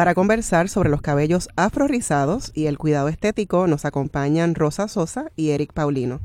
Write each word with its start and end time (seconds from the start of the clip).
Para 0.00 0.14
conversar 0.14 0.70
sobre 0.70 0.88
los 0.88 1.02
cabellos 1.02 1.50
afro 1.56 1.86
rizados 1.86 2.52
y 2.54 2.64
el 2.64 2.78
cuidado 2.78 3.08
estético 3.08 3.66
nos 3.66 3.84
acompañan 3.84 4.54
Rosa 4.54 4.88
Sosa 4.88 5.30
y 5.36 5.50
Eric 5.50 5.74
Paulino. 5.74 6.20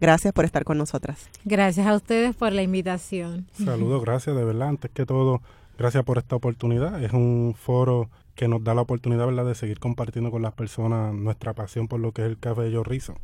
Gracias 0.00 0.32
por 0.32 0.46
estar 0.46 0.64
con 0.64 0.78
nosotras. 0.78 1.28
Gracias 1.44 1.86
a 1.86 1.94
ustedes 1.94 2.34
por 2.34 2.54
la 2.54 2.62
invitación. 2.62 3.46
Saludos, 3.52 4.02
gracias 4.02 4.34
de 4.34 4.42
verdad. 4.42 4.68
Antes 4.68 4.90
que 4.92 5.04
todo, 5.04 5.42
gracias 5.76 6.04
por 6.04 6.16
esta 6.16 6.36
oportunidad. 6.36 7.04
Es 7.04 7.12
un 7.12 7.54
foro 7.54 8.08
que 8.34 8.48
nos 8.48 8.64
da 8.64 8.74
la 8.74 8.80
oportunidad 8.80 9.26
¿verdad? 9.26 9.44
de 9.44 9.54
seguir 9.54 9.78
compartiendo 9.78 10.30
con 10.30 10.40
las 10.40 10.54
personas 10.54 11.12
nuestra 11.12 11.52
pasión 11.52 11.86
por 11.86 12.00
lo 12.00 12.12
que 12.12 12.22
es 12.22 12.28
el 12.28 12.38
cabello 12.38 12.82
rizo. 12.82 13.14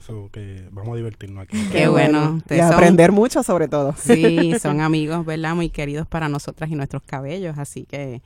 So, 0.00 0.28
que 0.32 0.66
vamos 0.72 0.94
a 0.94 0.96
divertirnos 0.96 1.44
aquí. 1.44 1.68
Qué 1.70 1.86
bueno. 1.86 2.42
Y 2.50 2.58
aprender 2.58 3.12
mucho 3.12 3.44
sobre 3.44 3.68
todo. 3.68 3.94
Sí, 3.96 4.54
son 4.60 4.80
amigos, 4.80 5.24
¿verdad? 5.24 5.54
Muy 5.54 5.68
queridos 5.68 6.08
para 6.08 6.28
nosotras 6.28 6.68
y 6.68 6.74
nuestros 6.74 7.04
cabellos, 7.04 7.58
así 7.58 7.84
que 7.84 8.22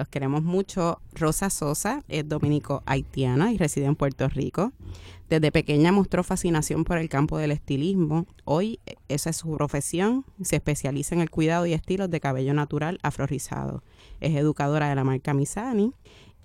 los 0.00 0.08
queremos 0.08 0.42
mucho. 0.42 0.98
Rosa 1.12 1.50
Sosa 1.50 2.02
es 2.08 2.26
dominico 2.26 2.82
haitiana 2.86 3.52
y 3.52 3.58
reside 3.58 3.84
en 3.84 3.96
Puerto 3.96 4.28
Rico. 4.28 4.72
Desde 5.28 5.52
pequeña 5.52 5.92
mostró 5.92 6.24
fascinación 6.24 6.84
por 6.84 6.96
el 6.96 7.10
campo 7.10 7.36
del 7.36 7.50
estilismo. 7.50 8.26
Hoy 8.44 8.80
esa 9.08 9.28
es 9.28 9.36
su 9.36 9.54
profesión. 9.54 10.24
Se 10.42 10.56
especializa 10.56 11.14
en 11.14 11.20
el 11.20 11.28
cuidado 11.28 11.66
y 11.66 11.74
estilos 11.74 12.10
de 12.10 12.18
cabello 12.18 12.54
natural 12.54 12.98
afrorizado. 13.02 13.84
Es 14.20 14.34
educadora 14.34 14.88
de 14.88 14.94
la 14.94 15.04
marca 15.04 15.34
Misani. 15.34 15.92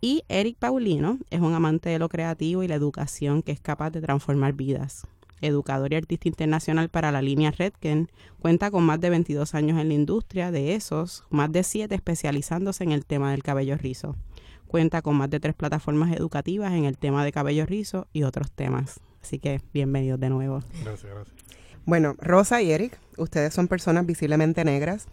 Y 0.01 0.23
Eric 0.27 0.57
Paulino 0.57 1.17
es 1.29 1.39
un 1.39 1.53
amante 1.53 1.89
de 1.89 1.97
lo 1.97 2.09
creativo 2.09 2.61
y 2.61 2.67
la 2.67 2.75
educación 2.75 3.41
que 3.41 3.53
es 3.53 3.61
capaz 3.61 3.89
de 3.91 4.01
transformar 4.01 4.51
vidas 4.51 5.07
educador 5.41 5.93
y 5.93 5.95
artista 5.95 6.27
internacional 6.27 6.89
para 6.89 7.11
la 7.11 7.21
línea 7.21 7.51
Redken, 7.51 8.09
cuenta 8.39 8.71
con 8.71 8.83
más 8.83 8.99
de 8.99 9.09
22 9.09 9.55
años 9.55 9.79
en 9.79 9.87
la 9.89 9.93
industria, 9.93 10.51
de 10.51 10.75
esos, 10.75 11.23
más 11.29 11.51
de 11.51 11.63
7 11.63 11.93
especializándose 11.93 12.83
en 12.83 12.91
el 12.91 13.05
tema 13.05 13.31
del 13.31 13.43
cabello 13.43 13.77
rizo. 13.77 14.15
Cuenta 14.67 15.01
con 15.01 15.15
más 15.15 15.29
de 15.29 15.39
tres 15.39 15.55
plataformas 15.55 16.15
educativas 16.15 16.73
en 16.73 16.85
el 16.85 16.97
tema 16.97 17.23
de 17.23 17.31
cabello 17.31 17.65
rizo 17.65 18.07
y 18.13 18.23
otros 18.23 18.51
temas. 18.51 18.99
Así 19.21 19.39
que 19.39 19.61
bienvenidos 19.73 20.19
de 20.19 20.29
nuevo. 20.29 20.61
Gracias, 20.83 21.11
gracias. 21.13 21.35
Bueno, 21.85 22.15
Rosa 22.19 22.61
y 22.61 22.71
Eric, 22.71 22.99
ustedes 23.17 23.53
son 23.53 23.67
personas 23.67 24.05
visiblemente 24.05 24.65
negras. 24.65 25.07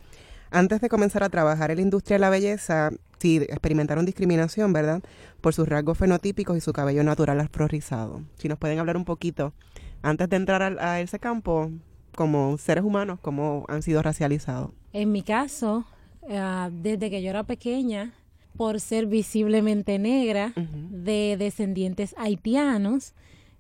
Antes 0.51 0.81
de 0.81 0.89
comenzar 0.89 1.23
a 1.23 1.29
trabajar 1.29 1.71
en 1.71 1.77
la 1.77 1.83
industria 1.83 2.17
de 2.17 2.21
la 2.21 2.31
belleza, 2.31 2.91
sí 3.19 3.37
experimentaron 3.37 4.05
discriminación, 4.05 4.73
¿verdad? 4.73 5.03
Por 5.41 5.55
sus 5.55 5.69
rasgos 5.69 5.97
fenotípicos 5.97 6.57
y 6.57 6.61
su 6.61 6.73
cabello 6.73 7.05
natural 7.05 7.41
afro 7.41 7.69
rizado. 7.69 8.23
Si 8.37 8.49
nos 8.49 8.59
pueden 8.59 8.79
hablar 8.79 8.97
un 8.97 9.05
poquito 9.05 9.55
antes 10.03 10.29
de 10.29 10.37
entrar 10.37 10.63
a, 10.63 11.01
ese 11.01 11.19
campo, 11.19 11.71
como 12.15 12.59
seres 12.59 12.85
humanos, 12.85 13.19
cómo 13.23 13.65
han 13.69 13.83
sido 13.83 14.03
racializados? 14.03 14.71
En 14.93 15.13
mi 15.13 15.23
caso, 15.23 15.85
ah, 16.31 16.71
desde 16.73 17.11
que 17.11 17.23
yo 17.23 17.31
era 17.31 17.45
pequeña, 17.45 18.13
por 18.57 18.81
ser 18.81 19.07
visiblemente 19.07 19.99
negra, 19.99 20.53
de 20.57 21.37
descendientes 21.39 22.15
haitianos, 22.19 23.15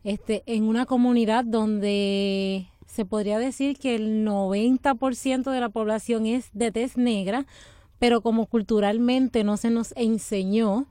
este, 0.05 0.43
en 0.47 0.65
una 0.65 0.85
comunidad 0.85 1.45
donde 1.45 2.67
se 2.87 3.05
podría 3.07 3.39
decir 3.39 3.79
que 3.79 3.95
el 3.95 4.27
90% 4.27 5.51
de 5.51 5.61
la 5.61 5.71
población 5.71 6.27
es 6.27 6.51
de 6.53 6.73
tez 6.73 6.97
negra, 6.97 7.47
pero 7.99 8.21
como 8.21 8.47
culturalmente 8.47 9.45
no 9.45 9.57
se 9.57 9.71
nos 9.71 9.95
enseñó, 9.97 10.87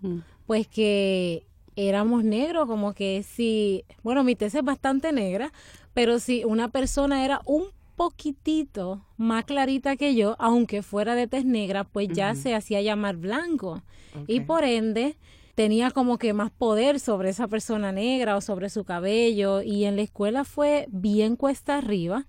pues 0.48 0.68
que 0.68 1.46
éramos 1.76 2.24
negros, 2.24 2.68
como 2.68 2.94
que 2.94 3.24
si, 3.24 3.84
bueno, 4.04 4.24
mi 4.24 4.36
tez 4.36 4.56
es 4.56 4.64
bastante 4.64 5.12
negra, 5.12 5.52
pero 5.94 6.20
si 6.20 6.44
una 6.44 6.70
persona 6.70 7.26
era 7.26 7.42
un 7.46 7.66
poquitito 7.96 9.06
más 9.18 9.46
clarita 9.46 9.96
que 9.96 10.16
yo, 10.16 10.36
aunque 10.40 10.82
fuera 10.82 11.16
de 11.16 11.28
tez 11.28 11.46
negra, 11.46 11.84
pues 11.84 12.08
ya 12.10 12.36
se 12.36 12.56
hacía 12.56 12.82
llamar 12.82 13.18
blanco. 13.18 13.84
Y 14.28 14.42
por 14.42 14.64
ende, 14.64 15.18
tenía 15.56 15.92
como 15.92 16.18
que 16.18 16.34
más 16.34 16.52
poder 16.52 17.00
sobre 17.00 17.30
esa 17.30 17.48
persona 17.48 17.92
negra 17.92 18.36
o 18.36 18.42
sobre 18.42 18.70
su 18.70 18.84
cabello. 18.84 19.62
Y 19.62 19.86
en 19.86 19.96
la 19.96 20.02
escuela 20.02 20.44
fue 20.44 20.88
bien 20.90 21.36
cuesta 21.36 21.78
arriba 21.78 22.26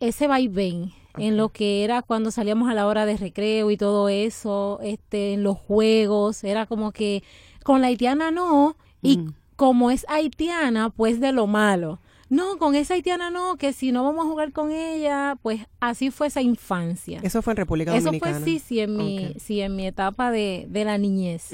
ese 0.00 0.26
vaivén 0.26 0.92
en 1.16 1.36
lo 1.36 1.50
que 1.50 1.84
era 1.84 2.02
cuando 2.02 2.30
salíamos 2.30 2.68
a 2.70 2.74
la 2.74 2.86
hora 2.86 3.06
de 3.06 3.16
recreo 3.16 3.70
y 3.70 3.76
todo 3.76 4.08
eso, 4.08 4.80
este, 4.82 5.34
en 5.34 5.42
los 5.42 5.58
juegos, 5.58 6.42
era 6.42 6.66
como 6.66 6.90
que 6.90 7.22
con 7.62 7.80
la 7.80 7.88
haitiana 7.88 8.30
no, 8.30 8.76
y 9.00 9.18
mm. 9.18 9.34
como 9.56 9.90
es 9.90 10.06
haitiana, 10.08 10.90
pues 10.90 11.20
de 11.20 11.32
lo 11.32 11.46
malo. 11.46 12.00
No, 12.28 12.56
con 12.56 12.74
esa 12.74 12.94
haitiana 12.94 13.30
no, 13.30 13.56
que 13.56 13.74
si 13.74 13.92
no 13.92 14.04
vamos 14.04 14.24
a 14.24 14.28
jugar 14.28 14.52
con 14.52 14.72
ella, 14.72 15.36
pues 15.42 15.60
así 15.80 16.10
fue 16.10 16.28
esa 16.28 16.40
infancia. 16.40 17.20
Eso 17.22 17.42
fue 17.42 17.52
en 17.52 17.58
República 17.58 17.90
Dominicana. 17.90 18.30
Eso 18.30 18.40
fue 18.40 18.52
sí, 18.52 18.58
sí 18.58 18.80
en 18.80 18.96
mi, 18.96 19.34
sí, 19.38 19.60
en 19.60 19.76
mi 19.76 19.86
etapa 19.86 20.30
de, 20.30 20.66
de 20.70 20.84
la 20.86 20.96
niñez. 20.96 21.50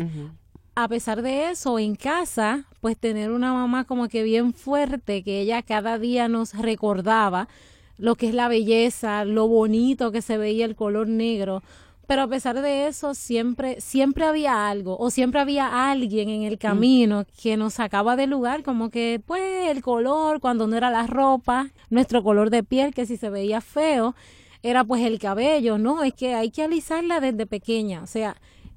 A 0.77 0.87
pesar 0.87 1.23
de 1.23 1.51
eso, 1.51 1.81
en 1.81 1.97
casa, 1.97 2.67
pues 2.81 2.97
tener 2.97 3.33
una 3.33 3.53
mamá 3.53 3.83
como 3.83 4.09
que 4.09 4.23
bien 4.23 4.55
fuerte, 4.55 5.25
que 5.25 5.41
ella 5.41 5.63
cada 5.63 5.99
día 5.99 6.29
nos 6.29 6.55
recordaba 6.55 7.49
lo 7.97 8.15
que 8.15 8.29
es 8.29 8.35
la 8.35 8.47
belleza, 8.47 9.25
lo 9.25 9.49
bonito 9.49 10.13
que 10.13 10.23
se 10.23 10.39
veía 10.39 10.65
el 10.65 10.77
color 10.77 11.09
negro, 11.09 11.63
pero 12.09 12.23
a 12.23 12.27
pesar 12.27 12.61
de 12.63 12.87
eso 12.89 13.13
siempre 13.13 13.83
siempre 13.83 14.25
había 14.25 14.71
algo 14.71 14.97
o 14.99 15.11
siempre 15.11 15.41
había 15.41 15.91
alguien 15.91 16.31
en 16.31 16.43
el 16.43 16.55
mm. 16.55 16.59
camino 16.59 17.27
que 17.41 17.59
nos 17.59 17.75
sacaba 17.75 18.17
del 18.17 18.31
lugar 18.31 18.63
como 18.63 18.89
que 18.89 19.21
pues 19.25 19.69
el 19.69 19.83
color 19.83 20.41
cuando 20.41 20.67
no 20.67 20.75
era 20.75 20.91
la 20.91 21.07
ropa 21.07 21.69
nuestro 21.91 22.23
color 22.23 22.49
de 22.49 22.65
piel 22.65 22.95
que 22.95 23.05
si 23.05 23.19
se 23.19 23.29
veía 23.29 23.61
feo 23.61 24.15
era 24.63 24.85
pues 24.85 25.05
el 25.05 25.19
cabello 25.19 25.77
no 25.77 26.03
es 26.03 26.15
que 26.15 26.35
hay 26.35 26.51
que 26.51 26.63
alisarla 26.63 27.21
desde 27.21 27.47
pequeña 27.47 28.03
o 28.03 28.07
sea 28.07 28.37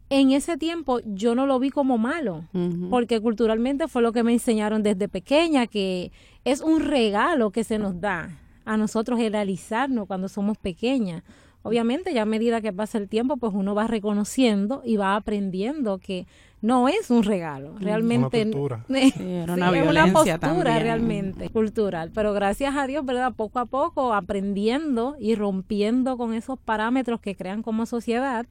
en 0.10 0.32
ese 0.32 0.58
tiempo 0.58 1.00
yo 1.06 1.34
no 1.36 1.46
lo 1.46 1.58
vi 1.58 1.70
como 1.70 1.98
malo, 1.98 2.44
porque 2.90 3.22
culturalmente 3.22 3.88
fue 3.88 4.02
lo 4.02 4.12
que 4.12 4.24
me 4.24 4.34
enseñaron 4.34 4.84
desde 4.84 5.08
pequeña, 5.08 5.68
que 5.68 6.12
es 6.44 6.60
un 6.60 6.82
regalo 6.82 7.52
que 7.52 7.64
se 7.64 7.80
nos 7.80 8.02
da 8.02 8.38
a 8.66 8.76
nosotros 8.76 9.22
el 9.22 9.36
alisarnos 9.36 10.08
cuando 10.08 10.28
somos 10.28 10.58
pequeñas. 10.58 11.24
Obviamente, 11.64 12.14
ya 12.14 12.24
a 12.24 12.26
medida 12.26 12.62
que 12.62 12.74
pasa 12.74 12.98
el 12.98 13.08
tiempo, 13.08 13.38
pues 13.38 13.54
uno 13.54 13.76
va 13.76 13.88
reconociendo 13.88 14.82
y 14.84 14.98
va 14.98 15.16
aprendiendo 15.16 16.00
que 16.00 16.26
no 16.62 16.88
es 16.88 17.10
un 17.10 17.24
regalo, 17.24 17.76
realmente 17.80 18.46
una 18.46 18.80
era 18.90 19.54
una, 19.54 19.80
es 19.80 19.90
una 19.90 20.14
postura 20.14 20.80
realmente 20.80 21.50
cultural, 21.50 22.12
pero 22.14 22.34
gracias 22.34 22.76
a 22.76 22.86
Dios, 22.86 23.04
¿verdad? 23.04 23.34
Poco 23.36 23.58
a 23.60 23.66
poco 23.66 24.14
aprendiendo 24.14 25.16
y 25.20 25.34
rompiendo 25.34 26.18
con 26.18 26.36
esos 26.36 26.60
parámetros 26.60 27.20
que 27.20 27.36
crean 27.36 27.64
como 27.64 27.88
sociedad, 27.88 28.46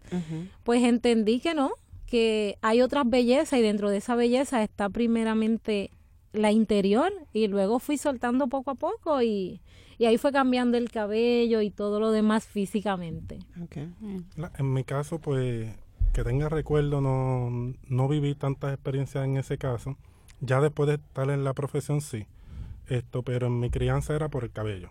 pues 0.65 0.83
entendí 0.83 1.39
que 1.39 1.55
no, 1.55 1.71
que 2.07 2.59
hay 2.63 2.83
otras 2.83 3.09
bellezas 3.09 3.61
y 3.61 3.63
dentro 3.63 3.91
de 3.91 3.99
esa 3.99 4.17
belleza 4.17 4.63
está 4.65 4.89
primeramente 4.89 5.93
la 6.33 6.53
interior 6.53 7.13
y 7.33 7.49
luego 7.49 7.79
fui 7.79 7.97
soltando 7.97 8.47
poco 8.49 8.71
a 8.71 8.75
poco 8.75 9.23
y 9.23 9.61
y 10.01 10.07
ahí 10.07 10.17
fue 10.17 10.33
cambiando 10.33 10.79
el 10.79 10.91
cabello 10.91 11.61
y 11.61 11.69
todo 11.69 12.01
lo 12.01 12.11
demás 12.11 12.47
físicamente. 12.47 13.39
en 13.71 14.73
mi 14.73 14.83
caso, 14.83 15.19
pues, 15.19 15.77
que 16.15 16.25
tenga 16.25 16.49
recuerdo, 16.49 17.03
no, 17.03 17.75
no 17.87 18.09
viví 18.09 18.35
tantas 18.35 18.73
experiencias 18.73 19.27
en 19.27 19.37
ese 19.37 19.59
caso. 19.59 19.99
Ya 20.41 20.63
después 20.63 20.89
de 20.89 20.95
estar 20.95 21.29
en 21.29 21.45
la 21.45 21.53
profesión, 21.53 22.01
sí. 22.01 22.27
Esto, 22.87 23.23
pero 23.23 23.49
en 23.49 23.61
mi 23.61 23.69
crianza 23.69 24.15
era 24.15 24.31
por 24.31 24.45
el 24.45 24.51
cabello. 24.53 24.89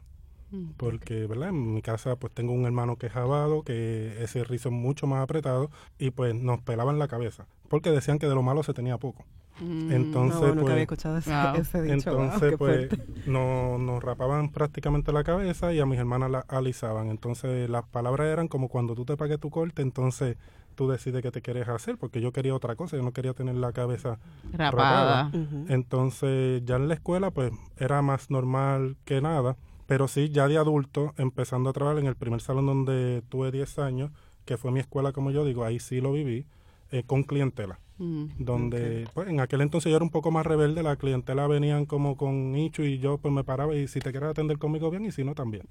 Mm, 0.51 0.73
porque, 0.77 1.25
¿verdad? 1.25 1.49
En 1.49 1.73
mi 1.73 1.81
casa 1.81 2.15
pues 2.15 2.31
tengo 2.31 2.53
un 2.53 2.65
hermano 2.65 2.97
que 2.97 3.07
es 3.07 3.11
jabado, 3.11 3.63
que 3.63 4.23
ese 4.23 4.43
rizo 4.43 4.69
es 4.69 4.75
mucho 4.75 5.07
más 5.07 5.23
apretado 5.23 5.71
y 5.97 6.11
pues 6.11 6.35
nos 6.35 6.61
pelaban 6.61 6.99
la 6.99 7.07
cabeza, 7.07 7.47
porque 7.67 7.89
decían 7.89 8.19
que 8.19 8.27
de 8.27 8.35
lo 8.35 8.43
malo 8.43 8.61
se 8.61 8.75
tenía 8.75 8.99
poco. 8.99 9.25
Mm. 9.61 9.91
Entonces, 9.91 10.41
no, 10.41 10.47
nunca 10.47 10.61
pues, 10.61 10.71
había 10.71 10.83
escuchado 10.83 11.17
ese, 11.17 11.31
Wow. 11.31 11.55
ese 11.55 11.81
dicho. 11.81 11.93
Entonces, 12.11 12.55
pues, 12.57 12.87
fuerte. 12.89 13.03
no- 13.25 13.77
nos 13.77 14.03
rapaban 14.03 14.49
prácticamente 14.51 15.11
la 15.11 15.23
cabeza 15.23 15.73
y 15.73 15.79
a 15.79 15.85
mis 15.85 15.99
hermanas 15.99 16.31
la 16.31 16.39
alisaban. 16.47 17.09
Entonces, 17.09 17.69
las 17.69 17.85
palabras 17.87 18.27
eran 18.27 18.47
como 18.47 18.69
cuando 18.69 18.95
tú 18.95 19.05
te 19.05 19.17
pagues 19.17 19.39
tu 19.39 19.49
corte, 19.49 19.81
entonces 19.81 20.37
tú 20.75 20.89
decides 20.89 21.21
qué 21.21 21.29
te 21.31 21.41
quieres 21.41 21.67
hacer, 21.67 21.97
porque 21.97 22.21
yo 22.21 22.31
quería 22.31 22.55
otra 22.55 22.75
cosa, 22.77 22.95
yo 22.95 23.03
no 23.03 23.11
quería 23.11 23.33
tener 23.33 23.55
la 23.55 23.73
cabeza 23.73 24.17
Rapada. 24.53 25.29
Entonces, 25.67 26.61
ya 26.65 26.75
en 26.77 26.87
la 26.87 26.93
escuela, 26.93 27.31
pues, 27.31 27.51
era 27.77 28.01
más 28.01 28.29
normal 28.29 28.97
que 29.05 29.21
nada. 29.21 29.55
Pero 29.87 30.07
sí, 30.07 30.29
ya 30.29 30.47
de 30.47 30.57
adulto, 30.57 31.13
empezando 31.17 31.69
a 31.69 31.73
trabajar 31.73 31.99
en 31.99 32.05
el 32.05 32.15
primer 32.15 32.41
salón 32.41 32.67
donde 32.67 33.23
tuve 33.27 33.51
10 33.51 33.79
años, 33.79 34.11
que 34.45 34.55
fue 34.57 34.71
mi 34.71 34.79
escuela, 34.79 35.11
como 35.13 35.31
yo 35.31 35.43
digo, 35.45 35.63
ahí 35.65 35.79
sí 35.79 35.99
lo 35.99 36.11
viví, 36.13 36.45
eh, 36.91 37.03
con 37.05 37.23
clientela. 37.23 37.79
Mm. 37.99 38.25
Donde, 38.39 39.07
pues, 39.13 39.27
en 39.27 39.39
aquel 39.39 39.61
entonces 39.61 39.89
yo 39.89 39.97
era 39.97 40.03
un 40.03 40.09
poco 40.09 40.31
más 40.31 40.45
rebelde, 40.45 40.81
la 40.81 40.95
clientela 40.95 41.47
venían 41.47 41.85
como 41.85 42.15
con 42.17 42.51
nicho 42.51 42.83
y 42.83 42.99
yo, 42.99 43.17
pues, 43.17 43.33
me 43.33 43.43
paraba 43.43 43.75
y 43.75 43.87
si 43.87 43.99
te 43.99 44.11
quieres 44.11 44.29
atender 44.29 44.57
conmigo 44.57 44.89
bien 44.89 45.05
y 45.05 45.11
si 45.11 45.23
no, 45.23 45.35
también. 45.35 45.63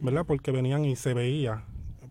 ¿Verdad? 0.00 0.24
Porque 0.26 0.50
venían 0.50 0.84
y 0.84 0.96
se 0.96 1.14
veía. 1.14 1.64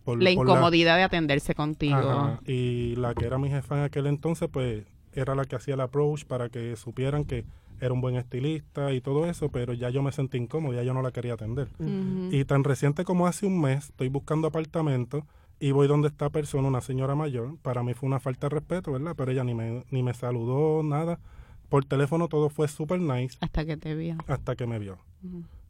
Por, 0.03 0.21
La 0.21 0.33
por 0.33 0.45
incomodidad 0.45 0.97
de 0.97 1.03
atenderse 1.03 1.55
contigo. 1.55 1.95
Ajá, 1.95 2.41
Y 2.45 2.95
la 2.97 3.15
que 3.15 3.25
era 3.25 3.37
mi 3.37 3.49
jefa 3.49 3.77
en 3.77 3.83
aquel 3.85 4.07
entonces, 4.07 4.49
pues 4.51 4.83
era 5.13 5.33
la 5.33 5.45
que 5.45 5.55
hacía 5.55 5.75
el 5.75 5.81
approach 5.81 6.25
para 6.25 6.49
que 6.49 6.75
supieran 6.75 7.23
que 7.23 7.45
era 7.79 7.93
un 7.93 8.01
buen 8.01 8.15
estilista 8.15 8.93
y 8.93 9.01
todo 9.01 9.25
eso, 9.25 9.49
pero 9.49 9.73
ya 9.73 9.89
yo 9.89 10.01
me 10.01 10.11
sentí 10.11 10.37
incómodo, 10.37 10.73
ya 10.73 10.83
yo 10.83 10.93
no 10.93 11.01
la 11.01 11.11
quería 11.11 11.33
atender. 11.33 11.67
Y 12.31 12.45
tan 12.45 12.63
reciente 12.63 13.03
como 13.03 13.27
hace 13.27 13.45
un 13.45 13.59
mes, 13.59 13.85
estoy 13.89 14.09
buscando 14.09 14.47
apartamento 14.47 15.25
y 15.63 15.71
voy 15.71 15.87
donde 15.87 16.09
esta 16.09 16.29
persona, 16.29 16.67
una 16.67 16.81
señora 16.81 17.15
mayor. 17.15 17.55
Para 17.61 17.83
mí 17.83 17.93
fue 17.93 18.07
una 18.07 18.19
falta 18.19 18.47
de 18.49 18.55
respeto, 18.55 18.91
¿verdad? 18.91 19.13
Pero 19.15 19.31
ella 19.31 19.45
ni 19.45 19.53
me, 19.53 19.85
ni 19.91 20.03
me 20.03 20.13
saludó, 20.13 20.83
nada. 20.83 21.19
Por 21.69 21.85
teléfono 21.85 22.27
todo 22.27 22.49
fue 22.49 22.67
super 22.67 22.99
nice 22.99 23.37
Hasta 23.39 23.65
que 23.65 23.77
te 23.77 23.95
vio. 23.95 24.17
hasta 24.27 24.57
que 24.57 24.67
me 24.67 24.77
vio 24.77 24.97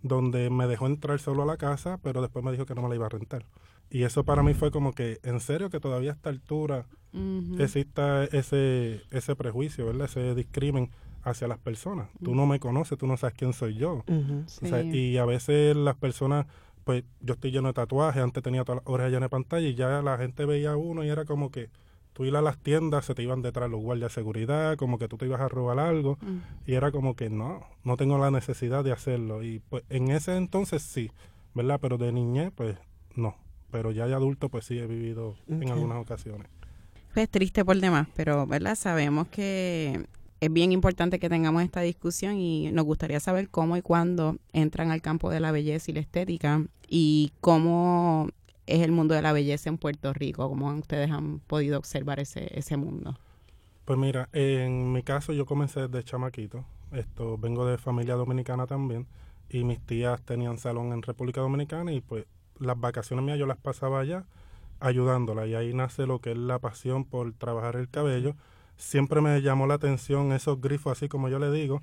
donde 0.01 0.49
me 0.49 0.65
dejó 0.65 0.87
entrar 0.87 1.19
solo 1.19 1.43
a 1.43 1.45
la 1.45 1.57
casa, 1.57 1.99
pero 2.01 2.21
después 2.23 2.43
me 2.43 2.51
dijo 2.51 2.65
que 2.65 2.73
no 2.73 2.81
me 2.81 2.89
la 2.89 2.95
iba 2.95 3.05
a 3.05 3.09
rentar. 3.09 3.45
Y 3.91 4.01
eso 4.03 4.23
para 4.23 4.41
mí 4.41 4.55
fue 4.55 4.71
como 4.71 4.93
que, 4.93 5.19
en 5.21 5.39
serio, 5.39 5.69
que 5.69 5.79
todavía 5.79 6.11
a 6.11 6.13
esta 6.15 6.29
altura 6.29 6.87
Ujú. 7.13 7.61
exista 7.61 8.23
ese, 8.25 9.01
ese 9.11 9.35
prejuicio, 9.35 9.85
¿verdad? 9.85 10.05
Ese 10.05 10.33
discrimen 10.33 10.89
hacia 11.21 11.47
las 11.47 11.59
personas. 11.59 12.09
Tú 12.23 12.33
no 12.33 12.47
me 12.47 12.59
conoces, 12.59 12.97
tú 12.97 13.05
no 13.05 13.15
sabes 13.15 13.35
quién 13.37 13.53
soy 13.53 13.75
yo. 13.75 14.03
O 14.07 14.65
sea, 14.65 14.81
y 14.81 15.17
a 15.17 15.25
veces 15.25 15.75
las 15.75 15.95
personas, 15.95 16.47
pues 16.83 17.03
yo 17.21 17.33
estoy 17.33 17.51
lleno 17.51 17.69
de 17.69 17.73
tatuajes, 17.73 18.21
antes 18.21 18.43
tenía 18.43 18.63
todas 18.63 18.81
las 18.83 18.91
orejas 18.91 19.11
llenas 19.11 19.27
de 19.27 19.29
pantalla 19.29 19.67
y 19.67 19.75
ya 19.75 20.01
la 20.01 20.17
gente 20.17 20.45
veía 20.45 20.71
a 20.71 20.77
uno 20.77 21.03
y 21.03 21.09
era 21.09 21.25
como 21.25 21.51
que 21.51 21.69
tú 22.13 22.25
ir 22.25 22.35
a 22.35 22.41
las 22.41 22.57
tiendas, 22.57 23.05
se 23.05 23.15
te 23.15 23.23
iban 23.23 23.41
detrás 23.41 23.69
los 23.69 23.81
guardias 23.81 24.11
de 24.11 24.15
seguridad, 24.15 24.77
como 24.77 24.97
que 24.97 25.07
tú 25.07 25.17
te 25.17 25.25
ibas 25.25 25.41
a 25.41 25.49
robar 25.49 25.79
algo. 25.79 26.17
Mm. 26.21 26.37
Y 26.67 26.73
era 26.75 26.91
como 26.91 27.15
que 27.15 27.29
no, 27.29 27.65
no 27.83 27.97
tengo 27.97 28.17
la 28.17 28.31
necesidad 28.31 28.83
de 28.83 28.91
hacerlo. 28.91 29.43
Y 29.43 29.59
pues 29.59 29.83
en 29.89 30.09
ese 30.11 30.37
entonces 30.37 30.83
sí, 30.83 31.11
¿verdad? 31.53 31.79
Pero 31.81 31.97
de 31.97 32.11
niñez, 32.11 32.51
pues 32.55 32.77
no. 33.15 33.35
Pero 33.71 33.91
ya 33.91 34.05
de 34.05 34.13
adulto, 34.13 34.49
pues 34.49 34.65
sí 34.65 34.77
he 34.77 34.85
vivido 34.85 35.35
en 35.47 35.69
algunas 35.69 35.97
ocasiones. 35.97 36.47
Pues 37.13 37.29
triste 37.29 37.65
por 37.65 37.77
demás, 37.77 38.07
pero 38.15 38.45
¿verdad? 38.45 38.75
Sabemos 38.75 39.27
que 39.27 40.05
es 40.43 40.51
bien 40.51 40.73
importante 40.73 41.19
que 41.19 41.29
tengamos 41.29 41.63
esta 41.63 41.79
discusión 41.79 42.35
y 42.35 42.69
nos 42.73 42.83
gustaría 42.83 43.21
saber 43.21 43.49
cómo 43.49 43.77
y 43.77 43.81
cuándo 43.81 44.35
entran 44.51 44.91
al 44.91 45.01
campo 45.01 45.29
de 45.29 45.39
la 45.39 45.53
belleza 45.53 45.89
y 45.89 45.93
la 45.93 46.01
estética 46.01 46.65
y 46.89 47.31
cómo 47.39 48.27
es 48.65 48.81
el 48.81 48.91
mundo 48.91 49.13
de 49.13 49.21
la 49.21 49.31
belleza 49.31 49.69
en 49.69 49.77
Puerto 49.77 50.11
Rico, 50.11 50.49
cómo 50.49 50.73
ustedes 50.73 51.11
han 51.11 51.39
podido 51.39 51.77
observar 51.77 52.19
ese, 52.19 52.49
ese 52.59 52.75
mundo. 52.75 53.17
Pues 53.85 53.97
mira, 53.97 54.27
en 54.33 54.91
mi 54.91 55.01
caso 55.01 55.31
yo 55.31 55.45
comencé 55.45 55.87
desde 55.87 56.03
chamaquito. 56.03 56.65
Esto, 56.91 57.37
vengo 57.37 57.65
de 57.65 57.77
familia 57.77 58.15
dominicana 58.15 58.67
también. 58.67 59.07
Y 59.49 59.63
mis 59.63 59.79
tías 59.79 60.21
tenían 60.23 60.57
salón 60.57 60.91
en 60.91 61.03
República 61.03 61.39
Dominicana 61.39 61.93
y 61.93 62.01
pues 62.01 62.25
las 62.59 62.77
vacaciones 62.77 63.23
mías 63.23 63.39
yo 63.39 63.45
las 63.45 63.57
pasaba 63.57 64.01
allá 64.01 64.25
ayudándola. 64.81 65.47
Y 65.47 65.55
ahí 65.55 65.73
nace 65.73 66.05
lo 66.05 66.19
que 66.19 66.31
es 66.31 66.37
la 66.37 66.59
pasión 66.59 67.05
por 67.05 67.31
trabajar 67.33 67.77
el 67.77 67.89
cabello. 67.89 68.35
Siempre 68.83 69.21
me 69.21 69.41
llamó 69.41 69.65
la 69.65 69.75
atención 69.75 70.33
esos 70.33 70.59
grifos 70.59 70.91
así 70.91 71.07
como 71.07 71.29
yo 71.29 71.39
le 71.39 71.49
digo. 71.51 71.81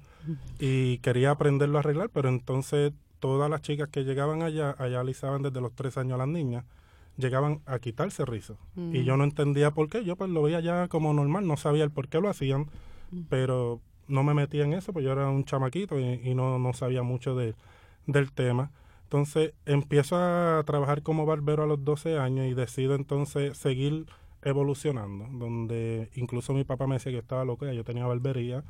Y 0.58 0.98
quería 0.98 1.30
aprenderlo 1.30 1.78
a 1.78 1.80
arreglar, 1.80 2.10
pero 2.12 2.28
entonces 2.28 2.92
todas 3.20 3.48
las 3.48 3.62
chicas 3.62 3.88
que 3.88 4.04
llegaban 4.04 4.42
allá, 4.42 4.76
allá 4.78 5.00
alisaban 5.00 5.42
desde 5.42 5.62
los 5.62 5.72
tres 5.72 5.96
años 5.96 6.14
a 6.14 6.18
las 6.18 6.28
niñas, 6.28 6.64
llegaban 7.16 7.62
a 7.64 7.78
quitarse 7.78 8.26
rizos. 8.26 8.58
Y 8.76 9.02
yo 9.04 9.16
no 9.16 9.24
entendía 9.24 9.70
por 9.70 9.88
qué, 9.88 10.04
yo 10.04 10.14
pues 10.14 10.30
lo 10.30 10.42
veía 10.42 10.60
ya 10.60 10.88
como 10.88 11.14
normal, 11.14 11.46
no 11.46 11.56
sabía 11.56 11.84
el 11.84 11.90
por 11.90 12.08
qué 12.08 12.20
lo 12.20 12.28
hacían, 12.28 12.66
pero 13.30 13.80
no 14.06 14.22
me 14.22 14.34
metía 14.34 14.64
en 14.64 14.74
eso, 14.74 14.92
pues 14.92 15.02
yo 15.04 15.12
era 15.12 15.28
un 15.30 15.44
chamaquito 15.44 15.98
y, 15.98 16.20
y 16.22 16.34
no, 16.34 16.58
no 16.58 16.74
sabía 16.74 17.02
mucho 17.02 17.34
de, 17.34 17.54
del 18.06 18.30
tema. 18.30 18.72
Entonces 19.04 19.54
empiezo 19.64 20.16
a 20.16 20.62
trabajar 20.66 21.02
como 21.02 21.24
barbero 21.24 21.62
a 21.62 21.66
los 21.66 21.82
12 21.82 22.18
años 22.18 22.46
y 22.46 22.54
decido 22.54 22.94
entonces 22.94 23.56
seguir 23.56 24.06
evolucionando, 24.42 25.26
donde 25.32 26.10
incluso 26.14 26.52
mi 26.52 26.64
papá 26.64 26.86
me 26.86 26.94
decía 26.94 27.10
que 27.10 27.16
yo 27.16 27.20
estaba 27.20 27.44
loco, 27.44 27.66
ya 27.66 27.72
yo 27.72 27.84
tenía 27.84 28.06
barbería 28.06 28.64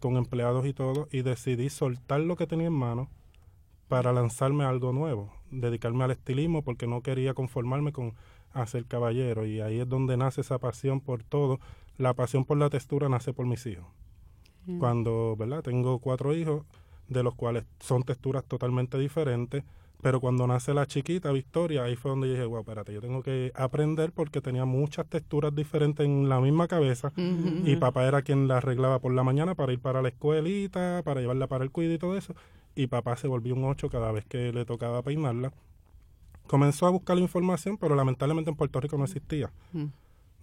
con 0.00 0.16
empleados 0.16 0.66
y 0.66 0.72
todo, 0.72 1.08
y 1.10 1.22
decidí 1.22 1.70
soltar 1.70 2.20
lo 2.20 2.36
que 2.36 2.46
tenía 2.46 2.66
en 2.66 2.72
mano 2.72 3.08
para 3.88 4.12
lanzarme 4.12 4.64
a 4.64 4.68
algo 4.68 4.92
nuevo, 4.92 5.32
dedicarme 5.50 6.04
al 6.04 6.10
estilismo 6.10 6.62
porque 6.62 6.86
no 6.86 7.02
quería 7.02 7.34
conformarme 7.34 7.92
con 7.92 8.14
hacer 8.52 8.86
caballero 8.86 9.46
y 9.46 9.60
ahí 9.60 9.80
es 9.80 9.88
donde 9.88 10.16
nace 10.16 10.40
esa 10.40 10.58
pasión 10.58 11.00
por 11.00 11.22
todo. 11.22 11.60
La 11.98 12.14
pasión 12.14 12.44
por 12.44 12.58
la 12.58 12.68
textura 12.68 13.08
nace 13.08 13.32
por 13.32 13.46
mis 13.46 13.64
hijos. 13.66 13.86
Mm. 14.66 14.78
Cuando, 14.78 15.36
¿verdad? 15.36 15.62
Tengo 15.62 15.98
cuatro 15.98 16.34
hijos, 16.34 16.64
de 17.08 17.22
los 17.22 17.34
cuales 17.34 17.64
son 17.78 18.02
texturas 18.02 18.44
totalmente 18.44 18.98
diferentes, 18.98 19.64
pero 20.02 20.20
cuando 20.20 20.46
nace 20.46 20.74
la 20.74 20.86
chiquita, 20.86 21.32
Victoria, 21.32 21.84
ahí 21.84 21.96
fue 21.96 22.10
donde 22.10 22.28
yo 22.28 22.34
dije, 22.34 22.46
wow, 22.46 22.60
espérate, 22.60 22.92
yo 22.92 23.00
tengo 23.00 23.22
que 23.22 23.50
aprender 23.54 24.12
porque 24.12 24.40
tenía 24.40 24.64
muchas 24.64 25.06
texturas 25.06 25.54
diferentes 25.54 26.04
en 26.04 26.28
la 26.28 26.40
misma 26.40 26.68
cabeza 26.68 27.12
y 27.16 27.76
papá 27.76 28.06
era 28.06 28.22
quien 28.22 28.46
la 28.46 28.58
arreglaba 28.58 28.98
por 28.98 29.12
la 29.12 29.22
mañana 29.22 29.54
para 29.54 29.72
ir 29.72 29.80
para 29.80 30.02
la 30.02 30.08
escuelita, 30.08 31.02
para 31.04 31.20
llevarla 31.20 31.46
para 31.46 31.64
el 31.64 31.70
cuido 31.70 31.94
y 31.94 31.98
todo 31.98 32.16
eso. 32.16 32.34
Y 32.74 32.88
papá 32.88 33.16
se 33.16 33.26
volvió 33.26 33.54
un 33.54 33.64
ocho 33.64 33.88
cada 33.88 34.12
vez 34.12 34.24
que 34.26 34.52
le 34.52 34.64
tocaba 34.64 35.02
peinarla. 35.02 35.52
Comenzó 36.46 36.86
a 36.86 36.90
buscar 36.90 37.16
la 37.16 37.22
información, 37.22 37.78
pero 37.78 37.96
lamentablemente 37.96 38.50
en 38.50 38.56
Puerto 38.56 38.80
Rico 38.80 38.98
no 38.98 39.04
existía. 39.04 39.50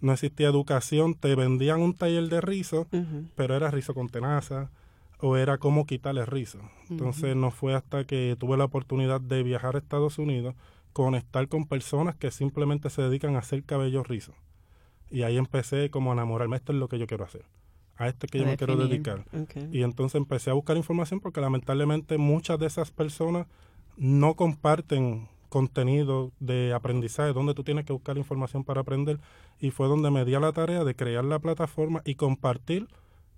No 0.00 0.12
existía 0.12 0.48
educación, 0.48 1.14
te 1.14 1.34
vendían 1.36 1.80
un 1.80 1.94
taller 1.94 2.28
de 2.28 2.40
rizo, 2.40 2.88
pero 3.36 3.54
era 3.54 3.70
rizo 3.70 3.94
con 3.94 4.08
tenaza 4.08 4.70
o 5.20 5.36
era 5.36 5.58
cómo 5.58 5.86
quitarle 5.86 6.26
rizo. 6.26 6.58
Entonces 6.90 7.36
no 7.36 7.50
fue 7.50 7.74
hasta 7.74 8.04
que 8.04 8.36
tuve 8.38 8.56
la 8.56 8.64
oportunidad 8.64 9.20
de 9.20 9.42
viajar 9.42 9.76
a 9.76 9.78
Estados 9.78 10.18
Unidos, 10.18 10.54
conectar 10.92 11.48
con 11.48 11.66
personas 11.66 12.14
que 12.16 12.30
simplemente 12.30 12.90
se 12.90 13.02
dedican 13.02 13.36
a 13.36 13.40
hacer 13.40 13.64
cabello 13.64 14.02
rizo. 14.02 14.34
Y 15.10 15.22
ahí 15.22 15.36
empecé 15.36 15.90
como 15.90 16.10
a 16.10 16.14
enamorarme, 16.14 16.56
esto 16.56 16.72
es 16.72 16.78
lo 16.78 16.88
que 16.88 16.98
yo 16.98 17.06
quiero 17.06 17.24
hacer. 17.24 17.44
A 17.96 18.08
esto 18.08 18.26
es 18.26 18.32
que 18.32 18.38
yo 18.38 18.46
me 18.46 18.56
quiero 18.56 18.76
dedicar. 18.76 19.24
Y 19.70 19.82
entonces 19.82 20.16
empecé 20.16 20.50
a 20.50 20.54
buscar 20.54 20.76
información 20.76 21.20
porque 21.20 21.40
lamentablemente 21.40 22.18
muchas 22.18 22.58
de 22.58 22.66
esas 22.66 22.90
personas 22.90 23.46
no 23.96 24.34
comparten 24.34 25.28
contenido 25.48 26.32
de 26.40 26.74
aprendizaje, 26.74 27.32
donde 27.32 27.54
tú 27.54 27.62
tienes 27.62 27.84
que 27.84 27.92
buscar 27.92 28.18
información 28.18 28.64
para 28.64 28.80
aprender. 28.80 29.20
Y 29.60 29.70
fue 29.70 29.86
donde 29.86 30.10
me 30.10 30.24
di 30.24 30.34
a 30.34 30.40
la 30.40 30.52
tarea 30.52 30.82
de 30.82 30.96
crear 30.96 31.24
la 31.24 31.38
plataforma 31.38 32.02
y 32.04 32.16
compartir 32.16 32.88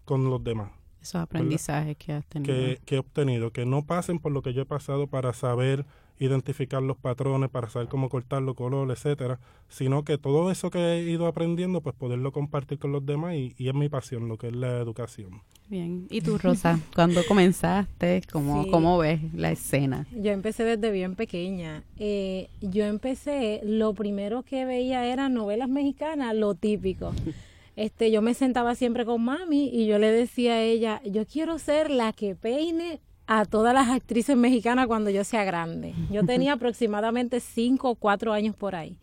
con 0.06 0.30
los 0.30 0.42
demás 0.42 0.70
Esos 1.06 1.20
aprendizajes 1.22 1.96
que 1.96 2.12
has 2.12 2.26
tenido. 2.26 2.52
que, 2.52 2.80
que 2.84 2.96
he 2.96 2.98
obtenido, 2.98 3.52
que 3.52 3.64
no 3.64 3.82
pasen 3.84 4.18
por 4.18 4.32
lo 4.32 4.42
que 4.42 4.52
yo 4.52 4.62
he 4.62 4.66
pasado 4.66 5.06
para 5.06 5.32
saber 5.32 5.84
identificar 6.18 6.82
los 6.82 6.96
patrones, 6.96 7.50
para 7.50 7.68
saber 7.68 7.88
cómo 7.88 8.08
cortar 8.08 8.42
los 8.42 8.54
colores, 8.54 8.98
etcétera, 8.98 9.38
sino 9.68 10.04
que 10.04 10.18
todo 10.18 10.50
eso 10.50 10.70
que 10.70 10.78
he 10.78 11.02
ido 11.02 11.26
aprendiendo, 11.26 11.80
pues 11.80 11.94
poderlo 11.94 12.32
compartir 12.32 12.78
con 12.78 12.92
los 12.92 13.04
demás 13.04 13.34
y, 13.34 13.54
y 13.58 13.68
es 13.68 13.74
mi 13.74 13.88
pasión, 13.88 14.28
lo 14.28 14.38
que 14.38 14.48
es 14.48 14.56
la 14.56 14.78
educación. 14.78 15.42
Bien. 15.68 16.06
¿Y 16.10 16.20
tú, 16.20 16.38
Rosa? 16.38 16.80
¿Cuándo 16.94 17.22
comenzaste? 17.26 18.22
¿Cómo, 18.32 18.64
Sí. 18.64 18.70
¿Cómo 18.70 18.98
ves 18.98 19.20
la 19.34 19.50
escena? 19.50 20.06
Yo 20.12 20.30
empecé 20.30 20.64
desde 20.64 20.90
bien 20.90 21.16
pequeña. 21.16 21.82
Eh, 21.98 22.48
yo 22.60 22.84
empecé, 22.84 23.60
lo 23.64 23.92
primero 23.94 24.42
que 24.42 24.64
veía 24.64 25.04
eran 25.06 25.34
novelas 25.34 25.68
mexicanas, 25.68 26.34
lo 26.34 26.54
típico. 26.54 27.12
Este, 27.76 28.10
yo 28.10 28.22
me 28.22 28.34
sentaba 28.34 28.74
siempre 28.74 29.04
con 29.04 29.22
mami 29.22 29.68
y 29.68 29.86
yo 29.86 29.98
le 29.98 30.10
decía 30.10 30.54
a 30.54 30.62
ella, 30.62 31.02
yo 31.04 31.26
quiero 31.26 31.58
ser 31.58 31.90
la 31.90 32.12
que 32.12 32.34
peine 32.34 33.00
a 33.26 33.44
todas 33.44 33.74
las 33.74 33.88
actrices 33.88 34.36
mexicanas 34.36 34.86
cuando 34.86 35.10
yo 35.10 35.24
sea 35.24 35.44
grande. 35.44 35.94
Yo 36.10 36.24
tenía 36.24 36.54
aproximadamente 36.54 37.40
5 37.40 37.90
o 37.90 37.94
4 37.94 38.32
años 38.32 38.56
por 38.56 38.74
ahí. 38.74 38.96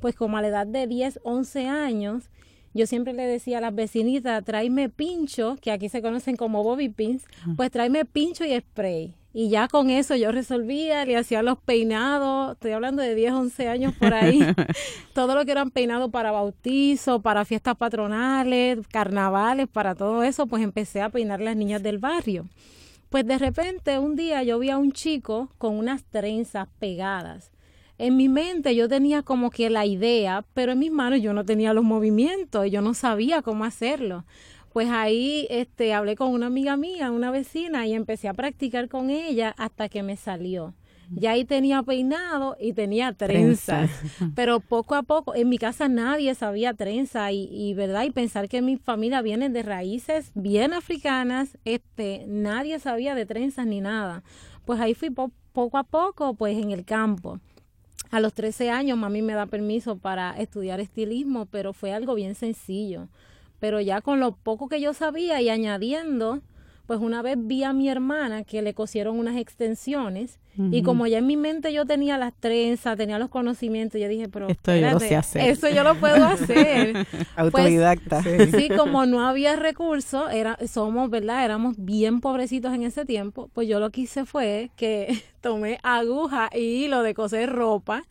Pues 0.00 0.14
como 0.14 0.36
a 0.36 0.42
la 0.42 0.48
edad 0.48 0.66
de 0.66 0.86
10, 0.86 1.20
11 1.22 1.68
años, 1.68 2.30
yo 2.74 2.86
siempre 2.86 3.12
le 3.12 3.22
decía 3.22 3.58
a 3.58 3.60
las 3.60 3.74
vecinitas, 3.74 4.44
tráeme 4.44 4.88
pincho, 4.88 5.56
que 5.60 5.70
aquí 5.70 5.88
se 5.88 6.02
conocen 6.02 6.36
como 6.36 6.62
bobby 6.62 6.88
pins, 6.88 7.24
pues 7.56 7.70
tráeme 7.70 8.04
pincho 8.04 8.44
y 8.44 8.58
spray. 8.58 9.14
Y 9.38 9.50
ya 9.50 9.68
con 9.68 9.90
eso 9.90 10.16
yo 10.16 10.32
resolvía, 10.32 11.04
le 11.04 11.14
hacía 11.14 11.42
los 11.42 11.58
peinados, 11.58 12.52
estoy 12.52 12.72
hablando 12.72 13.02
de 13.02 13.14
10, 13.14 13.32
11 13.34 13.68
años 13.68 13.94
por 13.94 14.14
ahí, 14.14 14.40
todo 15.12 15.34
lo 15.34 15.44
que 15.44 15.52
eran 15.52 15.70
peinados 15.70 16.10
para 16.10 16.30
bautizo, 16.30 17.20
para 17.20 17.44
fiestas 17.44 17.76
patronales, 17.76 18.78
carnavales, 18.88 19.68
para 19.68 19.94
todo 19.94 20.22
eso, 20.22 20.46
pues 20.46 20.62
empecé 20.62 21.02
a 21.02 21.10
peinar 21.10 21.42
las 21.42 21.54
niñas 21.54 21.82
del 21.82 21.98
barrio. 21.98 22.46
Pues 23.10 23.26
de 23.26 23.36
repente 23.36 23.98
un 23.98 24.16
día 24.16 24.42
yo 24.42 24.58
vi 24.58 24.70
a 24.70 24.78
un 24.78 24.92
chico 24.92 25.50
con 25.58 25.76
unas 25.76 26.02
trenzas 26.04 26.68
pegadas. 26.78 27.52
En 27.98 28.16
mi 28.16 28.30
mente 28.30 28.74
yo 28.74 28.88
tenía 28.88 29.22
como 29.22 29.50
que 29.50 29.68
la 29.68 29.84
idea, 29.84 30.46
pero 30.54 30.72
en 30.72 30.78
mis 30.78 30.90
manos 30.90 31.20
yo 31.20 31.34
no 31.34 31.44
tenía 31.44 31.74
los 31.74 31.84
movimientos 31.84 32.66
y 32.66 32.70
yo 32.70 32.80
no 32.80 32.94
sabía 32.94 33.42
cómo 33.42 33.66
hacerlo 33.66 34.24
pues 34.76 34.90
ahí 34.90 35.46
este, 35.48 35.94
hablé 35.94 36.16
con 36.16 36.34
una 36.34 36.48
amiga 36.48 36.76
mía, 36.76 37.10
una 37.10 37.30
vecina, 37.30 37.86
y 37.86 37.94
empecé 37.94 38.28
a 38.28 38.34
practicar 38.34 38.90
con 38.90 39.08
ella 39.08 39.54
hasta 39.56 39.88
que 39.88 40.02
me 40.02 40.18
salió. 40.18 40.74
Ya 41.08 41.30
ahí 41.30 41.46
tenía 41.46 41.82
peinado 41.82 42.58
y 42.60 42.74
tenía 42.74 43.14
trenzas, 43.14 43.88
pero 44.34 44.60
poco 44.60 44.94
a 44.94 45.02
poco, 45.02 45.34
en 45.34 45.48
mi 45.48 45.56
casa 45.56 45.88
nadie 45.88 46.34
sabía 46.34 46.74
trenza 46.74 47.32
y, 47.32 47.48
y, 47.50 47.72
verdad, 47.72 48.04
y 48.04 48.10
pensar 48.10 48.50
que 48.50 48.60
mi 48.60 48.76
familia 48.76 49.22
viene 49.22 49.48
de 49.48 49.62
raíces 49.62 50.30
bien 50.34 50.74
africanas, 50.74 51.56
este, 51.64 52.26
nadie 52.28 52.78
sabía 52.78 53.14
de 53.14 53.24
trenzas 53.24 53.66
ni 53.66 53.80
nada. 53.80 54.24
Pues 54.66 54.78
ahí 54.78 54.92
fui 54.92 55.08
poco 55.08 55.78
a 55.78 55.84
poco, 55.84 56.34
pues 56.34 56.58
en 56.58 56.70
el 56.70 56.84
campo. 56.84 57.40
A 58.10 58.20
los 58.20 58.34
13 58.34 58.68
años 58.68 58.98
mami 58.98 59.22
me 59.22 59.32
da 59.32 59.46
permiso 59.46 59.96
para 59.96 60.38
estudiar 60.38 60.80
estilismo, 60.80 61.46
pero 61.46 61.72
fue 61.72 61.94
algo 61.94 62.14
bien 62.14 62.34
sencillo 62.34 63.08
pero 63.58 63.80
ya 63.80 64.00
con 64.00 64.20
lo 64.20 64.32
poco 64.36 64.68
que 64.68 64.80
yo 64.80 64.92
sabía 64.94 65.40
y 65.40 65.48
añadiendo, 65.48 66.40
pues 66.86 67.00
una 67.00 67.20
vez 67.22 67.36
vi 67.38 67.64
a 67.64 67.72
mi 67.72 67.88
hermana 67.88 68.44
que 68.44 68.62
le 68.62 68.72
cosieron 68.74 69.18
unas 69.18 69.36
extensiones 69.36 70.38
y 70.70 70.82
como 70.82 71.06
ya 71.06 71.18
en 71.18 71.26
mi 71.26 71.36
mente 71.36 71.70
yo 71.70 71.84
tenía 71.84 72.16
las 72.16 72.32
trenzas, 72.32 72.96
tenía 72.96 73.18
los 73.18 73.28
conocimientos, 73.28 74.00
yo 74.00 74.08
dije, 74.08 74.26
pero 74.30 74.48
Esto 74.48 74.74
yo 74.74 74.90
lo 74.90 75.00
sé 75.00 75.14
hacer. 75.14 75.50
eso 75.50 75.68
yo 75.68 75.84
lo 75.84 75.96
puedo 75.96 76.24
hacer. 76.24 76.94
Pues, 77.10 77.26
Autodidacta. 77.36 78.22
sí. 78.22 78.70
como 78.74 79.04
no 79.04 79.26
había 79.28 79.56
recursos, 79.56 80.32
era, 80.32 80.56
somos, 80.66 81.10
¿verdad? 81.10 81.44
Éramos 81.44 81.74
bien 81.76 82.22
pobrecitos 82.22 82.72
en 82.72 82.84
ese 82.84 83.04
tiempo, 83.04 83.50
pues 83.52 83.68
yo 83.68 83.80
lo 83.80 83.90
que 83.90 84.02
hice 84.02 84.24
fue 84.24 84.70
que 84.76 85.22
tomé 85.42 85.78
aguja 85.82 86.48
y 86.54 86.84
hilo 86.84 87.02
de 87.02 87.12
coser 87.12 87.52
ropa 87.52 88.04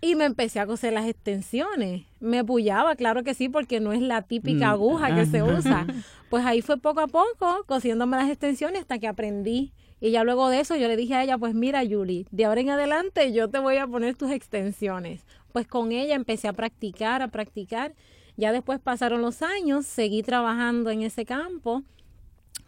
y 0.00 0.14
me 0.14 0.24
empecé 0.24 0.60
a 0.60 0.66
coser 0.66 0.92
las 0.92 1.06
extensiones. 1.06 2.04
Me 2.20 2.44
pullaba, 2.44 2.96
claro 2.96 3.22
que 3.22 3.34
sí, 3.34 3.48
porque 3.48 3.80
no 3.80 3.92
es 3.92 4.00
la 4.00 4.22
típica 4.22 4.68
mm, 4.68 4.70
aguja 4.70 5.14
que 5.14 5.26
se 5.26 5.42
usa. 5.42 5.86
Pues 6.30 6.46
ahí 6.46 6.62
fue 6.62 6.76
poco 6.76 7.00
a 7.00 7.08
poco 7.08 7.64
cosiéndome 7.66 8.16
las 8.16 8.30
extensiones 8.30 8.82
hasta 8.82 9.00
que 9.00 9.08
aprendí. 9.08 9.72
Y 10.00 10.12
ya 10.12 10.22
luego 10.22 10.48
de 10.48 10.60
eso 10.60 10.76
yo 10.76 10.86
le 10.86 10.96
dije 10.96 11.16
a 11.16 11.24
ella, 11.24 11.36
pues 11.36 11.54
mira 11.54 11.82
Yuli, 11.82 12.24
de 12.30 12.44
ahora 12.44 12.60
en 12.60 12.70
adelante 12.70 13.32
yo 13.32 13.50
te 13.50 13.58
voy 13.58 13.78
a 13.78 13.88
poner 13.88 14.14
tus 14.14 14.30
extensiones. 14.30 15.26
Pues 15.52 15.66
con 15.66 15.90
ella 15.90 16.14
empecé 16.14 16.46
a 16.46 16.52
practicar, 16.52 17.20
a 17.20 17.28
practicar. 17.28 17.94
Ya 18.36 18.52
después 18.52 18.78
pasaron 18.78 19.22
los 19.22 19.42
años, 19.42 19.86
seguí 19.86 20.22
trabajando 20.22 20.90
en 20.90 21.02
ese 21.02 21.26
campo. 21.26 21.82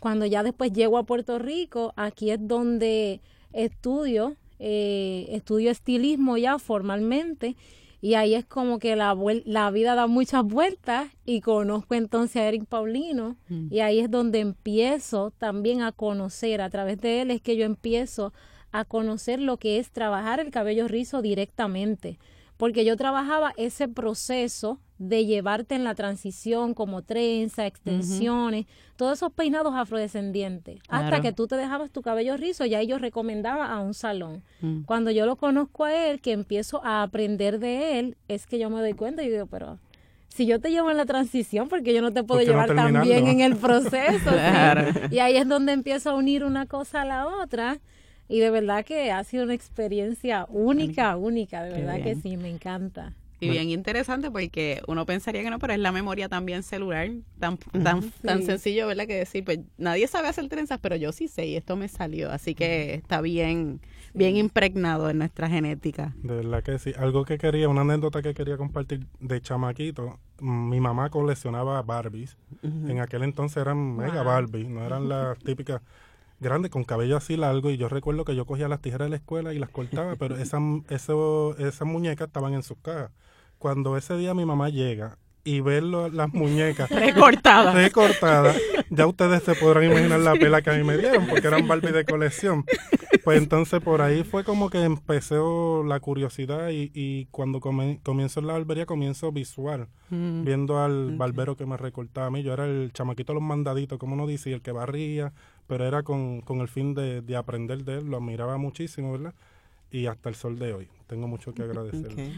Cuando 0.01 0.27
ya 0.27 0.43
después 0.43 0.73
llego 0.73 0.99
a 0.99 1.05
Puerto 1.05 1.39
Rico, 1.39 1.93
aquí 1.95 2.33
es 2.33 2.39
donde 2.41 3.21
estudio 3.53 4.37
eh, 4.65 5.27
estudio 5.31 5.73
estilismo 5.73 6.37
ya 6.39 6.59
formalmente 6.61 7.57
y 8.01 8.15
ahí 8.15 8.35
es 8.35 8.45
como 8.45 8.79
que 8.79 8.95
la, 8.95 9.17
la 9.45 9.71
vida 9.71 9.95
da 9.95 10.07
muchas 10.07 10.45
vueltas 10.45 11.09
y 11.25 11.41
conozco 11.41 11.95
entonces 11.95 12.37
a 12.37 12.47
Eric 12.47 12.67
Paulino 12.67 13.37
mm. 13.49 13.69
y 13.73 13.81
ahí 13.81 13.99
es 13.99 14.11
donde 14.11 14.39
empiezo 14.41 15.33
también 15.33 15.83
a 15.83 15.91
conocer, 15.91 16.61
a 16.61 16.71
través 16.71 17.01
de 17.01 17.23
él 17.23 17.31
es 17.31 17.41
que 17.41 17.57
yo 17.57 17.65
empiezo 17.65 18.33
a 18.73 18.85
conocer 18.85 19.41
lo 19.41 19.57
que 19.57 19.79
es 19.79 19.91
trabajar 19.91 20.39
el 20.41 20.51
cabello 20.51 20.87
rizo 20.87 21.23
directamente, 21.23 22.19
porque 22.57 22.85
yo 22.85 22.97
trabajaba 22.97 23.53
ese 23.57 23.89
proceso 23.89 24.79
de 24.99 25.27
llevarte 25.27 25.75
en 25.75 25.83
la 25.83 25.95
transición 25.95 26.75
como 26.75 27.03
trenza, 27.03 27.67
extensiones, 27.67 28.67
todos 28.97 29.19
esos 29.19 29.33
peinados 29.33 29.75
afrodescendientes, 29.75 30.81
hasta 30.89 31.21
que 31.21 31.33
tú 31.33 31.49
te 31.49 31.57
dejabas 31.57 31.91
tu 31.91 32.03
cabello 32.03 32.37
rizo, 32.37 32.65
ya 32.67 32.83
yo 32.83 32.99
recomendaba 32.99 33.73
a 33.73 33.81
un 33.81 33.95
salón. 33.95 34.45
Mm. 34.61 34.83
Cuando 34.83 35.11
yo 35.11 35.27
lo 35.27 35.37
conozco 35.37 35.85
a 35.85 36.07
él, 36.07 36.21
que 36.21 36.33
empiezo 36.33 36.85
a 36.85 37.03
aprender 37.03 37.59
de 37.59 37.99
él, 37.99 38.17
es 38.29 38.47
que 38.47 38.61
yo 38.61 38.71
me 38.71 38.81
doy 38.81 38.93
cuenta 38.93 39.25
y 39.25 39.31
digo, 39.31 39.47
pero 39.47 39.81
si 40.29 40.47
yo 40.47 40.61
te 40.61 40.71
llevo 40.71 40.91
en 40.91 40.97
la 40.97 41.05
transición, 41.05 41.69
porque 41.69 41.93
yo 41.93 42.01
no 42.01 42.13
te 42.13 42.23
puedo 42.23 42.41
llevar 42.41 42.75
también 42.75 43.27
en 43.27 43.41
el 43.41 43.57
proceso. 43.57 44.31
Y 45.11 45.19
ahí 45.19 45.37
es 45.37 45.47
donde 45.47 45.73
empiezo 45.73 46.11
a 46.11 46.15
unir 46.15 46.45
una 46.45 46.67
cosa 46.67 47.03
a 47.03 47.05
la 47.05 47.27
otra. 47.27 47.81
Y 48.29 48.41
de 48.41 48.51
verdad 48.51 48.85
que 48.85 49.11
ha 49.13 49.23
sido 49.25 49.45
una 49.45 49.55
experiencia 49.55 50.47
única, 50.49 51.17
única, 51.17 51.63
de 51.63 51.81
verdad 51.81 52.03
que 52.03 52.15
sí, 52.15 52.37
me 52.37 52.49
encanta. 52.49 53.13
Y 53.43 53.51
bien 53.51 53.71
interesante 53.71 54.31
porque 54.31 54.81
uno 54.87 55.05
pensaría 55.05 55.43
que 55.43 55.51
no, 55.51 55.59
pero 55.59 55.73
es 55.73 55.81
la 55.81 55.91
memoria 55.91 56.29
también 56.29 56.63
celular, 56.63 57.11
tan, 57.41 57.57
tan, 57.83 58.13
tan 58.23 58.43
sencillo, 58.45 58.87
¿verdad? 58.87 59.07
Que 59.09 59.17
decir, 59.17 59.45
pues 59.45 59.59
nadie 59.79 60.07
sabe 60.07 60.29
hacer 60.29 60.49
trenzas, 60.49 60.79
pero 60.81 60.95
yo 60.95 61.11
sí 61.11 61.27
sé 61.27 61.47
y 61.47 61.57
esto 61.57 61.75
me 61.75 61.89
salió. 61.89 62.31
Así 62.31 62.55
que 62.55 62.95
está 62.95 63.21
bien, 63.21 63.81
bien 64.15 64.37
impregnado 64.37 65.11
en 65.11 65.19
nuestra 65.19 65.49
genética. 65.49 66.15
De 66.23 66.37
verdad 66.37 66.63
que 66.63 66.79
sí. 66.79 66.93
Algo 66.97 67.25
que 67.25 67.37
quería, 67.37 67.69
una 67.69 67.81
anécdota 67.81 68.23
que 68.23 68.33
quería 68.33 68.57
compartir 68.57 69.07
de 69.19 69.41
chamaquito. 69.41 70.21
Mi 70.41 70.79
mamá 70.79 71.11
coleccionaba 71.11 71.83
Barbies. 71.83 72.37
En 72.63 73.01
aquel 73.01 73.25
entonces 73.25 73.57
eran 73.57 73.97
mega 73.97 74.23
Barbies, 74.23 74.69
no 74.69 74.85
eran 74.85 75.09
las 75.09 75.37
típicas 75.45 75.83
grandes 76.43 76.71
con 76.71 76.85
cabello 76.85 77.17
así 77.17 77.37
largo 77.37 77.71
y 77.71 77.77
yo 77.77 77.89
recuerdo 77.89 78.25
que 78.25 78.37
yo 78.37 78.45
cogía 78.45 78.69
las 78.69 78.81
tijeras 78.81 79.07
de 79.07 79.11
la 79.11 79.17
escuela 79.17 79.55
y 79.55 79.59
las 79.59 79.71
cortaba, 79.71 80.17
pero 80.17 80.37
esas, 80.37 80.61
eso, 80.91 81.57
esas 81.59 81.89
muñecas 81.89 82.27
estaban 82.27 82.53
en 82.55 82.63
sus 82.63 82.79
cajas 82.79 83.11
cuando 83.63 83.97
ese 83.97 84.17
día 84.17 84.35
mi 84.35 84.45
mamá 84.45 84.71
llega 84.71 85.19
y 85.45 85.61
ve 85.61 85.81
las 85.81 86.33
muñecas 86.35 86.91
recortadas. 86.91 87.75
recortadas, 87.75 88.57
ya 88.91 89.07
ustedes 89.07 89.43
se 89.45 89.55
podrán 89.55 89.85
imaginar 89.85 90.21
la 90.21 90.33
pela 90.35 90.63
que 90.63 90.71
a 90.71 90.75
mí 90.75 90.85
me 90.85 90.99
dieron, 90.99 91.27
porque 91.27 91.47
eran 91.47 91.67
Barbie 91.67 91.93
de 91.93 92.05
colección. 92.05 92.65
Pues 93.25 93.39
entonces 93.39 93.81
por 93.81 94.03
ahí 94.03 94.25
fue 94.25 94.43
como 94.43 94.69
que 94.69 94.83
empezó 94.83 95.85
la 95.85 96.01
curiosidad 96.01 96.71
y, 96.73 97.27
cuando 97.31 97.61
comienzo 97.61 98.41
en 98.41 98.47
la 98.49 98.55
barbería 98.55 98.85
comienzo 98.85 99.31
visual, 99.31 99.87
mm. 100.11 100.45
viendo 100.45 100.83
al 100.83 101.17
barbero 101.17 101.57
que 101.57 101.67
me 101.67 101.77
recortaba 101.77 102.27
a 102.27 102.31
mí. 102.31 102.43
Yo 102.43 102.53
era 102.53 102.65
el 102.65 102.91
chamaquito 102.93 103.33
de 103.33 103.35
los 103.39 103.45
mandaditos, 103.45 103.99
como 103.99 104.15
uno 104.15 104.27
dice, 104.27 104.51
y 104.51 104.55
el 104.55 104.63
que 104.63 104.73
barría, 104.73 105.33
pero 105.67 105.87
era 105.87 106.03
con, 106.03 106.41
con 106.41 106.61
el 106.61 106.69
fin 106.69 106.95
de, 106.95 107.23
de, 107.23 107.37
aprender 107.37 107.85
de 107.85 107.99
él, 107.99 108.07
lo 108.07 108.17
admiraba 108.17 108.57
muchísimo, 108.59 109.13
¿verdad? 109.13 109.35
Y 109.91 110.07
hasta 110.07 110.29
el 110.29 110.35
sol 110.35 110.59
de 110.59 110.73
hoy, 110.73 110.89
tengo 111.07 111.29
mucho 111.29 111.55
que 111.55 111.63
agradecerle 111.63 112.33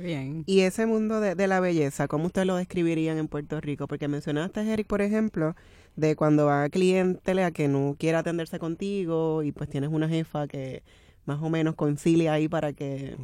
bien. 0.00 0.44
Y 0.46 0.60
ese 0.60 0.86
mundo 0.86 1.20
de, 1.20 1.46
la 1.46 1.60
belleza, 1.60 2.08
¿cómo 2.08 2.26
ustedes 2.26 2.46
lo 2.46 2.56
describirían 2.56 3.18
en 3.18 3.28
Puerto 3.28 3.60
Rico? 3.60 3.86
Porque 3.86 4.08
mencionaste, 4.08 4.60
Eric, 4.60 4.86
por 4.86 5.02
ejemplo, 5.02 5.54
de 5.96 6.16
cuando 6.16 6.46
va 6.46 6.64
a 6.64 6.70
cliente 6.70 7.42
a 7.42 7.50
que 7.50 7.68
no 7.68 7.96
quiera 7.98 8.20
atenderse 8.20 8.58
contigo 8.58 9.42
y 9.42 9.52
pues 9.52 9.68
tienes 9.68 9.90
una 9.90 10.08
jefa 10.08 10.46
que 10.46 10.82
más 11.24 11.42
o 11.42 11.50
menos 11.50 11.74
concilia 11.74 12.32
ahí 12.32 12.48
para 12.48 12.72
que... 12.72 13.16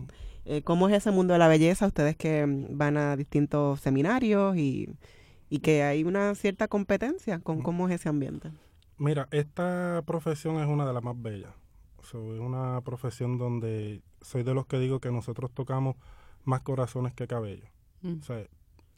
Eh, 0.44 0.62
¿Cómo 0.62 0.88
es 0.88 0.96
ese 0.96 1.10
mundo 1.10 1.34
de 1.34 1.38
la 1.38 1.48
belleza? 1.48 1.86
Ustedes 1.86 2.16
que 2.16 2.46
van 2.70 2.96
a 2.96 3.16
distintos 3.16 3.80
seminarios 3.80 4.56
y, 4.56 4.88
y 5.50 5.58
que 5.58 5.82
hay 5.82 6.04
una 6.04 6.34
cierta 6.34 6.68
competencia 6.68 7.38
con 7.40 7.60
cómo 7.60 7.86
es 7.86 7.96
ese 7.96 8.08
ambiente. 8.08 8.50
Mira, 8.98 9.28
esta 9.30 10.02
profesión 10.06 10.60
es 10.60 10.66
una 10.66 10.86
de 10.86 10.92
las 10.92 11.02
más 11.02 11.20
bellas. 11.20 11.54
es 12.02 12.14
una 12.14 12.80
profesión 12.82 13.38
donde 13.38 14.02
soy 14.20 14.42
de 14.42 14.54
los 14.54 14.66
que 14.66 14.78
digo 14.78 15.00
que 15.00 15.12
nosotros 15.12 15.52
tocamos 15.52 15.96
más 16.44 16.62
corazones 16.62 17.14
que 17.14 17.26
cabello. 17.26 17.66
Mm. 18.02 18.20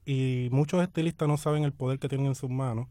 y 0.05 0.49
muchos 0.53 0.83
estilistas 0.83 1.27
no 1.27 1.39
saben 1.39 1.65
el 1.65 1.73
poder 1.73 1.99
que 1.99 2.09
tienen 2.09 2.27
en 2.27 2.35
sus 2.35 2.51
manos 2.51 2.87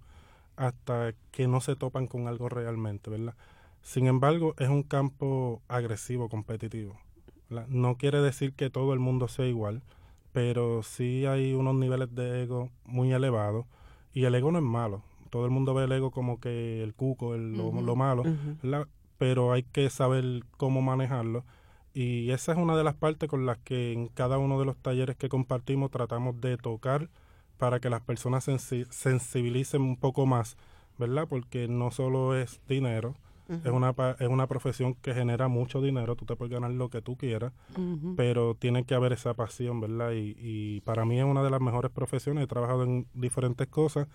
hasta 0.56 1.14
que 1.32 1.48
no 1.48 1.62
se 1.62 1.76
topan 1.76 2.08
con 2.08 2.28
algo 2.28 2.50
realmente, 2.50 3.12
¿verdad? 3.12 3.36
Sin 3.82 4.08
embargo, 4.08 4.56
es 4.58 4.70
un 4.70 4.84
campo 4.84 5.62
agresivo, 5.68 6.30
competitivo. 6.30 7.00
No 7.68 7.98
quiere 7.98 8.22
decir 8.22 8.54
que 8.54 8.70
todo 8.70 8.94
el 8.94 9.00
mundo 9.00 9.28
sea 9.28 9.46
igual, 9.46 9.82
pero 10.34 10.84
sí 10.84 11.26
hay 11.26 11.54
unos 11.54 11.76
niveles 11.76 12.14
de 12.14 12.44
ego 12.44 12.70
muy 12.86 13.12
elevados 13.14 13.66
y 14.14 14.26
el 14.26 14.36
ego 14.36 14.52
no 14.52 14.60
es 14.60 14.66
malo. 14.66 15.04
Todo 15.30 15.46
el 15.46 15.52
mundo 15.52 15.74
ve 15.74 15.86
el 15.86 15.92
ego 15.92 16.12
como 16.12 16.40
que 16.40 16.84
el 16.84 16.94
cuco, 16.94 17.36
el, 17.36 17.54
lo, 17.54 17.96
malo, 17.96 18.24
pero 19.18 19.52
hay 19.52 19.64
que 19.64 19.90
saber 19.90 20.44
cómo 20.58 20.82
manejarlo. 20.82 21.44
Y 21.94 22.32
esa 22.32 22.52
es 22.52 22.58
una 22.58 22.78
de 22.78 22.84
las 22.84 22.96
partes 22.96 23.30
con 23.30 23.46
las 23.46 23.58
que 23.58 23.92
en 23.92 24.08
cada 24.08 24.38
uno 24.38 24.60
de 24.60 24.66
los 24.66 24.78
talleres 24.78 25.16
que 25.16 25.30
compartimos 25.30 25.92
tratamos 25.92 26.40
de 26.40 26.58
tocar 26.58 27.10
para 27.58 27.80
que 27.80 27.90
las 27.90 28.02
personas 28.02 28.46
se 28.46 28.86
sensibilicen 28.90 29.82
un 29.82 29.98
poco 29.98 30.26
más, 30.26 30.56
¿verdad? 30.98 31.28
Porque 31.28 31.68
no 31.68 31.92
solo 31.92 32.38
es 32.38 32.62
dinero, 32.68 33.16
es, 33.50 33.72
una, 33.72 33.96
es 34.20 34.28
una 34.28 34.46
profesión 34.46 34.94
que 34.94 35.14
genera 35.14 35.48
mucho 35.48 35.82
dinero, 35.82 36.16
tú 36.16 36.26
te 36.26 36.36
puedes 36.36 36.54
ganar 36.54 36.70
lo 36.72 36.90
que 36.90 37.02
tú 37.02 37.18
quieras, 37.18 37.52
pero 38.16 38.54
tiene 38.54 38.84
que 38.84 38.94
haber 38.94 39.14
esa 39.14 39.34
pasión, 39.34 39.82
¿verdad? 39.82 40.12
Y, 40.12 40.36
y 40.38 40.82
para 40.82 41.04
mí 41.04 41.20
es 41.20 41.26
una 41.26 41.42
de 41.42 41.50
las 41.50 41.60
mejores 41.60 41.92
profesiones, 41.92 42.44
he 42.44 42.48
trabajado 42.48 42.84
en 42.84 43.08
diferentes 43.14 43.68
cosas, 43.68 44.08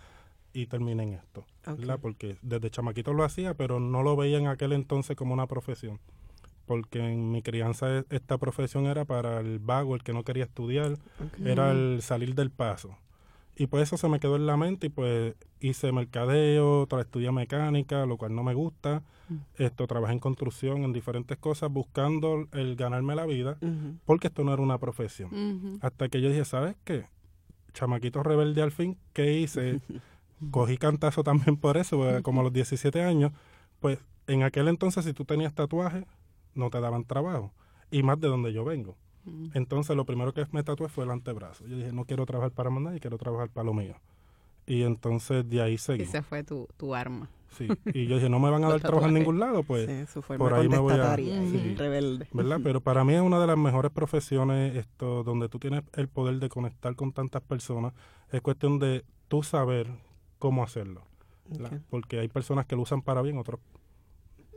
y 0.55 0.67
terminé 0.67 1.03
en 1.03 1.13
esto, 1.15 1.45
¿verdad? 1.67 1.99
Porque 2.01 2.39
desde 2.41 2.71
chamaquito 2.71 3.13
lo 3.13 3.25
hacía, 3.25 3.55
pero 3.55 3.81
no 3.81 4.03
lo 4.03 4.17
veía 4.17 4.39
en 4.39 4.47
aquel 4.47 4.73
entonces 4.73 5.17
como 5.17 5.35
una 5.35 5.49
profesión. 5.49 5.99
Porque 6.65 7.01
en 7.01 7.31
mi 7.33 7.43
crianza 7.43 7.99
e, 7.99 8.05
esta 8.09 8.39
profesión 8.39 8.87
era 8.87 9.05
para 9.05 9.41
el 9.41 9.59
vago, 9.59 9.97
el 9.97 10.03
que 10.05 10.15
no 10.15 10.23
quería 10.23 10.45
estudiar, 10.45 10.97
era 11.45 11.73
el 11.73 12.01
salir 12.01 12.35
del 12.37 12.51
paso. 12.51 12.97
Y 13.57 13.67
pues 13.67 13.83
eso 13.85 13.97
se 13.97 14.09
me 14.09 14.21
quedó 14.21 14.37
en 14.37 14.47
la 14.47 14.57
mente 14.57 14.87
y 14.87 14.91
pues 14.91 15.35
hice 15.61 15.93
mercadeo, 15.93 16.89
estudié 17.01 17.33
mecánica, 17.33 18.07
lo 18.07 18.17
cual 18.17 18.35
no 18.35 18.45
me 18.45 18.55
gusta. 18.55 19.03
Mm. 19.29 19.63
Esto 19.63 19.87
trabajé 19.89 20.13
en 20.13 20.21
construcción, 20.21 20.85
en 20.85 20.93
diferentes 20.93 21.37
cosas, 21.37 21.71
buscando 21.71 22.47
el 22.53 22.77
ganarme 22.77 23.17
la 23.17 23.27
vida, 23.27 23.59
porque 24.05 24.29
esto 24.29 24.45
no 24.45 24.53
era 24.53 24.63
una 24.63 24.79
profesión. 24.79 25.79
Hasta 25.83 26.09
que 26.09 26.21
yo 26.21 26.29
dije, 26.29 26.45
¿sabes 26.45 26.77
qué? 26.85 27.07
Chamaquito 27.73 28.23
rebelde 28.23 28.63
al 28.63 28.71
fin, 28.71 28.97
¿qué 29.13 29.33
hice? 29.33 29.81
Cogí 30.51 30.77
cantazo 30.79 31.23
también 31.23 31.57
por 31.57 31.77
eso, 31.77 32.03
como 32.23 32.41
a 32.41 32.45
los 32.45 32.53
17 32.53 33.03
años, 33.03 33.33
pues 33.81 33.99
en 34.27 34.43
aquel 34.43 34.69
entonces 34.69 35.05
si 35.05 35.13
tú 35.13 35.25
tenías 35.25 35.55
tatuaje, 35.55 36.07
no 36.55 36.71
te 36.71 36.81
daban 36.81 37.05
trabajo. 37.05 37.53
Y 37.91 38.03
más 38.03 38.21
de 38.21 38.29
donde 38.29 38.53
yo 38.53 38.65
vengo. 38.65 38.97
Entonces 39.55 39.97
lo 39.97 40.05
primero 40.05 40.35
que 40.35 40.47
me 40.53 40.63
tatué 40.63 40.89
fue 40.89 41.05
el 41.05 41.11
antebrazo. 41.11 41.67
Yo 41.67 41.77
dije, 41.77 41.93
no 41.93 42.05
quiero 42.05 42.27
trabajar 42.27 42.53
para 42.53 42.71
más 42.71 42.83
nadie, 42.83 43.01
quiero 43.01 43.17
trabajar 43.17 43.49
para 43.49 43.65
lo 43.65 43.75
mío. 43.75 43.97
Y 44.67 44.83
entonces 44.83 45.49
de 45.49 45.63
ahí 45.63 45.79
seguí. 45.79 46.03
Esa 46.03 46.23
fue 46.23 46.43
tu, 46.43 46.69
tu 46.77 46.95
arma. 46.95 47.29
Sí, 47.51 47.69
y 47.87 48.07
yo 48.07 48.17
dije, 48.17 48.29
no 48.29 48.41
me 48.41 48.51
van 48.51 48.65
a 48.65 48.69
dar 48.71 48.81
trabajo 48.81 49.07
en 49.07 49.15
ningún 49.15 49.39
lado, 49.39 49.63
pues 49.63 49.89
por 50.37 50.55
ahí 50.55 50.69
me 50.69 50.79
voy 50.79 50.95
a... 50.95 51.15
rebelde. 51.15 52.27
¿Verdad? 52.33 52.61
Pero 52.63 52.81
para 52.81 53.05
mí 53.05 53.15
es 53.15 53.21
una 53.21 53.39
de 53.39 53.47
las 53.47 53.57
mejores 53.57 53.93
profesiones 53.93 54.77
esto 54.77 55.23
donde 55.23 55.49
tú 55.49 55.59
tienes 55.59 55.85
el 55.95 56.09
poder 56.09 56.39
de 56.41 56.49
conectar 56.49 56.95
con 56.97 57.13
tantas 57.13 57.43
personas. 57.43 57.93
Es 58.31 58.41
cuestión 58.41 58.79
de 58.79 59.05
tú 59.29 59.43
saber 59.43 59.89
cómo 60.45 60.63
hacerlo. 60.63 61.01
Porque 61.89 62.21
hay 62.21 62.29
personas 62.29 62.67
que 62.67 62.77
lo 62.77 62.83
usan 62.83 63.01
para 63.01 63.23
bien, 63.23 63.39
otros 63.39 63.61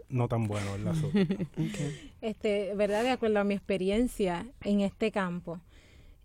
no 0.10 0.28
tan 0.28 0.50
bueno 0.50 0.76
el 0.76 0.84
lazo. 0.84 1.10
Este, 2.20 2.76
verdad, 2.76 3.04
de 3.04 3.12
acuerdo 3.12 3.40
a 3.40 3.46
mi 3.46 3.54
experiencia 3.54 4.46
en 4.66 4.82
este 4.82 5.14
campo, 5.14 5.62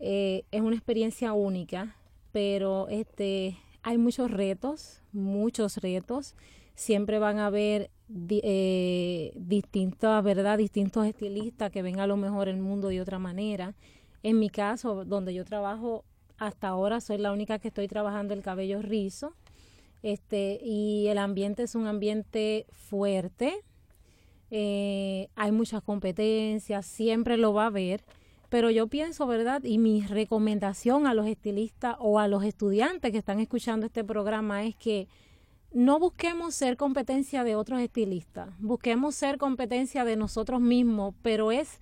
eh, 0.00 0.42
es 0.50 0.62
una 0.62 0.74
experiencia 0.74 1.32
única, 1.32 1.94
pero 2.32 2.88
este, 2.88 3.56
hay 3.84 3.98
muchos 3.98 4.32
retos, 4.32 5.00
muchos 5.12 5.76
retos. 5.76 6.34
Siempre 6.74 7.20
van 7.20 7.38
a 7.38 7.46
haber 7.46 7.88
eh, 8.30 9.32
distintas, 9.36 10.24
¿verdad? 10.24 10.58
Distintos 10.58 11.06
estilistas 11.06 11.70
que 11.70 11.82
ven 11.82 12.00
a 12.00 12.08
lo 12.08 12.16
mejor 12.16 12.48
el 12.48 12.58
mundo 12.58 12.88
de 12.88 13.00
otra 13.00 13.20
manera. 13.20 13.76
En 14.24 14.40
mi 14.40 14.50
caso, 14.50 15.04
donde 15.04 15.34
yo 15.34 15.44
trabajo 15.44 16.04
hasta 16.38 16.66
ahora, 16.66 17.00
soy 17.00 17.18
la 17.18 17.30
única 17.30 17.60
que 17.60 17.68
estoy 17.68 17.86
trabajando 17.86 18.34
el 18.34 18.42
cabello 18.42 18.82
rizo. 18.82 19.36
Este, 20.02 20.58
y 20.62 21.06
el 21.08 21.18
ambiente 21.18 21.62
es 21.62 21.74
un 21.74 21.86
ambiente 21.86 22.66
fuerte, 22.72 23.54
eh, 24.50 25.28
hay 25.34 25.52
muchas 25.52 25.82
competencias, 25.82 26.84
siempre 26.84 27.36
lo 27.36 27.54
va 27.54 27.64
a 27.64 27.66
haber, 27.68 28.04
pero 28.48 28.68
yo 28.68 28.86
pienso, 28.86 29.26
¿verdad? 29.26 29.64
Y 29.64 29.78
mi 29.78 30.02
recomendación 30.02 31.06
a 31.06 31.14
los 31.14 31.26
estilistas 31.26 31.96
o 32.00 32.18
a 32.18 32.28
los 32.28 32.44
estudiantes 32.44 33.12
que 33.12 33.18
están 33.18 33.40
escuchando 33.40 33.86
este 33.86 34.04
programa 34.04 34.64
es 34.64 34.76
que 34.76 35.08
no 35.72 35.98
busquemos 35.98 36.54
ser 36.54 36.76
competencia 36.76 37.44
de 37.44 37.54
otros 37.54 37.80
estilistas, 37.80 38.50
busquemos 38.58 39.14
ser 39.14 39.38
competencia 39.38 40.04
de 40.04 40.16
nosotros 40.16 40.60
mismos, 40.60 41.14
pero 41.22 41.50
es 41.50 41.80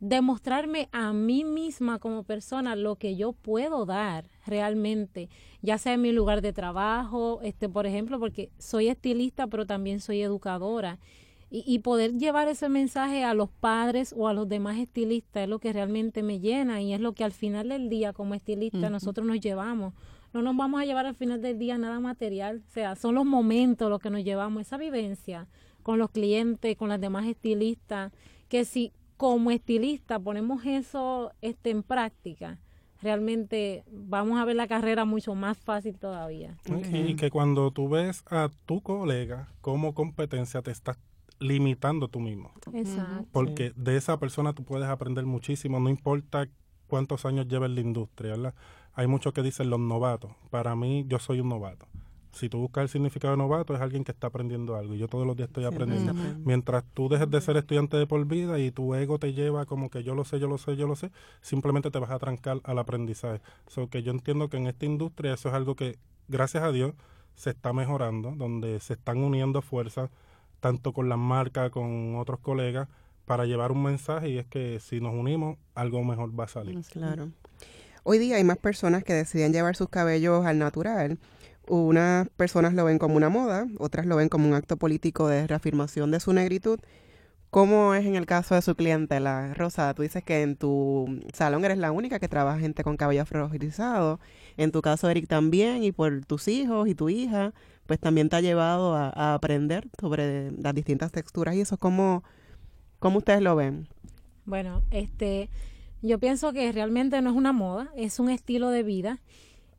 demostrarme 0.00 0.88
a 0.92 1.12
mí 1.12 1.44
misma 1.44 1.98
como 1.98 2.24
persona 2.24 2.74
lo 2.74 2.96
que 2.96 3.16
yo 3.16 3.32
puedo 3.32 3.86
dar 3.86 4.28
realmente, 4.46 5.28
ya 5.62 5.78
sea 5.78 5.94
en 5.94 6.02
mi 6.02 6.12
lugar 6.12 6.40
de 6.40 6.52
trabajo, 6.52 7.40
este 7.42 7.68
por 7.68 7.86
ejemplo, 7.86 8.18
porque 8.18 8.50
soy 8.58 8.88
estilista, 8.88 9.46
pero 9.46 9.66
también 9.66 10.00
soy 10.00 10.22
educadora 10.22 10.98
y, 11.52 11.80
poder 11.80 12.16
llevar 12.16 12.46
ese 12.46 12.68
mensaje 12.68 13.24
a 13.24 13.34
los 13.34 13.50
padres 13.50 14.14
o 14.16 14.28
a 14.28 14.32
los 14.32 14.48
demás 14.48 14.78
estilistas 14.78 15.42
es 15.42 15.48
lo 15.48 15.58
que 15.58 15.72
realmente 15.72 16.22
me 16.22 16.38
llena 16.38 16.80
y 16.80 16.94
es 16.94 17.00
lo 17.00 17.12
que 17.12 17.24
al 17.24 17.32
final 17.32 17.70
del 17.70 17.88
día 17.88 18.12
como 18.12 18.34
estilista 18.36 18.88
nosotros 18.88 19.26
nos 19.26 19.40
llevamos. 19.40 19.92
No 20.32 20.42
nos 20.42 20.56
vamos 20.56 20.80
a 20.80 20.84
llevar 20.84 21.06
al 21.06 21.16
final 21.16 21.42
del 21.42 21.58
día 21.58 21.76
nada 21.76 21.98
material, 21.98 22.62
o 22.68 22.70
sea, 22.70 22.94
son 22.94 23.16
los 23.16 23.24
momentos 23.24 23.90
los 23.90 23.98
que 23.98 24.10
nos 24.10 24.22
llevamos, 24.22 24.62
esa 24.62 24.76
vivencia 24.76 25.48
con 25.82 25.98
los 25.98 26.10
clientes, 26.10 26.76
con 26.76 26.88
las 26.88 27.00
demás 27.00 27.26
estilistas, 27.26 28.12
que 28.48 28.64
si 28.64 28.92
como 29.20 29.50
estilista 29.50 30.18
ponemos 30.18 30.64
eso 30.64 31.32
este, 31.42 31.68
en 31.68 31.82
práctica, 31.82 32.58
realmente 33.02 33.84
vamos 33.92 34.40
a 34.40 34.46
ver 34.46 34.56
la 34.56 34.66
carrera 34.66 35.04
mucho 35.04 35.34
más 35.34 35.58
fácil 35.58 35.98
todavía. 35.98 36.56
Y 36.90 37.16
que 37.16 37.28
cuando 37.28 37.70
tú 37.70 37.90
ves 37.90 38.24
a 38.30 38.48
tu 38.64 38.80
colega 38.80 39.52
como 39.60 39.92
competencia, 39.92 40.62
te 40.62 40.70
estás 40.70 40.96
limitando 41.38 42.08
tú 42.08 42.18
mismo. 42.18 42.50
Exacto. 42.72 43.26
Porque 43.30 43.74
de 43.76 43.98
esa 43.98 44.18
persona 44.18 44.54
tú 44.54 44.64
puedes 44.64 44.88
aprender 44.88 45.26
muchísimo, 45.26 45.80
no 45.80 45.90
importa 45.90 46.48
cuántos 46.86 47.26
años 47.26 47.46
lleva 47.46 47.66
en 47.66 47.74
la 47.74 47.82
industria, 47.82 48.30
¿verdad? 48.30 48.54
Hay 48.94 49.06
muchos 49.06 49.34
que 49.34 49.42
dicen 49.42 49.68
los 49.68 49.80
novatos. 49.80 50.32
Para 50.48 50.74
mí, 50.76 51.04
yo 51.08 51.18
soy 51.18 51.40
un 51.40 51.50
novato. 51.50 51.86
Si 52.32 52.48
tú 52.48 52.58
buscas 52.58 52.82
el 52.82 52.88
significado 52.88 53.32
de 53.32 53.38
novato, 53.38 53.74
es 53.74 53.80
alguien 53.80 54.04
que 54.04 54.12
está 54.12 54.28
aprendiendo 54.28 54.76
algo. 54.76 54.94
Y 54.94 54.98
yo 54.98 55.08
todos 55.08 55.26
los 55.26 55.36
días 55.36 55.48
estoy 55.48 55.64
aprendiendo. 55.64 56.14
Mientras 56.44 56.84
tú 56.94 57.08
dejes 57.08 57.30
de 57.30 57.40
ser 57.40 57.56
estudiante 57.56 57.96
de 57.96 58.06
por 58.06 58.24
vida 58.26 58.58
y 58.58 58.70
tu 58.70 58.94
ego 58.94 59.18
te 59.18 59.32
lleva 59.32 59.66
como 59.66 59.90
que 59.90 60.02
yo 60.02 60.14
lo 60.14 60.24
sé, 60.24 60.38
yo 60.38 60.46
lo 60.46 60.58
sé, 60.58 60.76
yo 60.76 60.86
lo 60.86 60.96
sé, 60.96 61.10
simplemente 61.40 61.90
te 61.90 61.98
vas 61.98 62.10
a 62.10 62.18
trancar 62.18 62.60
al 62.64 62.78
aprendizaje. 62.78 63.40
So 63.66 63.88
que 63.88 64.02
yo 64.02 64.12
entiendo 64.12 64.48
que 64.48 64.58
en 64.58 64.66
esta 64.66 64.86
industria 64.86 65.34
eso 65.34 65.48
es 65.48 65.54
algo 65.54 65.74
que, 65.74 65.98
gracias 66.28 66.62
a 66.62 66.72
Dios, 66.72 66.94
se 67.34 67.50
está 67.50 67.72
mejorando, 67.72 68.34
donde 68.36 68.80
se 68.80 68.92
están 68.94 69.18
uniendo 69.18 69.62
fuerzas 69.62 70.10
tanto 70.60 70.92
con 70.92 71.08
las 71.08 71.18
marcas, 71.18 71.70
con 71.70 72.16
otros 72.16 72.38
colegas, 72.40 72.88
para 73.24 73.46
llevar 73.46 73.72
un 73.72 73.82
mensaje 73.82 74.28
y 74.28 74.38
es 74.38 74.46
que 74.46 74.78
si 74.80 75.00
nos 75.00 75.14
unimos, 75.14 75.56
algo 75.74 76.02
mejor 76.04 76.38
va 76.38 76.44
a 76.44 76.48
salir. 76.48 76.80
Claro. 76.92 77.30
Hoy 78.02 78.18
día 78.18 78.36
hay 78.36 78.44
más 78.44 78.58
personas 78.58 79.04
que 79.04 79.12
deciden 79.12 79.52
llevar 79.52 79.76
sus 79.76 79.88
cabellos 79.88 80.44
al 80.46 80.58
natural. 80.58 81.18
Unas 81.70 82.28
personas 82.30 82.74
lo 82.74 82.84
ven 82.84 82.98
como 82.98 83.16
una 83.16 83.28
moda, 83.28 83.66
otras 83.78 84.04
lo 84.04 84.16
ven 84.16 84.28
como 84.28 84.48
un 84.48 84.54
acto 84.54 84.76
político 84.76 85.28
de 85.28 85.46
reafirmación 85.46 86.10
de 86.10 86.18
su 86.18 86.32
negritud. 86.32 86.80
¿Cómo 87.50 87.94
es 87.94 88.04
en 88.06 88.16
el 88.16 88.26
caso 88.26 88.54
de 88.56 88.62
su 88.62 88.74
clientela? 88.74 89.54
Rosa, 89.54 89.94
tú 89.94 90.02
dices 90.02 90.24
que 90.24 90.42
en 90.42 90.56
tu 90.56 91.20
salón 91.32 91.64
eres 91.64 91.78
la 91.78 91.92
única 91.92 92.18
que 92.18 92.28
trabaja 92.28 92.58
gente 92.58 92.82
con 92.82 92.96
cabello 92.96 93.22
afrorizado. 93.22 94.18
En 94.56 94.72
tu 94.72 94.82
caso, 94.82 95.08
Eric, 95.10 95.28
también, 95.28 95.84
y 95.84 95.92
por 95.92 96.24
tus 96.24 96.48
hijos 96.48 96.88
y 96.88 96.94
tu 96.94 97.08
hija 97.08 97.52
pues 97.86 97.98
también 97.98 98.28
te 98.28 98.36
ha 98.36 98.40
llevado 98.40 98.94
a, 98.94 99.34
aprender 99.34 99.88
sobre 100.00 100.52
las 100.52 100.74
distintas 100.76 101.10
texturas 101.10 101.56
y 101.56 101.60
eso, 101.62 101.76
¿cómo, 101.76 102.22
¿cómo 103.00 103.18
ustedes 103.18 103.42
lo 103.42 103.56
ven? 103.56 103.88
Bueno, 104.44 104.82
este, 104.92 105.50
yo 106.00 106.20
pienso 106.20 106.52
que 106.52 106.70
realmente 106.70 107.20
no 107.20 107.30
es 107.30 107.36
una 107.36 107.52
moda, 107.52 107.90
es 107.96 108.20
un 108.20 108.30
estilo 108.30 108.70
de 108.70 108.84
vida. 108.84 109.18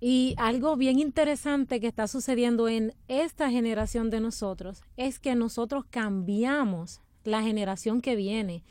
Y 0.04 0.34
algo 0.38 0.76
bien 0.78 0.98
interesante 0.98 1.80
que 1.80 1.86
está 1.86 2.08
sucediendo 2.08 2.68
en 2.68 2.96
esta 3.08 3.52
generación 3.52 4.10
de 4.10 4.20
nosotros 4.20 4.82
es 4.98 5.20
que 5.20 5.36
nosotros 5.36 5.86
cambiamos 5.88 7.02
la 7.24 7.44
generación 7.44 8.02
que 8.02 8.16
viene. 8.16 8.64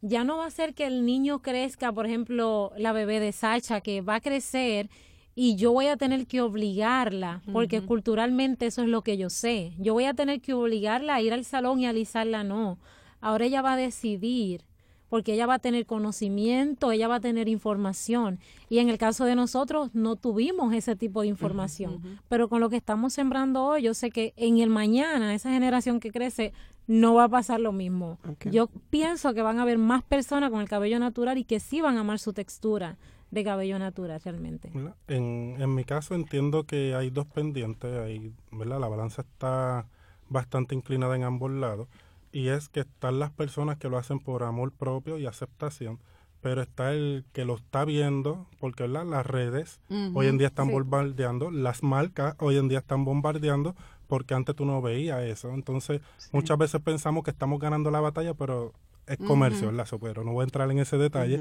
Ya 0.00 0.24
no 0.24 0.38
va 0.38 0.46
a 0.46 0.50
ser 0.50 0.74
que 0.74 0.84
el 0.84 1.06
niño 1.06 1.40
crezca, 1.40 1.92
por 1.92 2.06
ejemplo, 2.06 2.72
la 2.76 2.92
bebé 2.92 3.20
de 3.20 3.30
Sacha, 3.30 3.80
que 3.80 4.00
va 4.00 4.16
a 4.16 4.20
crecer 4.20 4.90
y 5.36 5.54
yo 5.54 5.72
voy 5.72 5.86
a 5.86 5.96
tener 5.96 6.26
que 6.26 6.40
obligarla, 6.40 7.42
porque 7.52 7.80
culturalmente 7.82 8.66
eso 8.66 8.82
es 8.82 8.88
lo 8.88 9.02
que 9.02 9.16
yo 9.16 9.30
sé. 9.30 9.74
Yo 9.78 9.94
voy 9.94 10.06
a 10.06 10.14
tener 10.14 10.40
que 10.40 10.52
obligarla 10.52 11.14
a 11.14 11.22
ir 11.22 11.32
al 11.32 11.44
salón 11.44 11.78
y 11.78 11.86
alisarla, 11.86 12.42
no. 12.42 12.80
Ahora 13.20 13.46
ella 13.46 13.62
va 13.62 13.74
a 13.74 13.76
decidir, 13.76 14.64
porque 15.12 15.34
ella 15.34 15.44
va 15.44 15.56
a 15.56 15.58
tener 15.58 15.84
conocimiento, 15.84 16.90
ella 16.90 17.06
va 17.06 17.16
a 17.16 17.20
tener 17.20 17.46
información. 17.46 18.38
Y 18.70 18.78
en 18.78 18.88
el 18.88 18.96
caso 18.96 19.26
de 19.26 19.34
nosotros 19.34 19.90
no 19.94 20.16
tuvimos 20.16 20.72
ese 20.72 20.96
tipo 20.96 21.20
de 21.20 21.26
información. 21.26 22.00
Pero 22.30 22.48
con 22.48 22.60
lo 22.60 22.70
que 22.70 22.78
estamos 22.78 23.12
sembrando 23.12 23.62
hoy, 23.62 23.82
yo 23.82 23.92
sé 23.92 24.08
que 24.10 24.32
en 24.38 24.56
el 24.56 24.70
mañana, 24.70 25.34
esa 25.34 25.50
generación 25.50 26.00
que 26.00 26.12
crece, 26.12 26.54
no 26.86 27.12
va 27.12 27.24
a 27.24 27.28
pasar 27.28 27.60
lo 27.60 27.72
mismo. 27.72 28.18
Yo 28.50 28.70
pienso 28.88 29.34
que 29.34 29.42
van 29.42 29.58
a 29.58 29.62
haber 29.64 29.76
más 29.76 30.02
personas 30.02 30.48
con 30.50 30.62
el 30.62 30.68
cabello 30.70 30.98
natural 30.98 31.36
y 31.36 31.44
que 31.44 31.60
sí 31.60 31.82
van 31.82 31.98
a 31.98 32.00
amar 32.00 32.18
su 32.18 32.32
textura 32.32 32.96
de 33.30 33.44
cabello 33.44 33.78
natural 33.78 34.18
realmente. 34.24 34.72
En, 35.08 35.56
en 35.60 35.74
mi 35.74 35.84
caso 35.84 36.14
entiendo 36.14 36.64
que 36.64 36.94
hay 36.94 37.10
dos 37.10 37.26
pendientes, 37.26 37.92
ahí, 37.98 38.32
¿verdad? 38.50 38.80
La 38.80 38.88
balanza 38.88 39.20
está 39.20 39.86
bastante 40.30 40.74
inclinada 40.74 41.14
en 41.16 41.24
ambos 41.24 41.50
lados 41.50 41.88
y 42.32 42.48
es 42.48 42.68
que 42.68 42.80
están 42.80 43.18
las 43.18 43.30
personas 43.30 43.76
que 43.76 43.88
lo 43.88 43.98
hacen 43.98 44.18
por 44.18 44.42
amor 44.42 44.72
propio 44.72 45.18
y 45.18 45.26
aceptación, 45.26 46.00
pero 46.40 46.62
está 46.62 46.92
el 46.92 47.24
que 47.32 47.44
lo 47.44 47.56
está 47.56 47.84
viendo, 47.84 48.48
porque 48.58 48.88
las 48.88 49.26
redes 49.26 49.80
hoy 50.14 50.26
en 50.26 50.38
día 50.38 50.48
están 50.48 50.70
bombardeando, 50.70 51.50
las 51.50 51.82
marcas 51.82 52.34
hoy 52.38 52.56
en 52.56 52.68
día 52.68 52.78
están 52.78 53.04
bombardeando, 53.04 53.76
porque 54.08 54.34
antes 54.34 54.56
tú 54.56 54.64
no 54.64 54.82
veías 54.82 55.22
eso. 55.22 55.50
Entonces, 55.54 56.00
muchas 56.32 56.58
veces 56.58 56.80
pensamos 56.80 57.22
que 57.22 57.30
estamos 57.30 57.60
ganando 57.60 57.90
la 57.90 58.00
batalla, 58.00 58.34
pero 58.34 58.72
es 59.06 59.18
comercio, 59.18 59.70
¿verdad? 59.70 59.86
Pero 60.00 60.24
no 60.24 60.32
voy 60.32 60.42
a 60.42 60.44
entrar 60.44 60.70
en 60.70 60.78
ese 60.78 60.98
detalle. 60.98 61.40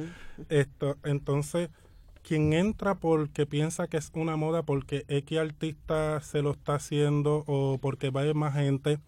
Esto, 0.49 0.97
entonces, 1.03 1.69
quien 2.21 2.53
entra 2.53 2.95
porque 2.95 3.47
piensa 3.47 3.87
que 3.87 3.97
es 3.97 4.11
una 4.13 4.35
moda, 4.35 4.63
porque 4.63 5.05
X 5.07 5.39
artista 5.39 6.21
se 6.21 6.41
lo 6.41 6.51
está 6.51 6.75
haciendo 6.75 7.43
o 7.47 7.79
porque 7.81 8.11
va 8.11 8.21
a 8.21 8.23
haber 8.23 8.35
más 8.35 8.53
gente, 8.53 8.99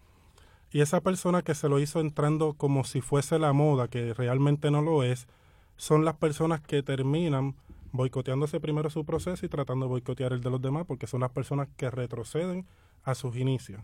y 0.74 0.80
esa 0.80 1.00
persona 1.00 1.42
que 1.42 1.54
se 1.54 1.68
lo 1.68 1.78
hizo 1.78 2.00
entrando 2.00 2.54
como 2.54 2.82
si 2.82 3.00
fuese 3.00 3.38
la 3.38 3.52
moda, 3.52 3.86
que 3.86 4.12
realmente 4.12 4.72
no 4.72 4.82
lo 4.82 5.04
es, 5.04 5.28
son 5.76 6.04
las 6.04 6.16
personas 6.16 6.60
que 6.60 6.82
terminan 6.82 7.54
boicoteándose 7.92 8.58
primero 8.58 8.90
su 8.90 9.04
proceso 9.04 9.46
y 9.46 9.48
tratando 9.48 9.86
de 9.86 9.90
boicotear 9.90 10.32
el 10.32 10.40
de 10.40 10.50
los 10.50 10.60
demás, 10.60 10.84
porque 10.84 11.06
son 11.06 11.20
las 11.20 11.30
personas 11.30 11.68
que 11.76 11.90
retroceden 11.90 12.66
a 13.04 13.14
sus 13.14 13.36
inicios, 13.36 13.80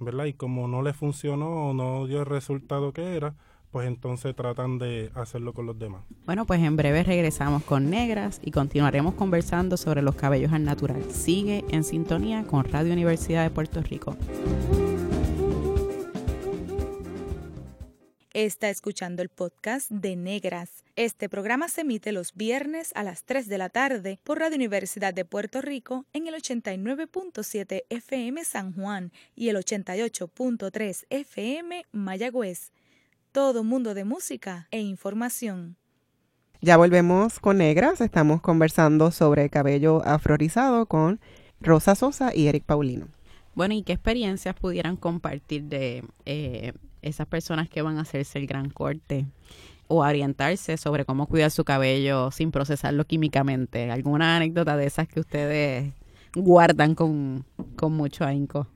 ¿verdad? 0.00 0.24
Y 0.24 0.32
como 0.32 0.66
no 0.66 0.82
le 0.82 0.92
funcionó 0.92 1.68
o 1.68 1.74
no 1.74 2.08
dio 2.08 2.18
el 2.18 2.26
resultado 2.26 2.92
que 2.92 3.14
era, 3.14 3.36
pues 3.70 3.86
entonces 3.86 4.34
tratan 4.34 4.78
de 4.78 5.12
hacerlo 5.14 5.52
con 5.52 5.66
los 5.66 5.78
demás. 5.78 6.02
Bueno, 6.26 6.44
pues 6.44 6.60
en 6.60 6.76
breve 6.76 7.04
regresamos 7.04 7.62
con 7.62 7.88
Negras 7.88 8.40
y 8.42 8.50
continuaremos 8.50 9.14
conversando 9.14 9.76
sobre 9.76 10.02
los 10.02 10.16
cabellos 10.16 10.52
al 10.52 10.64
natural. 10.64 11.04
Sigue 11.08 11.64
en 11.68 11.84
sintonía 11.84 12.42
con 12.42 12.64
Radio 12.64 12.92
Universidad 12.92 13.44
de 13.44 13.50
Puerto 13.50 13.80
Rico. 13.80 14.16
Está 18.34 18.70
escuchando 18.70 19.20
el 19.20 19.28
podcast 19.28 19.90
de 19.90 20.16
Negras. 20.16 20.84
Este 20.96 21.28
programa 21.28 21.68
se 21.68 21.82
emite 21.82 22.12
los 22.12 22.32
viernes 22.34 22.92
a 22.94 23.02
las 23.02 23.24
3 23.24 23.46
de 23.46 23.58
la 23.58 23.68
tarde 23.68 24.20
por 24.24 24.38
Radio 24.38 24.56
Universidad 24.56 25.12
de 25.12 25.26
Puerto 25.26 25.60
Rico 25.60 26.06
en 26.14 26.26
el 26.28 26.34
89.7 26.34 27.82
FM 27.90 28.42
San 28.44 28.72
Juan 28.72 29.12
y 29.34 29.50
el 29.50 29.56
88.3 29.56 31.04
FM 31.10 31.84
Mayagüez 31.92 32.72
todo 33.32 33.64
mundo 33.64 33.92
de 33.92 34.04
música 34.04 34.66
e 34.70 34.80
información. 34.80 35.76
Ya 36.62 36.78
volvemos 36.78 37.38
con 37.38 37.58
Negras, 37.58 38.00
estamos 38.00 38.40
conversando 38.40 39.10
sobre 39.10 39.50
cabello 39.50 40.02
afrorizado 40.06 40.86
con 40.86 41.20
Rosa 41.60 41.94
Sosa 41.94 42.34
y 42.34 42.46
Eric 42.46 42.64
Paulino. 42.64 43.08
Bueno, 43.54 43.74
¿y 43.74 43.82
qué 43.82 43.92
experiencias 43.92 44.54
pudieran 44.54 44.96
compartir 44.96 45.64
de 45.64 46.04
eh, 46.24 46.72
esas 47.02 47.26
personas 47.26 47.68
que 47.68 47.82
van 47.82 47.98
a 47.98 48.02
hacerse 48.02 48.38
el 48.38 48.46
gran 48.46 48.70
corte 48.70 49.26
o 49.88 49.98
orientarse 49.98 50.76
sobre 50.76 51.04
cómo 51.04 51.26
cuidar 51.26 51.50
su 51.50 51.64
cabello 51.64 52.30
sin 52.30 52.50
procesarlo 52.50 53.04
químicamente? 53.04 53.90
¿Alguna 53.90 54.36
anécdota 54.36 54.76
de 54.76 54.86
esas 54.86 55.08
que 55.08 55.20
ustedes 55.20 55.92
guardan 56.34 56.94
con, 56.94 57.44
con 57.76 57.92
mucho 57.92 58.24
ahínco? 58.24 58.66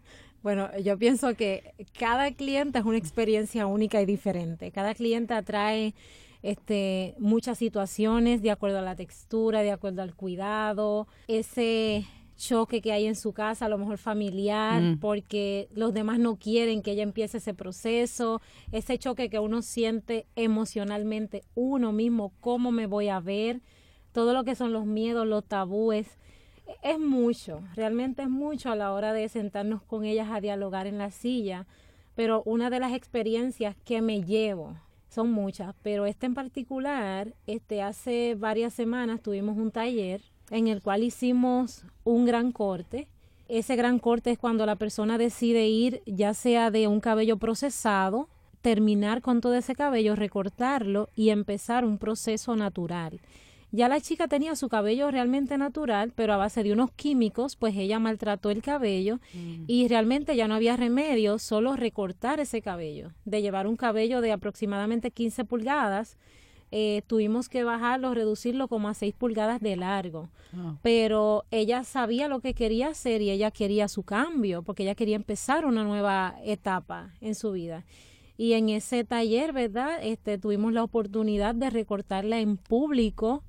Bueno, 0.43 0.69
yo 0.79 0.97
pienso 0.97 1.35
que 1.35 1.75
cada 1.99 2.31
cliente 2.31 2.79
es 2.79 2.85
una 2.85 2.99
experiencia 2.99 3.67
única 3.67 4.01
y 4.01 4.07
diferente. 4.07 4.71
Cada 4.71 4.95
cliente 4.95 5.35
atrae 5.35 5.95
este, 6.43 7.17
muchas 7.19 7.59
situaciones 7.59 8.43
de 8.43 8.53
acuerdo 8.53 8.79
a 8.79 8.83
la 8.83 8.95
textura, 8.95 9.63
de 9.63 9.73
acuerdo 9.73 10.03
al 10.03 10.15
cuidado, 10.15 11.09
ese 11.27 12.07
choque 12.37 12.81
que 12.81 12.93
hay 12.93 13.07
en 13.07 13.17
su 13.17 13.33
casa, 13.33 13.67
a 13.67 13.69
lo 13.69 13.79
mejor 13.79 13.99
familiar, 13.99 14.81
mm. 14.81 14.99
porque 15.01 15.69
los 15.75 15.93
demás 15.95 16.19
no 16.19 16.37
quieren 16.37 16.83
que 16.83 16.93
ella 16.93 17.03
empiece 17.03 17.39
ese 17.39 17.55
proceso, 17.55 18.41
ese 18.73 18.99
choque 18.99 19.31
que 19.31 19.39
uno 19.39 19.63
siente 19.63 20.27
emocionalmente 20.37 21.43
uno 21.55 21.93
mismo, 21.93 22.33
cómo 22.41 22.71
me 22.71 22.87
voy 22.87 23.09
a 23.09 23.21
ver, 23.21 23.61
todo 24.13 24.33
lo 24.33 24.45
que 24.45 24.55
son 24.55 24.73
los 24.73 24.87
miedos, 24.87 25.27
los 25.27 25.45
tabúes 25.45 26.19
es 26.83 26.99
mucho, 26.99 27.61
realmente 27.75 28.23
es 28.23 28.29
mucho 28.29 28.71
a 28.71 28.77
la 28.77 28.93
hora 28.93 29.13
de 29.13 29.29
sentarnos 29.29 29.83
con 29.83 30.05
ellas 30.05 30.29
a 30.31 30.41
dialogar 30.41 30.87
en 30.87 30.99
la 30.99 31.11
silla, 31.11 31.67
pero 32.15 32.43
una 32.45 32.71
de 32.71 32.81
las 32.81 32.93
experiencias 32.93 33.77
que 33.85 34.03
me 34.03 34.23
llevo 34.23 34.77
son 35.09 35.31
muchas, 35.31 35.75
pero 35.83 36.07
esta 36.07 36.27
en 36.27 36.35
particular, 36.35 37.35
este 37.47 37.83
hace 37.83 38.35
varias 38.35 38.75
semanas 38.75 39.23
tuvimos 39.23 39.57
un 39.57 39.71
taller 39.71 40.21
en 40.51 40.69
el 40.69 40.83
cual 40.83 41.03
hicimos 41.03 41.85
un 42.05 42.25
gran 42.25 42.53
corte. 42.53 43.09
Ese 43.49 43.77
gran 43.77 43.99
corte 43.99 44.33
es 44.33 44.39
cuando 44.39 44.67
la 44.67 44.77
persona 44.77 45.19
decide 45.19 45.69
ir 45.69 46.03
ya 46.07 46.35
sea 46.35 46.71
de 46.71 46.89
un 46.89 47.01
cabello 47.01 47.37
procesado, 47.37 48.29
terminar 48.61 49.23
con 49.23 49.41
todo 49.41 49.55
ese 49.55 49.75
cabello, 49.75 50.17
recortarlo 50.17 51.09
y 51.15 51.31
empezar 51.31 51.85
un 51.85 51.99
proceso 51.99 52.57
natural. 52.57 53.21
Ya 53.73 53.89
la 53.89 54.01
chica 54.01 54.29
tenía 54.29 54.57
su 54.57 54.69
cabello 54.69 55.11
realmente 55.11 55.59
natural, 55.59 56.13
pero 56.15 56.33
a 56.33 56.37
base 56.37 56.63
de 56.63 56.73
unos 56.73 56.91
químicos, 56.93 57.57
pues 57.57 57.77
ella 57.77 57.99
maltrató 57.99 58.51
el 58.51 58.63
cabello 58.63 59.21
mm. 59.35 59.65
y 59.67 59.89
realmente 59.89 60.37
ya 60.37 60.49
no 60.49 60.55
había 60.55 60.77
remedio, 60.77 61.39
solo 61.39 61.77
recortar 61.77 62.41
ese 62.41 62.63
cabello. 62.63 63.13
De 63.25 63.43
llevar 63.43 63.67
un 63.67 63.77
cabello 63.77 64.21
de 64.21 64.33
aproximadamente 64.33 65.11
15 65.11 65.45
pulgadas, 65.45 66.17
eh, 66.71 67.03
tuvimos 67.07 67.49
que 67.49 67.65
bajarlo, 67.65 68.15
reducirlo 68.15 68.69
como 68.69 68.89
a 68.89 68.95
6 68.95 69.15
pulgadas 69.15 69.61
de 69.61 69.77
largo. 69.77 70.29
Ah. 70.57 70.77
Pero 70.83 71.45
ella 71.51 71.85
sabía 71.85 72.29
lo 72.29 72.41
que 72.41 72.55
quería 72.55 72.89
hacer 72.89 73.23
y 73.23 73.31
ella 73.31 73.51
quería 73.51 73.89
su 73.89 74.03
cambio, 74.03 74.63
porque 74.63 74.83
ella 74.83 74.95
quería 74.95 75.17
empezar 75.17 75.65
una 75.65 75.85
nueva 75.85 76.37
etapa 76.45 77.15
en 77.21 77.35
su 77.35 77.53
vida. 77.53 77.85
Y 78.37 78.53
en 78.53 78.69
ese 78.69 79.05
taller, 79.05 79.53
¿verdad? 79.53 79.99
Este, 80.03 80.39
tuvimos 80.39 80.73
la 80.73 80.85
oportunidad 80.85 81.55
de 81.55 81.71
recortarla 81.71 82.39
en 82.41 82.57
público 82.57 83.43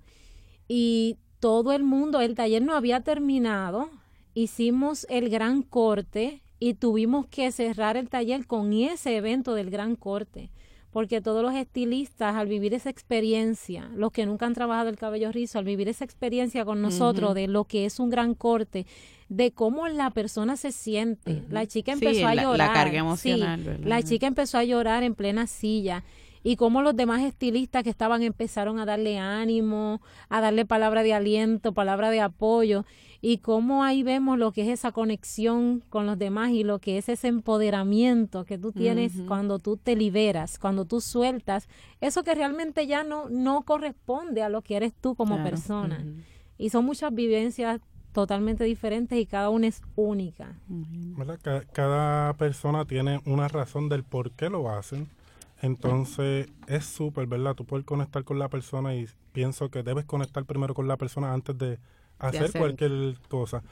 y 0.68 1.18
todo 1.40 1.74
el 1.74 1.84
mundo, 1.84 2.22
el 2.22 2.36
taller 2.36 2.62
no 2.62 2.74
había 2.74 3.02
terminado, 3.02 3.90
hicimos 4.34 5.06
el 5.10 5.30
gran 5.30 5.62
corte 5.62 6.42
y 6.60 6.74
tuvimos 6.74 7.28
que 7.28 7.52
cerrar 7.52 7.98
el 7.98 8.10
taller 8.10 8.48
con 8.48 8.74
ese 8.74 9.18
evento 9.18 9.54
del 9.54 9.70
gran 9.70 9.96
corte, 9.96 10.50
porque 10.98 11.22
todos 11.22 11.44
los 11.44 11.54
estilistas 11.54 12.36
al 12.36 12.48
vivir 12.48 12.74
esa 12.74 12.90
experiencia, 12.90 13.88
los 13.94 14.12
que 14.12 14.26
nunca 14.26 14.48
han 14.48 14.56
trabajado 14.56 14.90
el 14.90 14.98
cabello 14.98 15.32
rizo, 15.32 15.60
al 15.60 15.64
vivir 15.64 15.88
esa 15.88 16.04
experiencia 16.04 16.66
con 16.66 16.82
nosotros 16.82 17.36
de 17.36 17.48
lo 17.48 17.66
que 17.66 17.86
es 17.86 18.00
un 18.00 18.10
gran 18.10 18.34
corte, 18.34 18.88
de 19.30 19.52
cómo 19.52 19.88
la 19.90 20.10
persona 20.10 20.58
se 20.58 20.72
siente. 20.72 21.44
La 21.52 21.68
chica 21.68 21.92
empezó 21.92 22.26
a 22.26 22.34
llorar. 22.34 22.70
La 22.70 22.74
carga 22.74 22.98
emocional. 22.98 23.80
la 23.84 24.02
chica 24.02 24.26
empezó 24.26 24.58
a 24.58 24.64
llorar 24.64 25.04
en 25.04 25.14
plena 25.14 25.46
silla 25.46 26.04
y 26.44 26.56
cómo 26.56 26.82
los 26.82 26.96
demás 26.96 27.24
estilistas 27.24 27.84
que 27.84 27.90
estaban 27.90 28.24
empezaron 28.24 28.80
a 28.80 28.86
darle 28.86 29.18
ánimo, 29.18 30.02
a 30.30 30.42
darle 30.42 30.66
palabra 30.66 31.04
de 31.04 31.14
aliento, 31.14 31.74
palabra 31.74 32.10
de 32.10 32.22
apoyo 32.22 32.86
y 33.22 33.40
cómo 33.40 33.84
ahí 33.84 34.04
vemos 34.04 34.38
lo 34.38 34.52
que 34.52 34.62
es 34.62 34.68
esa 34.68 34.92
conexión 34.92 35.84
con 35.90 36.06
los 36.06 36.18
demás 36.18 36.52
y 36.52 36.64
lo 36.64 36.80
que 36.80 36.98
es 36.98 37.10
ese 37.10 37.28
empoderamiento 37.28 38.46
que 38.46 38.58
tú 38.58 38.72
tienes 38.72 39.14
cuando 39.28 39.60
tú 39.60 39.78
te 39.78 39.96
liberas, 39.96 40.60
cuando 40.60 40.86
tú 40.86 41.02
sueltas 41.02 41.68
eso 42.00 42.24
que 42.24 42.36
realmente 42.36 42.86
ya 42.88 43.04
no 43.04 43.30
no 43.30 43.64
corresponde 43.64 44.44
a 44.44 44.50
lo 44.50 44.62
que 44.62 44.76
eres 44.78 44.94
tú 44.94 45.16
como 45.16 45.42
persona. 45.44 46.06
Y 46.58 46.70
son 46.70 46.86
muchas 46.86 47.14
vivencias 47.14 47.82
totalmente 48.14 48.64
diferentes 48.64 49.20
y 49.20 49.26
cada 49.26 49.50
una 49.50 49.68
es 49.68 49.82
única. 49.96 50.56
Cada, 51.44 51.62
cada 51.66 52.34
persona 52.34 52.86
tiene 52.86 53.22
una 53.26 53.48
razón 53.48 53.90
del 53.90 54.04
por 54.04 54.32
qué 54.32 54.50
lo 54.50 54.70
hacen 54.72 55.08
entonces 55.62 56.48
es 56.68 56.86
súper, 56.86 57.28
¿verdad? 57.28 57.56
Tú 57.56 57.66
puedes 57.66 57.86
conectar 57.86 58.24
con 58.24 58.40
la 58.40 58.50
persona 58.50 58.96
y 58.96 59.08
pienso 59.32 59.70
que 59.70 59.84
debes 59.84 60.06
conectar 60.06 60.46
primero 60.46 60.74
con 60.74 60.88
la 60.88 60.98
persona 60.98 61.34
antes 61.34 61.58
de 61.58 61.80
hacer, 62.20 62.52
cualquier 62.52 63.18
cosa. 63.28 63.64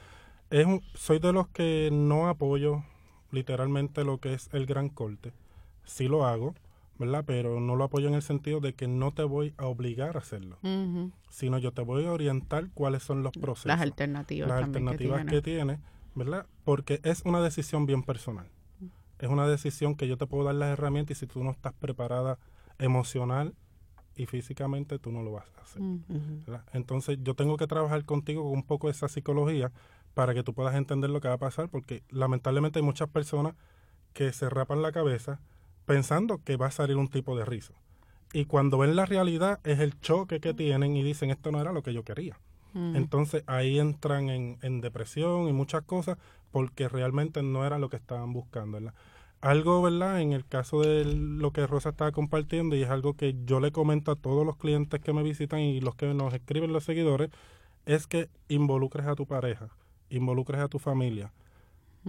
Es 0.50 0.66
soy 0.94 1.18
de 1.18 1.32
los 1.32 1.48
que 1.48 1.90
no 1.92 2.28
apoyo 2.28 2.82
literalmente 3.30 4.04
lo 4.04 4.18
que 4.18 4.34
es 4.34 4.48
el 4.52 4.66
gran 4.66 4.88
corte. 4.88 5.32
Sí 5.84 6.08
lo 6.08 6.26
hago, 6.26 6.54
¿verdad? 6.98 7.24
Pero 7.26 7.60
no 7.60 7.76
lo 7.76 7.84
apoyo 7.84 8.08
en 8.08 8.14
el 8.14 8.22
sentido 8.22 8.60
de 8.60 8.74
que 8.74 8.88
no 8.88 9.12
te 9.12 9.22
voy 9.22 9.54
a 9.56 9.66
obligar 9.66 10.16
a 10.16 10.20
hacerlo, 10.20 10.58
sino 11.30 11.58
yo 11.58 11.72
te 11.72 11.82
voy 11.82 12.04
a 12.04 12.12
orientar 12.12 12.70
cuáles 12.74 13.02
son 13.02 13.22
los 13.22 13.32
procesos. 13.32 13.66
Las 13.66 13.80
alternativas. 13.80 14.48
Las 14.48 14.64
alternativas 14.64 15.24
que 15.26 15.42
tiene, 15.42 15.78
¿verdad? 16.14 16.46
Porque 16.64 17.00
es 17.04 17.22
una 17.24 17.40
decisión 17.40 17.86
bien 17.86 18.02
personal 18.02 18.48
es 19.18 19.28
una 19.28 19.46
decisión 19.46 19.94
que 19.94 20.08
yo 20.08 20.16
te 20.16 20.26
puedo 20.26 20.44
dar 20.44 20.54
las 20.54 20.70
herramientas 20.70 21.16
y 21.16 21.20
si 21.20 21.26
tú 21.26 21.42
no 21.42 21.50
estás 21.50 21.72
preparada 21.72 22.38
emocional 22.78 23.54
y 24.14 24.26
físicamente 24.26 24.98
tú 24.98 25.12
no 25.12 25.22
lo 25.22 25.32
vas 25.32 25.46
a 25.58 25.62
hacer. 25.62 25.82
Mm. 25.82 26.44
Entonces 26.72 27.18
yo 27.22 27.34
tengo 27.34 27.56
que 27.56 27.66
trabajar 27.66 28.04
contigo 28.04 28.42
con 28.44 28.52
un 28.52 28.62
poco 28.62 28.88
de 28.88 28.92
esa 28.92 29.08
psicología 29.08 29.72
para 30.14 30.34
que 30.34 30.42
tú 30.42 30.54
puedas 30.54 30.74
entender 30.74 31.10
lo 31.10 31.20
que 31.20 31.28
va 31.28 31.34
a 31.34 31.38
pasar 31.38 31.68
porque 31.68 32.02
lamentablemente 32.08 32.78
hay 32.78 32.84
muchas 32.84 33.08
personas 33.08 33.54
que 34.12 34.32
se 34.32 34.48
rapan 34.48 34.80
la 34.80 34.92
cabeza 34.92 35.40
pensando 35.84 36.42
que 36.42 36.56
va 36.56 36.66
a 36.66 36.70
salir 36.70 36.96
un 36.96 37.08
tipo 37.08 37.36
de 37.36 37.44
rizo. 37.44 37.74
Y 38.32 38.46
cuando 38.46 38.78
ven 38.78 38.96
la 38.96 39.06
realidad 39.06 39.60
es 39.64 39.78
el 39.78 39.98
choque 40.00 40.40
que 40.40 40.54
tienen 40.54 40.96
y 40.96 41.02
dicen 41.02 41.30
esto 41.30 41.52
no 41.52 41.60
era 41.60 41.72
lo 41.72 41.82
que 41.82 41.92
yo 41.92 42.02
quería. 42.02 42.38
Mm. 42.72 42.96
Entonces 42.96 43.44
ahí 43.46 43.78
entran 43.78 44.28
en, 44.28 44.58
en, 44.62 44.80
depresión 44.80 45.48
y 45.48 45.52
muchas 45.52 45.82
cosas 45.82 46.18
porque 46.56 46.88
realmente 46.88 47.42
no 47.42 47.66
era 47.66 47.78
lo 47.78 47.90
que 47.90 47.96
estaban 47.96 48.32
buscando. 48.32 48.78
Algo, 49.42 49.82
¿verdad? 49.82 50.22
En 50.22 50.32
el 50.32 50.46
caso 50.46 50.80
de 50.80 51.04
lo 51.04 51.50
que 51.50 51.66
Rosa 51.66 51.90
estaba 51.90 52.12
compartiendo 52.12 52.74
y 52.76 52.82
es 52.82 52.88
algo 52.88 53.12
que 53.12 53.36
yo 53.44 53.60
le 53.60 53.72
comento 53.72 54.10
a 54.10 54.16
todos 54.16 54.46
los 54.46 54.56
clientes 54.56 54.98
que 55.02 55.12
me 55.12 55.22
visitan 55.22 55.60
y 55.60 55.82
los 55.82 55.96
que 55.96 56.14
nos 56.14 56.32
escriben 56.32 56.72
los 56.72 56.84
seguidores, 56.84 57.28
es 57.84 58.06
que 58.06 58.30
involucres 58.48 59.06
a 59.06 59.14
tu 59.14 59.26
pareja, 59.26 59.68
involucres 60.08 60.62
a 60.62 60.68
tu 60.68 60.78
familia. 60.78 61.30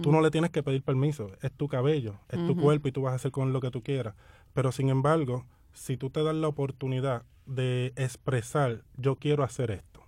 Tú 0.00 0.12
no 0.12 0.22
le 0.22 0.30
tienes 0.30 0.50
que 0.50 0.62
pedir 0.62 0.82
permiso, 0.82 1.30
es 1.42 1.52
tu 1.52 1.68
cabello, 1.68 2.14
es 2.30 2.46
tu 2.46 2.56
cuerpo 2.56 2.88
y 2.88 2.92
tú 2.92 3.02
vas 3.02 3.12
a 3.12 3.16
hacer 3.16 3.30
con 3.30 3.52
lo 3.52 3.60
que 3.60 3.70
tú 3.70 3.82
quieras. 3.82 4.14
Pero 4.54 4.72
sin 4.72 4.88
embargo, 4.88 5.44
si 5.74 5.98
tú 5.98 6.08
te 6.08 6.22
das 6.22 6.34
la 6.34 6.48
oportunidad 6.48 7.22
de 7.44 7.92
expresar, 7.96 8.82
yo 8.96 9.16
quiero 9.16 9.44
hacer 9.44 9.72
esto, 9.72 10.02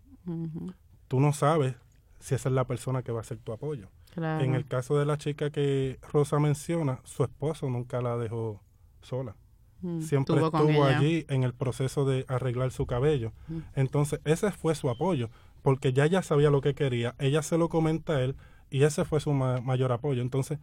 Tú 1.08 1.20
no 1.20 1.34
sabes 1.34 1.74
si 2.20 2.34
esa 2.34 2.48
es 2.48 2.54
la 2.54 2.66
persona 2.66 3.02
que 3.02 3.12
va 3.12 3.20
a 3.20 3.24
ser 3.24 3.36
tu 3.36 3.52
apoyo. 3.52 3.90
En 4.16 4.54
el 4.54 4.66
caso 4.66 4.98
de 4.98 5.06
la 5.06 5.18
chica 5.18 5.50
que 5.50 5.98
Rosa 6.12 6.38
menciona, 6.38 7.00
su 7.04 7.22
esposo 7.22 7.68
nunca 7.68 8.00
la 8.00 8.16
dejó 8.16 8.60
sola. 9.02 9.36
Mm, 9.82 10.02
Siempre 10.02 10.40
estuvo 10.42 10.84
allí 10.84 11.24
en 11.28 11.42
el 11.42 11.54
proceso 11.54 12.04
de 12.04 12.24
arreglar 12.28 12.70
su 12.70 12.86
cabello. 12.86 13.32
Mm. 13.48 13.58
Entonces, 13.74 14.20
ese 14.24 14.50
fue 14.50 14.74
su 14.74 14.90
apoyo, 14.90 15.30
porque 15.62 15.92
ya 15.92 16.04
ella 16.04 16.22
sabía 16.22 16.50
lo 16.50 16.60
que 16.60 16.74
quería, 16.74 17.14
ella 17.18 17.42
se 17.42 17.56
lo 17.56 17.68
comenta 17.68 18.16
a 18.16 18.22
él 18.22 18.36
y 18.70 18.82
ese 18.82 19.04
fue 19.04 19.20
su 19.20 19.32
mayor 19.32 19.92
apoyo. 19.92 20.22
Entonces, 20.22 20.58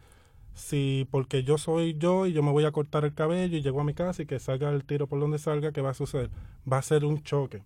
si 0.53 1.07
porque 1.12 1.43
yo 1.43 1.57
soy 1.57 1.95
yo 1.97 2.25
y 2.25 2.33
yo 2.33 2.41
me 2.41 2.51
voy 2.51 2.65
a 2.65 2.71
cortar 2.71 3.05
el 3.05 3.13
cabello 3.13 3.57
y 3.57 3.62
llego 3.62 3.81
a 3.81 3.83
mi 3.83 3.93
casa 3.93 4.23
y 4.23 4.25
que 4.25 4.39
salga 4.39 4.69
el 4.69 4.86
tiro 4.86 5.07
por 5.07 5.19
donde 5.19 5.38
salga, 5.38 5.71
¿qué 5.71 5.81
va 5.81 5.91
a 5.91 5.93
suceder? 5.93 6.31
Va 6.71 6.77
a 6.77 6.81
ser 6.81 7.05
un 7.05 7.21
choque. 7.23 7.63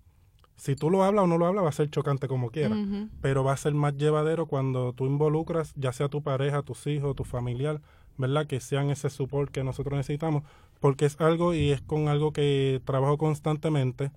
Si 0.56 0.76
tú 0.76 0.90
lo 0.90 1.04
hablas 1.04 1.24
o 1.24 1.28
no 1.28 1.38
lo 1.38 1.48
hablas, 1.48 1.64
va 1.64 1.70
a 1.70 1.74
ser 1.74 1.90
chocante 1.90 2.28
como 2.28 2.52
quiera, 2.52 2.76
pero 3.22 3.44
va 3.44 3.54
a 3.54 3.58
ser 3.58 3.74
más 3.74 3.98
llevadero 3.98 4.46
cuando 4.46 4.94
tú 4.94 5.08
involucras, 5.08 5.74
ya 5.76 5.92
sea 5.92 6.08
tu 6.08 6.22
pareja, 6.22 6.62
tus 6.62 6.86
hijos, 6.86 7.16
tu 7.16 7.24
familiar, 7.24 7.82
¿verdad? 8.18 8.46
Que 8.46 8.60
sean 8.60 8.92
ese 8.92 9.10
support 9.10 9.52
que 9.52 9.64
nosotros 9.64 9.98
necesitamos, 9.98 10.44
porque 10.80 11.06
es 11.06 11.20
algo 11.20 11.54
y 11.54 11.72
es 11.72 11.82
con 11.82 12.08
algo 12.10 12.32
que 12.32 12.82
trabajo 12.86 13.18
constantemente, 13.18 14.12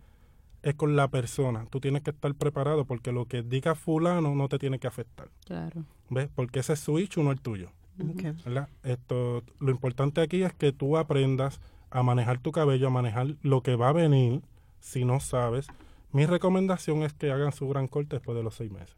es 0.62 0.74
con 0.74 0.96
la 0.96 1.08
persona. 1.08 1.66
Tú 1.70 1.80
tienes 1.80 2.02
que 2.02 2.10
estar 2.10 2.34
preparado 2.34 2.84
porque 2.84 3.12
lo 3.12 3.26
que 3.26 3.42
diga 3.42 3.74
fulano 3.74 4.34
no 4.34 4.48
te 4.48 4.58
tiene 4.58 4.78
que 4.78 4.86
afectar. 4.86 5.28
Claro. 5.46 5.84
¿Ves? 6.10 6.28
Porque 6.34 6.60
ese 6.60 6.74
es 6.74 6.80
su 6.80 6.98
hecho, 6.98 7.22
no 7.22 7.30
el 7.32 7.40
tuyo. 7.40 7.70
Esto, 8.82 9.44
lo 9.60 9.70
importante 9.70 10.20
aquí 10.20 10.42
es 10.42 10.52
que 10.52 10.72
tú 10.72 10.96
aprendas 10.96 11.60
a 11.90 12.02
manejar 12.02 12.38
tu 12.38 12.50
cabello, 12.50 12.88
a 12.88 12.90
manejar 12.90 13.36
lo 13.42 13.62
que 13.62 13.76
va 13.76 13.90
a 13.90 13.92
venir 13.92 14.42
si 14.80 15.04
no 15.04 15.20
sabes. 15.20 15.68
Mi 16.14 16.26
recomendación 16.26 17.02
es 17.02 17.12
que 17.12 17.32
hagan 17.32 17.50
su 17.50 17.68
gran 17.68 17.88
corte 17.88 18.14
después 18.14 18.36
de 18.36 18.44
los 18.44 18.54
seis 18.54 18.70
meses. 18.70 18.96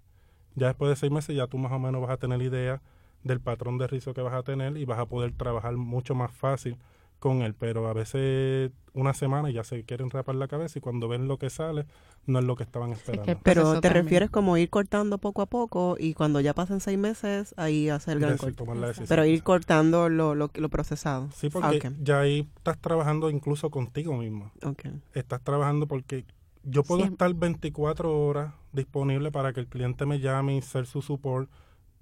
Ya 0.55 0.67
después 0.67 0.91
de 0.91 0.97
seis 0.97 1.11
meses 1.11 1.35
ya 1.35 1.47
tú 1.47 1.57
más 1.57 1.73
o 1.73 1.79
menos 1.79 2.03
vas 2.03 2.11
a 2.11 2.19
tener 2.19 2.43
idea 2.43 2.83
del 3.25 3.41
patrón 3.41 3.79
de 3.79 3.87
rizo 3.87 4.13
que 4.13 4.21
vas 4.21 4.35
a 4.35 4.43
tener 4.43 4.77
y 4.77 4.85
vas 4.85 4.99
a 4.99 5.07
poder 5.07 5.33
trabajar 5.33 5.79
mucho 5.79 6.15
más 6.15 6.31
fácil 6.31 6.77
con 7.19 7.41
él, 7.41 7.55
pero 7.55 7.89
a 7.89 7.95
veces 7.95 8.71
una 8.93 9.15
semana 9.15 9.49
ya 9.49 9.65
se 9.65 9.83
quieren 9.85 10.11
rapar 10.11 10.35
la 10.35 10.47
cabeza 10.47 10.79
y 10.79 10.83
cuando 10.83 11.09
ven 11.09 11.27
lo 11.27 11.39
que 11.39 11.49
sale 11.49 11.87
no 12.27 12.39
es 12.39 12.45
lo 12.45 12.55
que 12.55 12.65
estaban 12.65 12.93
esperando. 12.93 13.41
pero 13.43 13.81
te 13.81 13.89
refieres 13.89 14.29
como 14.29 14.59
ir 14.59 14.69
cortando 14.69 15.17
poco 15.17 15.41
a 15.41 15.47
poco 15.47 15.97
y 15.99 16.13
cuando 16.13 16.41
ya 16.41 16.53
pasen 16.53 16.81
seis 16.81 16.99
meses 16.99 17.55
ahí 17.57 17.89
hacer 17.89 18.19
el 18.19 18.21
gran 18.25 18.37
corte. 18.37 18.63
Pero 19.09 19.25
ir 19.25 19.43
cortando 19.43 20.11
lo, 20.11 20.35
lo, 20.35 20.69
procesado. 20.69 21.31
Sí, 21.35 21.49
porque 21.49 21.93
ya 22.03 22.21
ahí 22.21 22.47
estás 22.59 22.79
trabajando 22.79 23.31
incluso 23.31 23.71
contigo 23.71 24.19
mismo. 24.19 24.53
Estás 25.15 25.41
trabajando 25.41 25.87
porque 25.87 26.27
yo 26.67 26.83
puedo 26.83 27.05
estar 27.05 27.33
24 27.33 28.27
horas 28.27 28.53
disponible 28.73 29.31
para 29.31 29.53
que 29.53 29.61
el 29.61 29.69
cliente 29.69 30.05
me 30.05 30.19
llame 30.19 30.57
y 30.57 30.63
ser 30.63 30.87
su 30.87 31.01
support, 31.01 31.49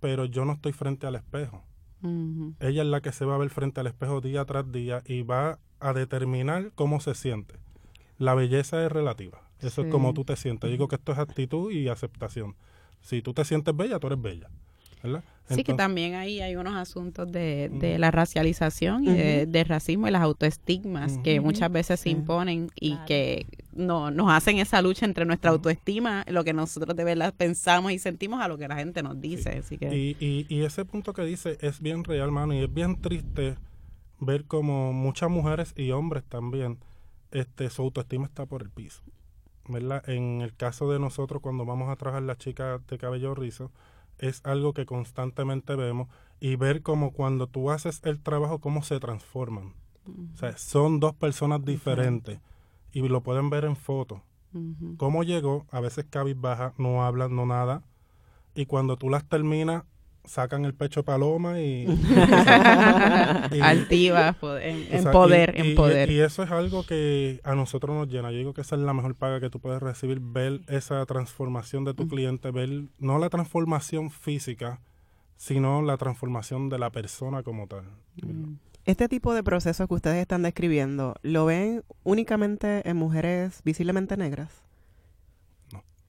pero 0.00 0.24
yo 0.24 0.44
no 0.46 0.54
estoy 0.54 0.72
frente 0.72 1.06
al 1.06 1.14
espejo. 1.14 1.62
Ella 2.60 2.82
es 2.82 2.88
la 2.88 3.00
que 3.00 3.12
se 3.12 3.24
va 3.24 3.34
a 3.34 3.38
ver 3.38 3.48
frente 3.48 3.80
al 3.80 3.86
espejo 3.86 4.20
día 4.20 4.44
tras 4.44 4.70
día 4.70 5.02
y 5.06 5.22
va 5.22 5.58
a 5.80 5.94
determinar 5.94 6.72
cómo 6.74 7.00
se 7.00 7.14
siente. 7.14 7.54
La 8.18 8.34
belleza 8.34 8.84
es 8.84 8.92
relativa. 8.92 9.40
Eso 9.60 9.82
es 9.82 9.90
como 9.90 10.12
tú 10.12 10.24
te 10.24 10.36
sientes. 10.36 10.70
Digo 10.70 10.88
que 10.88 10.96
esto 10.96 11.12
es 11.12 11.18
actitud 11.18 11.72
y 11.72 11.88
aceptación. 11.88 12.56
Si 13.00 13.22
tú 13.22 13.32
te 13.32 13.44
sientes 13.44 13.74
bella, 13.74 13.98
tú 13.98 14.08
eres 14.08 14.20
bella. 14.20 14.50
sí, 15.48 15.64
que 15.64 15.72
también 15.72 16.14
ahí 16.14 16.40
hay 16.40 16.56
unos 16.56 16.74
asuntos 16.74 17.30
de, 17.30 17.70
de 17.70 17.98
la 17.98 18.10
racialización 18.10 19.04
y 19.04 19.14
de, 19.46 19.64
racismo 19.64 20.06
y 20.06 20.10
las 20.10 20.22
autoestigmas 20.22 21.18
que 21.18 21.40
muchas 21.40 21.72
veces 21.72 22.00
se 22.00 22.10
imponen 22.10 22.70
y 22.78 22.98
que 23.06 23.46
no, 23.76 24.10
nos 24.10 24.30
hacen 24.30 24.58
esa 24.58 24.82
lucha 24.82 25.06
entre 25.06 25.24
nuestra 25.24 25.50
autoestima, 25.50 26.24
lo 26.28 26.44
que 26.44 26.52
nosotros 26.52 26.96
de 26.96 27.04
verdad 27.04 27.34
pensamos 27.36 27.92
y 27.92 27.98
sentimos 27.98 28.40
a 28.40 28.48
lo 28.48 28.58
que 28.58 28.68
la 28.68 28.76
gente 28.76 29.02
nos 29.02 29.20
dice. 29.20 29.58
Así 29.58 29.78
que... 29.78 29.94
y, 29.94 30.46
y, 30.48 30.62
ese 30.62 30.84
punto 30.84 31.12
que 31.12 31.22
dice 31.22 31.58
es 31.60 31.80
bien 31.80 32.04
real, 32.04 32.30
mano, 32.30 32.54
y 32.54 32.58
es 32.58 32.72
bien 32.72 33.00
triste 33.00 33.56
ver 34.20 34.44
como 34.44 34.92
muchas 34.92 35.30
mujeres 35.30 35.72
y 35.76 35.90
hombres 35.90 36.24
también, 36.24 36.78
este, 37.30 37.68
su 37.70 37.82
autoestima 37.82 38.26
está 38.26 38.46
por 38.46 38.62
el 38.62 38.70
piso. 38.70 39.02
¿verdad? 39.68 40.08
En 40.08 40.40
el 40.40 40.54
caso 40.54 40.90
de 40.90 40.98
nosotros, 40.98 41.40
cuando 41.42 41.64
vamos 41.64 41.88
a 41.90 41.96
trabajar 41.96 42.22
las 42.22 42.38
chicas 42.38 42.86
de 42.86 42.98
cabello 42.98 43.34
rizo, 43.34 43.70
es 44.18 44.40
algo 44.44 44.72
que 44.72 44.86
constantemente 44.86 45.74
vemos 45.74 46.08
y 46.40 46.56
ver 46.56 46.82
como 46.82 47.12
cuando 47.12 47.46
tú 47.46 47.70
haces 47.70 48.00
el 48.04 48.20
trabajo, 48.20 48.58
cómo 48.58 48.82
se 48.82 49.00
transforman. 49.00 49.74
O 50.34 50.36
sea, 50.36 50.56
son 50.58 51.00
dos 51.00 51.14
personas 51.14 51.64
diferentes 51.64 52.38
y 52.94 53.08
lo 53.08 53.22
pueden 53.22 53.50
ver 53.50 53.64
en 53.64 53.76
fotos. 53.76 54.20
Cómo 54.98 55.24
llegó, 55.24 55.66
a 55.72 55.80
veces 55.80 56.06
cabizbaja, 56.08 56.74
no 56.78 57.04
hablan, 57.04 57.34
no 57.34 57.44
nada. 57.44 57.82
Y 58.54 58.66
cuando 58.66 58.96
tú 58.96 59.10
las 59.10 59.28
terminas, 59.28 59.82
sacan 60.24 60.64
el 60.64 60.74
pecho 60.74 61.04
paloma 61.04 61.60
y... 61.60 61.86
Altiva, 63.60 64.28
en, 64.60 65.04
poder, 65.10 65.54
en 65.58 65.74
poder. 65.74 66.10
Y, 66.10 66.20
eso 66.20 66.44
es 66.44 66.50
algo 66.50 66.84
que 66.84 67.40
a 67.44 67.54
nosotros 67.54 67.96
nos 67.96 68.08
llena. 68.08 68.30
Yo 68.30 68.38
digo 68.38 68.54
que 68.54 68.60
esa 68.60 68.76
es 68.76 68.82
la 68.82 68.94
mejor 68.94 69.16
paga 69.16 69.40
que 69.40 69.50
tú 69.50 69.60
puedes 69.60 69.82
recibir, 69.82 70.20
ver 70.20 70.60
esa 70.68 71.04
transformación 71.04 71.84
de 71.84 71.94
tu 71.94 72.08
cliente, 72.08 72.50
ver 72.50 72.84
no 72.98 73.18
la 73.18 73.28
transformación 73.28 74.10
física, 74.10 74.80
sino 75.36 75.82
la 75.82 75.96
transformación 75.96 76.68
de 76.68 76.78
la 76.78 76.90
persona 76.90 77.42
como 77.42 77.66
tal. 77.66 77.84
Mm. 78.22 78.54
Este 78.86 79.08
tipo 79.08 79.32
de 79.32 79.42
proceso 79.42 79.88
que 79.88 79.94
ustedes 79.94 80.20
están 80.20 80.42
describiendo, 80.42 81.14
¿lo 81.22 81.46
ven 81.46 81.82
únicamente 82.02 82.86
en 82.88 82.98
mujeres 82.98 83.62
visiblemente 83.64 84.18
negras? 84.18 84.50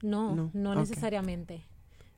No, 0.02 0.36
no, 0.36 0.52
no, 0.54 0.76
necesariamente. 0.76 1.64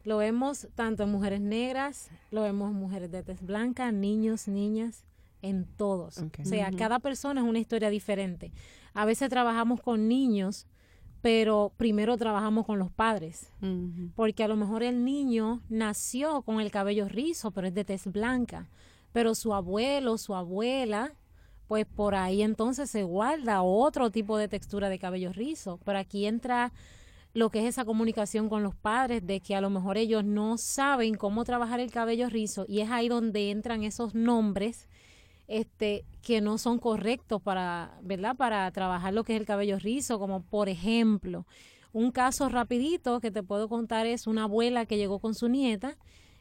Lo 0.04 0.18
vemos 0.18 0.68
tanto 0.74 1.04
en 1.04 1.12
mujeres 1.12 1.42
negras, 1.42 2.10
lo 2.32 2.42
vemos 2.42 2.72
en 2.72 2.78
mujeres 2.78 3.12
de 3.12 3.22
tez 3.22 3.42
blanca, 3.44 3.92
niños, 3.92 4.48
niñas, 4.48 5.04
en 5.44 5.66
todos. 5.66 6.18
O 6.18 6.46
sea, 6.46 6.72
cada 6.72 6.98
persona 7.00 7.42
es 7.42 7.48
una 7.48 7.60
historia 7.60 7.92
diferente. 7.92 8.52
A 8.96 9.06
veces 9.06 9.30
trabajamos 9.30 9.80
con 9.80 10.08
niños, 10.08 10.66
pero 11.22 11.72
primero 11.78 12.18
trabajamos 12.18 12.66
con 12.66 12.80
los 12.80 12.90
padres, 12.90 13.52
porque 14.16 14.44
a 14.44 14.48
lo 14.48 14.56
mejor 14.56 14.82
el 14.82 15.06
niño 15.06 15.62
nació 15.70 16.42
con 16.42 16.62
el 16.62 16.72
cabello 16.72 17.08
rizo, 17.08 17.52
pero 17.52 17.68
es 17.68 17.76
de 17.76 17.86
tez 17.86 18.08
blanca 18.08 18.68
pero 19.12 19.36
su 19.36 19.54
abuelo, 19.54 20.18
su 20.18 20.36
abuela, 20.36 21.14
pues 21.68 21.86
por 21.86 22.16
ahí 22.16 22.42
entonces 22.42 22.90
se 22.90 23.04
guarda 23.04 23.62
otro 23.62 24.10
tipo 24.10 24.38
de 24.38 24.48
textura 24.48 24.90
de 24.90 25.00
cabello 25.00 25.34
rizo. 25.34 25.80
Pero 25.84 26.00
aquí 26.00 26.26
entra 26.26 26.72
lo 27.34 27.50
que 27.50 27.60
es 27.60 27.66
esa 27.66 27.86
comunicación 27.86 28.50
con 28.50 28.64
los 28.64 28.76
padres, 28.76 29.26
de 29.26 29.42
que 29.42 29.56
a 29.56 29.62
lo 29.62 29.70
mejor 29.70 29.98
ellos 29.98 30.24
no 30.24 30.58
saben 30.58 31.16
cómo 31.16 31.44
trabajar 31.44 31.80
el 31.80 31.92
cabello 31.92 32.30
rizo 32.30 32.66
y 32.68 32.80
es 32.80 32.90
ahí 32.90 33.10
donde 33.10 33.52
entran 33.52 33.84
esos 33.84 34.16
nombres 34.16 34.88
este 35.48 36.04
que 36.22 36.42
no 36.42 36.58
son 36.58 36.78
correctos 36.78 37.42
para, 37.42 37.98
¿verdad? 38.02 38.36
Para 38.36 38.70
trabajar 38.72 39.14
lo 39.14 39.24
que 39.24 39.36
es 39.36 39.40
el 39.40 39.46
cabello 39.46 39.80
rizo, 39.80 40.20
como 40.20 40.42
por 40.42 40.68
ejemplo, 40.68 41.46
un 41.94 42.12
caso 42.12 42.50
rapidito 42.50 43.22
que 43.22 43.32
te 43.32 43.44
puedo 43.44 43.70
contar 43.70 44.08
es 44.08 44.28
una 44.28 44.44
abuela 44.44 44.86
que 44.86 44.98
llegó 44.98 45.20
con 45.20 45.36
su 45.36 45.48
nieta 45.48 45.98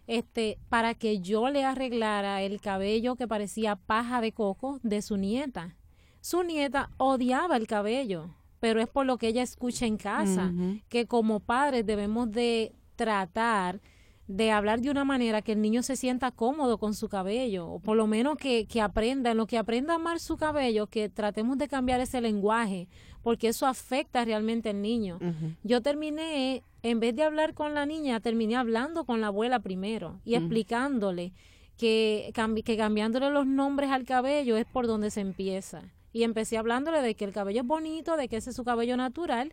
este, 0.07 0.59
para 0.69 0.95
que 0.95 1.21
yo 1.21 1.51
le 1.51 1.65
arreglara 1.65 2.43
el 2.43 2.61
cabello 2.61 3.17
que 3.17 3.29
parecía 3.29 3.77
paja 3.77 4.21
de 4.21 4.33
coco 4.33 4.79
de 4.83 5.03
su 5.03 5.17
nieta. 5.17 5.77
Su 6.21 6.43
nieta 6.43 6.91
odiaba 6.97 7.57
el 7.57 7.67
cabello, 7.67 8.35
pero 8.61 8.81
es 8.81 8.89
por 8.89 9.07
lo 9.07 9.19
que 9.19 9.29
ella 9.29 9.43
escucha 9.43 9.87
en 9.87 9.97
casa, 9.97 10.53
que 10.89 11.07
como 11.07 11.41
padres 11.41 11.87
debemos 11.87 12.31
de 12.31 12.75
tratar 12.97 13.81
de 14.27 14.51
hablar 14.51 14.81
de 14.81 14.91
una 14.91 15.05
manera 15.05 15.41
que 15.41 15.53
el 15.53 15.63
niño 15.63 15.83
se 15.83 15.95
sienta 15.95 16.33
cómodo 16.33 16.79
con 16.79 16.95
su 16.95 17.09
cabello, 17.09 17.69
o 17.69 17.79
por 17.79 17.97
lo 17.97 18.09
menos 18.09 18.37
que, 18.37 18.67
que 18.67 18.81
aprenda, 18.81 19.31
en 19.31 19.37
lo 19.37 19.47
que 19.47 19.59
aprenda 19.59 19.93
a 19.93 19.97
amar 19.97 20.19
su 20.19 20.37
cabello, 20.37 20.89
que 20.89 21.09
tratemos 21.09 21.59
de 21.59 21.69
cambiar 21.69 22.01
ese 22.01 22.21
lenguaje, 22.21 22.89
porque 23.27 23.49
eso 23.49 23.67
afecta 23.67 24.25
realmente 24.25 24.71
al 24.71 24.81
niño. 24.81 25.19
Yo 25.65 25.83
terminé, 25.83 26.63
en 26.85 27.01
vez 27.01 27.13
de 27.17 27.25
hablar 27.25 27.55
con 27.55 27.75
la 27.75 27.85
niña, 27.85 28.21
terminé 28.21 28.55
hablando 28.55 29.03
con 29.03 29.21
la 29.21 29.27
abuela 29.27 29.59
primero 29.59 30.21
y 30.25 30.37
explicándole 30.37 31.33
que, 31.77 32.33
que 32.65 32.77
cambiándole 32.77 33.31
los 33.31 33.45
nombres 33.45 33.91
al 33.91 34.05
cabello 34.05 34.57
es 34.57 34.65
por 34.65 34.87
donde 34.87 35.11
se 35.11 35.23
empieza. 35.23 35.83
Y 36.13 36.23
empecé 36.23 36.57
hablándole 36.57 37.03
de 37.03 37.17
que 37.17 37.25
el 37.25 37.33
cabello 37.33 37.63
es 37.63 37.67
bonito, 37.67 38.17
de 38.17 38.29
que 38.29 38.37
ese 38.37 38.51
es 38.51 38.57
su 38.57 38.63
cabello 38.63 38.97
natural 38.97 39.53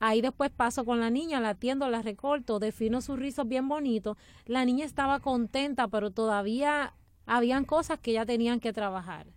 Ahí 0.00 0.20
después 0.20 0.50
paso 0.50 0.84
con 0.84 1.00
la 1.00 1.08
niña, 1.08 1.40
la 1.40 1.50
atiendo, 1.50 1.88
la 1.88 2.02
recorto, 2.02 2.58
defino 2.58 3.00
sus 3.00 3.18
rizos 3.18 3.48
bien 3.48 3.68
bonitos. 3.68 4.18
La 4.44 4.66
niña 4.66 4.84
estaba 4.84 5.20
contenta, 5.20 5.88
pero 5.88 6.10
todavía 6.10 6.92
habían 7.24 7.64
cosas 7.64 8.00
que 8.00 8.12
ya 8.12 8.26
tenían 8.26 8.60
que 8.60 8.74
trabajar. 8.74 9.28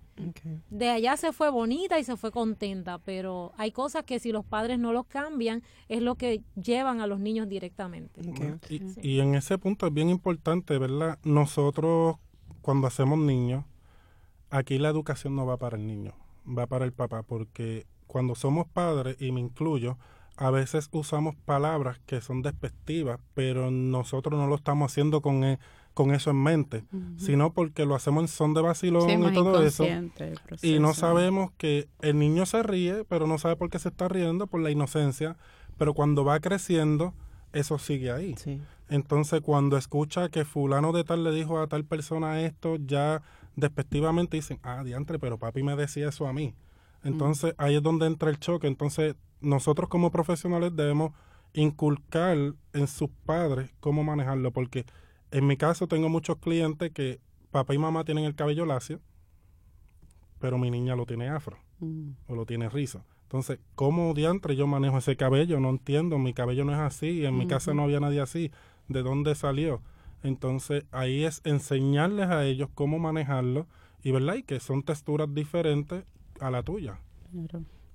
De 0.69 0.89
allá 0.89 1.17
se 1.17 1.31
fue 1.31 1.49
bonita 1.49 1.99
y 1.99 2.03
se 2.03 2.17
fue 2.17 2.31
contenta, 2.31 2.97
pero 2.99 3.53
hay 3.57 3.71
cosas 3.71 4.03
que 4.03 4.19
si 4.19 4.31
los 4.31 4.45
padres 4.45 4.79
no 4.79 4.93
los 4.93 5.05
cambian, 5.05 5.63
es 5.87 6.01
lo 6.01 6.15
que 6.15 6.41
llevan 6.55 7.01
a 7.01 7.07
los 7.07 7.19
niños 7.19 7.47
directamente. 7.47 8.21
Y, 8.69 8.81
y, 9.01 9.19
en 9.19 9.35
ese 9.35 9.57
punto 9.57 9.87
es 9.87 9.93
bien 9.93 10.09
importante, 10.09 10.77
¿verdad? 10.77 11.19
Nosotros, 11.23 12.17
cuando 12.61 12.87
hacemos 12.87 13.19
niños, 13.19 13.65
aquí 14.49 14.77
la 14.77 14.89
educación 14.89 15.35
no 15.35 15.45
va 15.45 15.57
para 15.57 15.77
el 15.77 15.85
niño, 15.85 16.13
va 16.47 16.67
para 16.67 16.85
el 16.85 16.93
papá, 16.93 17.23
porque 17.23 17.85
cuando 18.07 18.35
somos 18.35 18.67
padres, 18.67 19.17
y 19.19 19.31
me 19.31 19.41
incluyo, 19.41 19.97
a 20.37 20.51
veces 20.51 20.89
usamos 20.91 21.35
palabras 21.35 21.99
que 22.05 22.21
son 22.21 22.41
despectivas, 22.41 23.19
pero 23.33 23.71
nosotros 23.71 24.39
no 24.39 24.47
lo 24.47 24.55
estamos 24.55 24.91
haciendo 24.91 25.21
con, 25.21 25.43
e, 25.43 25.59
con 25.97 26.13
eso 26.13 26.29
en 26.29 26.43
mente, 26.43 26.83
sino 27.17 27.53
porque 27.53 27.87
lo 27.87 27.95
hacemos 27.95 28.21
en 28.21 28.27
son 28.27 28.53
de 28.53 28.61
vacilón 28.61 29.09
y 29.09 29.33
todo 29.33 29.63
eso. 29.63 29.83
Y 30.61 30.77
no 30.77 30.93
sabemos 30.93 31.49
que 31.57 31.89
el 32.03 32.19
niño 32.19 32.45
se 32.45 32.61
ríe, 32.61 33.03
pero 33.03 33.25
no 33.25 33.39
sabe 33.39 33.55
por 33.55 33.71
qué 33.71 33.79
se 33.79 33.89
está 33.89 34.07
riendo, 34.07 34.45
por 34.45 34.61
la 34.61 34.69
inocencia, 34.69 35.37
pero 35.75 35.95
cuando 35.95 36.23
va 36.23 36.39
creciendo, 36.39 37.15
eso 37.51 37.79
sigue 37.79 38.11
ahí. 38.11 38.35
Entonces, 38.89 39.41
cuando 39.41 39.75
escucha 39.75 40.29
que 40.29 40.45
fulano 40.45 40.91
de 40.91 41.03
tal 41.03 41.23
le 41.23 41.31
dijo 41.31 41.59
a 41.59 41.65
tal 41.65 41.83
persona 41.83 42.41
esto, 42.41 42.75
ya 42.75 43.23
despectivamente 43.55 44.37
dicen, 44.37 44.59
ah, 44.61 44.83
diantre, 44.83 45.17
pero 45.17 45.39
papi 45.39 45.63
me 45.63 45.75
decía 45.75 46.09
eso 46.09 46.27
a 46.27 46.33
mí. 46.33 46.53
Entonces, 47.03 47.55
ahí 47.57 47.75
es 47.75 47.81
donde 47.81 48.05
entra 48.05 48.29
el 48.29 48.37
choque. 48.37 48.67
Entonces, 48.67 49.15
nosotros 49.41 49.89
como 49.89 50.11
profesionales 50.11 50.75
debemos 50.75 51.13
inculcar 51.53 52.37
en 52.73 52.87
sus 52.87 53.09
padres 53.25 53.71
cómo 53.79 54.03
manejarlo, 54.03 54.51
porque 54.51 54.85
en 55.31 55.47
mi 55.47 55.57
caso 55.57 55.87
tengo 55.87 56.09
muchos 56.09 56.37
clientes 56.37 56.91
que 56.91 57.19
papá 57.51 57.73
y 57.73 57.77
mamá 57.77 58.03
tienen 58.03 58.25
el 58.25 58.35
cabello 58.35 58.65
lacio, 58.65 58.99
pero 60.39 60.57
mi 60.57 60.69
niña 60.71 60.95
lo 60.95 61.05
tiene 61.05 61.29
afro 61.29 61.57
mm. 61.79 62.11
o 62.27 62.35
lo 62.35 62.45
tiene 62.45 62.69
rizo. 62.69 63.03
Entonces, 63.23 63.59
¿cómo 63.75 64.13
diantre 64.13 64.55
yo 64.55 64.67
manejo 64.67 64.99
ese 64.99 65.17
cabello? 65.17 65.59
No 65.59 65.69
entiendo, 65.69 66.17
mi 66.17 66.33
cabello 66.33 66.63
no 66.63 66.71
es 66.71 66.79
así, 66.79 67.25
en 67.25 67.37
mi 67.37 67.45
casa 67.45 67.73
no 67.73 67.83
había 67.83 67.99
nadie 67.99 68.21
así, 68.21 68.51
¿de 68.87 69.03
dónde 69.03 69.35
salió? 69.35 69.81
Entonces, 70.23 70.85
ahí 70.91 71.25
es 71.25 71.41
enseñarles 71.43 72.27
a 72.27 72.45
ellos 72.45 72.69
cómo 72.73 72.99
manejarlo 72.99 73.67
y, 74.01 74.11
¿verdad? 74.11 74.35
Y 74.35 74.43
que 74.43 74.61
son 74.61 74.81
texturas 74.81 75.33
diferentes 75.33 76.05
a 76.39 76.49
la 76.51 76.63
tuya. 76.63 76.99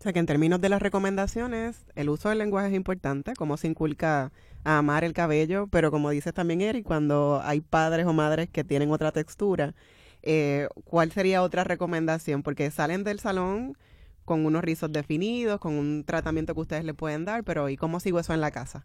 O 0.02 0.04
sea 0.04 0.12
que 0.12 0.18
en 0.18 0.26
términos 0.26 0.60
de 0.60 0.68
las 0.68 0.82
recomendaciones, 0.82 1.86
el 1.94 2.08
uso 2.08 2.28
del 2.28 2.38
lenguaje 2.38 2.66
es 2.66 2.74
importante, 2.74 3.34
cómo 3.34 3.56
se 3.56 3.68
inculca 3.68 4.32
a 4.64 4.78
amar 4.78 5.04
el 5.04 5.12
cabello, 5.12 5.68
pero 5.68 5.92
como 5.92 6.10
dices 6.10 6.34
también 6.34 6.60
Eric, 6.60 6.84
cuando 6.84 7.40
hay 7.44 7.60
padres 7.60 8.04
o 8.06 8.12
madres 8.12 8.50
que 8.50 8.64
tienen 8.64 8.90
otra 8.90 9.12
textura, 9.12 9.76
eh, 10.22 10.66
¿cuál 10.82 11.12
sería 11.12 11.40
otra 11.40 11.62
recomendación? 11.62 12.42
Porque 12.42 12.68
salen 12.72 13.04
del 13.04 13.20
salón 13.20 13.78
con 14.24 14.44
unos 14.44 14.64
rizos 14.64 14.90
definidos, 14.90 15.60
con 15.60 15.74
un 15.74 16.02
tratamiento 16.02 16.52
que 16.52 16.62
ustedes 16.62 16.84
le 16.84 16.94
pueden 16.94 17.24
dar, 17.24 17.44
pero 17.44 17.68
¿y 17.68 17.76
cómo 17.76 18.00
sigo 18.00 18.18
eso 18.18 18.34
en 18.34 18.40
la 18.40 18.50
casa? 18.50 18.84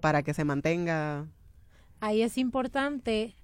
Para 0.00 0.22
que 0.22 0.32
se 0.32 0.44
mantenga... 0.44 1.26
Ahí 1.98 2.22
es 2.22 2.38
importante 2.38 3.34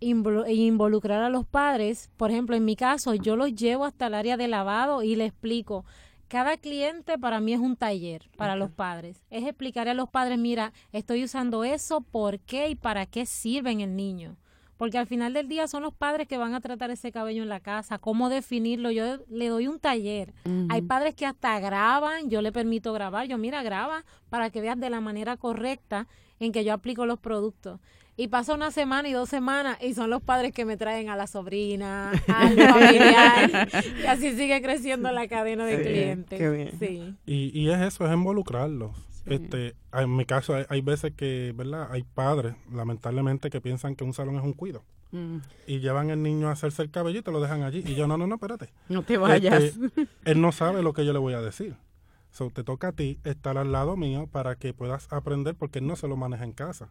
involucrar 0.00 1.22
a 1.22 1.28
los 1.28 1.46
padres. 1.46 2.10
Por 2.16 2.32
ejemplo, 2.32 2.56
en 2.56 2.64
mi 2.64 2.74
caso, 2.74 3.14
yo 3.14 3.36
los 3.36 3.54
llevo 3.54 3.84
hasta 3.84 4.08
el 4.08 4.14
área 4.14 4.36
de 4.36 4.48
lavado 4.48 5.04
y 5.04 5.14
les 5.14 5.28
explico 5.28 5.84
cada 6.28 6.56
cliente 6.56 7.18
para 7.18 7.40
mí 7.40 7.54
es 7.54 7.60
un 7.60 7.76
taller 7.76 8.28
para 8.36 8.54
los 8.54 8.70
padres. 8.70 9.24
Es 9.30 9.44
explicarle 9.44 9.92
a 9.92 9.94
los 9.94 10.10
padres, 10.10 10.38
mira, 10.38 10.72
estoy 10.92 11.24
usando 11.24 11.64
eso, 11.64 12.02
por 12.02 12.38
qué 12.40 12.68
y 12.68 12.74
para 12.74 13.06
qué 13.06 13.26
sirve 13.26 13.70
en 13.70 13.80
el 13.80 13.96
niño. 13.96 14.36
Porque 14.76 14.98
al 14.98 15.08
final 15.08 15.32
del 15.32 15.48
día 15.48 15.66
son 15.66 15.82
los 15.82 15.92
padres 15.92 16.28
que 16.28 16.38
van 16.38 16.54
a 16.54 16.60
tratar 16.60 16.90
ese 16.90 17.10
cabello 17.10 17.42
en 17.42 17.48
la 17.48 17.58
casa, 17.58 17.98
cómo 17.98 18.28
definirlo. 18.28 18.92
Yo 18.92 19.18
le 19.28 19.48
doy 19.48 19.66
un 19.66 19.80
taller. 19.80 20.32
Hay 20.68 20.82
padres 20.82 21.16
que 21.16 21.26
hasta 21.26 21.58
graban, 21.58 22.30
yo 22.30 22.42
le 22.42 22.52
permito 22.52 22.92
grabar. 22.92 23.26
Yo, 23.26 23.38
mira, 23.38 23.64
graba 23.64 24.04
para 24.28 24.50
que 24.50 24.60
veas 24.60 24.78
de 24.78 24.88
la 24.88 25.00
manera 25.00 25.36
correcta 25.36 26.06
en 26.38 26.52
que 26.52 26.64
yo 26.64 26.72
aplico 26.72 27.06
los 27.06 27.18
productos 27.18 27.80
y 28.18 28.26
pasa 28.26 28.52
una 28.52 28.72
semana 28.72 29.08
y 29.08 29.12
dos 29.12 29.28
semanas 29.28 29.78
y 29.80 29.94
son 29.94 30.10
los 30.10 30.20
padres 30.20 30.52
que 30.52 30.64
me 30.64 30.76
traen 30.76 31.08
a 31.08 31.16
la 31.16 31.28
sobrina, 31.28 32.10
al 32.26 32.56
familiar 32.56 33.68
y 34.02 34.06
así 34.06 34.36
sigue 34.36 34.60
creciendo 34.60 35.10
la 35.12 35.28
cadena 35.28 35.64
de 35.64 35.82
clientes. 35.82 36.74
Sí. 36.80 37.14
Y, 37.24 37.58
y 37.58 37.70
es 37.70 37.80
eso, 37.80 38.06
es 38.06 38.12
involucrarlos. 38.12 38.90
Este, 39.24 39.76
en 39.92 40.16
mi 40.16 40.24
caso 40.24 40.56
hay, 40.68 40.80
veces 40.80 41.12
que, 41.14 41.52
¿verdad? 41.54 41.88
Hay 41.92 42.02
padres, 42.02 42.56
lamentablemente, 42.72 43.50
que 43.50 43.60
piensan 43.60 43.94
que 43.94 44.02
un 44.02 44.12
salón 44.12 44.36
es 44.36 44.42
un 44.42 44.52
cuido. 44.52 44.82
Mm. 45.12 45.38
Y 45.66 45.78
llevan 45.78 46.10
el 46.10 46.22
niño 46.22 46.48
a 46.48 46.52
hacerse 46.52 46.82
el 46.82 46.90
cabello 46.90 47.20
y 47.20 47.22
te 47.22 47.30
lo 47.30 47.40
dejan 47.40 47.62
allí. 47.62 47.84
Y 47.86 47.94
yo, 47.94 48.08
no, 48.08 48.18
no, 48.18 48.26
no, 48.26 48.34
espérate. 48.34 48.70
No 48.88 49.02
te 49.02 49.16
vayas. 49.16 49.62
Este, 49.62 50.08
él 50.24 50.40
no 50.40 50.50
sabe 50.50 50.82
lo 50.82 50.92
que 50.92 51.06
yo 51.06 51.12
le 51.12 51.18
voy 51.18 51.34
a 51.34 51.40
decir. 51.40 51.76
So, 52.38 52.50
te 52.50 52.62
toca 52.62 52.88
a 52.88 52.92
ti 52.92 53.18
estar 53.24 53.58
al 53.58 53.72
lado 53.72 53.96
mío 53.96 54.28
para 54.28 54.54
que 54.54 54.72
puedas 54.72 55.12
aprender 55.12 55.56
porque 55.56 55.80
él 55.80 55.88
no 55.88 55.96
se 55.96 56.06
lo 56.06 56.16
maneja 56.16 56.44
en 56.44 56.52
casa. 56.52 56.88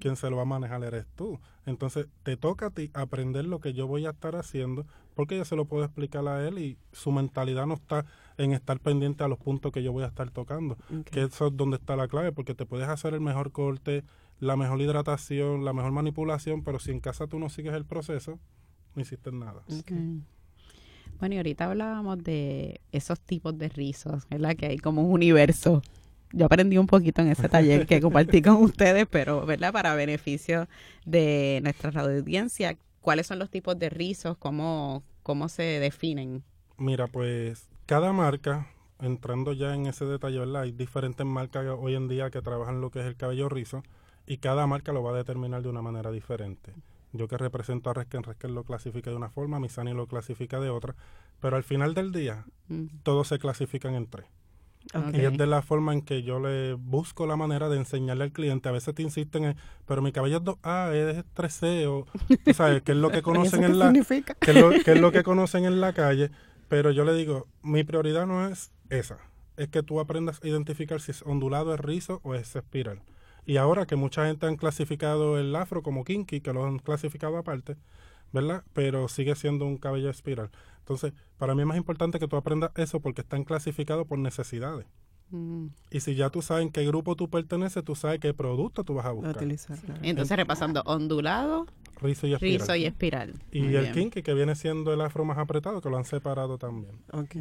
Quien 0.00 0.16
se 0.16 0.28
lo 0.28 0.36
va 0.36 0.42
a 0.42 0.44
manejar 0.44 0.84
eres 0.84 1.06
tú. 1.16 1.40
Entonces, 1.64 2.08
te 2.24 2.36
toca 2.36 2.66
a 2.66 2.70
ti 2.70 2.90
aprender 2.92 3.46
lo 3.46 3.58
que 3.58 3.72
yo 3.72 3.86
voy 3.86 4.04
a 4.04 4.10
estar 4.10 4.36
haciendo 4.36 4.84
porque 5.14 5.38
yo 5.38 5.46
se 5.46 5.56
lo 5.56 5.64
puedo 5.64 5.82
explicar 5.82 6.28
a 6.28 6.46
él 6.46 6.58
y 6.58 6.76
su 6.92 7.10
mentalidad 7.10 7.66
no 7.66 7.72
está 7.72 8.04
en 8.36 8.52
estar 8.52 8.80
pendiente 8.80 9.24
a 9.24 9.28
los 9.28 9.38
puntos 9.38 9.72
que 9.72 9.82
yo 9.82 9.92
voy 9.92 10.04
a 10.04 10.08
estar 10.08 10.30
tocando. 10.30 10.76
Que 11.10 11.22
eso 11.22 11.46
es 11.46 11.56
donde 11.56 11.78
está 11.78 11.96
la 11.96 12.06
clave 12.06 12.30
porque 12.32 12.54
te 12.54 12.66
puedes 12.66 12.88
hacer 12.88 13.14
el 13.14 13.22
mejor 13.22 13.50
corte, 13.50 14.04
la 14.40 14.56
mejor 14.56 14.78
hidratación, 14.82 15.64
la 15.64 15.72
mejor 15.72 15.92
manipulación, 15.92 16.64
pero 16.64 16.78
si 16.78 16.90
en 16.90 17.00
casa 17.00 17.26
tú 17.26 17.38
no 17.38 17.48
sigues 17.48 17.72
el 17.72 17.86
proceso, 17.86 18.38
no 18.94 19.00
hiciste 19.00 19.32
nada. 19.32 19.62
Bueno, 21.22 21.36
y 21.36 21.38
ahorita 21.38 21.66
hablábamos 21.66 22.24
de 22.24 22.80
esos 22.90 23.20
tipos 23.20 23.56
de 23.56 23.68
rizos, 23.68 24.28
¿verdad? 24.28 24.56
Que 24.56 24.66
hay 24.66 24.78
como 24.78 25.02
un 25.02 25.12
universo. 25.12 25.80
Yo 26.32 26.46
aprendí 26.46 26.78
un 26.78 26.88
poquito 26.88 27.22
en 27.22 27.28
ese 27.28 27.48
taller 27.48 27.86
que 27.86 28.00
compartí 28.00 28.42
con 28.42 28.56
ustedes, 28.64 29.06
pero, 29.08 29.46
¿verdad? 29.46 29.72
Para 29.72 29.94
beneficio 29.94 30.66
de 31.06 31.60
nuestra 31.62 31.92
audiencia, 32.00 32.76
¿cuáles 33.00 33.28
son 33.28 33.38
los 33.38 33.50
tipos 33.50 33.78
de 33.78 33.88
rizos? 33.88 34.36
¿Cómo, 34.36 35.04
cómo 35.22 35.48
se 35.48 35.62
definen? 35.62 36.42
Mira, 36.76 37.06
pues 37.06 37.68
cada 37.86 38.12
marca, 38.12 38.66
entrando 38.98 39.52
ya 39.52 39.76
en 39.76 39.86
ese 39.86 40.04
detalle, 40.06 40.40
¿verdad? 40.40 40.62
Hay 40.62 40.72
diferentes 40.72 41.24
marcas 41.24 41.64
hoy 41.78 41.94
en 41.94 42.08
día 42.08 42.30
que 42.30 42.42
trabajan 42.42 42.80
lo 42.80 42.90
que 42.90 42.98
es 42.98 43.06
el 43.06 43.14
cabello 43.14 43.48
rizo 43.48 43.84
y 44.26 44.38
cada 44.38 44.66
marca 44.66 44.90
lo 44.90 45.04
va 45.04 45.12
a 45.12 45.18
determinar 45.18 45.62
de 45.62 45.68
una 45.68 45.82
manera 45.82 46.10
diferente. 46.10 46.72
Yo 47.12 47.28
que 47.28 47.36
represento 47.36 47.90
a 47.90 47.94
Resken, 47.94 48.22
Resken 48.22 48.54
lo 48.54 48.64
clasifica 48.64 49.10
de 49.10 49.16
una 49.16 49.28
forma, 49.28 49.60
Misani 49.60 49.92
lo 49.92 50.06
clasifica 50.06 50.60
de 50.60 50.70
otra, 50.70 50.94
pero 51.40 51.56
al 51.56 51.62
final 51.62 51.94
del 51.94 52.12
día 52.12 52.46
mm. 52.68 52.86
todos 53.02 53.28
se 53.28 53.38
clasifican 53.38 53.94
en 53.94 54.06
tres. 54.06 54.26
Y 55.12 55.20
es 55.20 55.38
de 55.38 55.46
la 55.46 55.62
forma 55.62 55.92
en 55.92 56.02
que 56.02 56.22
yo 56.22 56.40
le 56.40 56.74
busco 56.74 57.26
la 57.26 57.36
manera 57.36 57.68
de 57.68 57.76
enseñarle 57.76 58.24
al 58.24 58.32
cliente. 58.32 58.68
A 58.68 58.72
veces 58.72 58.94
te 58.94 59.02
insisten 59.02 59.44
en, 59.44 59.56
pero 59.86 60.02
mi 60.02 60.12
cabello 60.12 60.38
es 60.38 60.42
2A, 60.42 60.92
es 60.92 61.24
3C, 61.34 61.86
o, 61.86 62.06
tú 62.44 62.54
sabes, 62.54 62.82
qué 62.82 62.92
es 62.92 62.98
lo 62.98 63.10
que 63.10 63.22
conocen 63.22 63.64
en 63.64 63.78
la, 63.78 63.92
qué 63.92 64.50
es, 64.50 64.56
lo, 64.56 64.70
qué 64.70 64.92
es 64.92 65.00
lo 65.00 65.12
que 65.12 65.22
conocen 65.22 65.64
en 65.64 65.80
la 65.80 65.92
calle. 65.92 66.30
Pero 66.68 66.90
yo 66.90 67.04
le 67.04 67.14
digo, 67.14 67.46
mi 67.62 67.84
prioridad 67.84 68.26
no 68.26 68.46
es 68.46 68.72
esa, 68.90 69.18
es 69.56 69.68
que 69.68 69.82
tú 69.82 70.00
aprendas 70.00 70.40
a 70.42 70.48
identificar 70.48 71.00
si 71.00 71.12
es 71.12 71.22
ondulado, 71.22 71.74
es 71.74 71.80
rizo 71.80 72.20
o 72.24 72.34
es 72.34 72.54
espiral. 72.56 73.02
Y 73.44 73.56
ahora 73.56 73.86
que 73.86 73.96
mucha 73.96 74.26
gente 74.26 74.46
han 74.46 74.56
clasificado 74.56 75.38
el 75.38 75.54
afro 75.56 75.82
como 75.82 76.04
kinky, 76.04 76.40
que 76.40 76.52
lo 76.52 76.64
han 76.64 76.78
clasificado 76.78 77.36
aparte, 77.36 77.76
¿verdad? 78.32 78.64
Pero 78.72 79.08
sigue 79.08 79.34
siendo 79.34 79.66
un 79.66 79.78
cabello 79.78 80.10
espiral. 80.10 80.50
Entonces, 80.78 81.12
para 81.38 81.54
mí 81.54 81.62
es 81.62 81.66
más 81.66 81.76
importante 81.76 82.18
que 82.18 82.28
tú 82.28 82.36
aprendas 82.36 82.70
eso 82.76 83.00
porque 83.00 83.22
están 83.22 83.44
clasificados 83.44 84.06
por 84.06 84.18
necesidades. 84.18 84.86
Mm. 85.30 85.68
Y 85.90 86.00
si 86.00 86.14
ya 86.14 86.30
tú 86.30 86.42
sabes 86.42 86.66
en 86.66 86.72
qué 86.72 86.86
grupo 86.86 87.16
tú 87.16 87.28
perteneces, 87.30 87.82
tú 87.82 87.94
sabes 87.94 88.20
qué 88.20 88.34
producto 88.34 88.84
tú 88.84 88.94
vas 88.94 89.06
a 89.06 89.12
buscar. 89.12 89.42
Entonces, 90.02 90.36
repasando, 90.36 90.82
ondulado, 90.84 91.66
rizo 92.00 92.26
y 92.26 92.34
espiral. 92.34 92.60
Rizo 92.60 92.76
y 92.76 92.84
espiral. 92.84 93.34
Y 93.50 93.74
el 93.74 93.92
kinky, 93.92 94.22
que 94.22 94.34
viene 94.34 94.54
siendo 94.54 94.92
el 94.92 95.00
afro 95.00 95.24
más 95.24 95.38
apretado, 95.38 95.80
que 95.80 95.88
lo 95.88 95.96
han 95.96 96.04
separado 96.04 96.58
también. 96.58 96.96
Ok. 97.12 97.36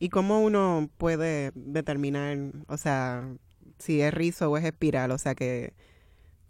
¿Y 0.00 0.10
cómo 0.10 0.40
uno 0.40 0.88
puede 0.96 1.52
determinar, 1.54 2.36
o 2.68 2.76
sea, 2.76 3.28
si 3.78 4.00
es 4.00 4.12
rizo 4.12 4.50
o 4.50 4.56
es 4.56 4.64
espiral, 4.64 5.10
o 5.10 5.18
sea 5.18 5.34
que 5.34 5.72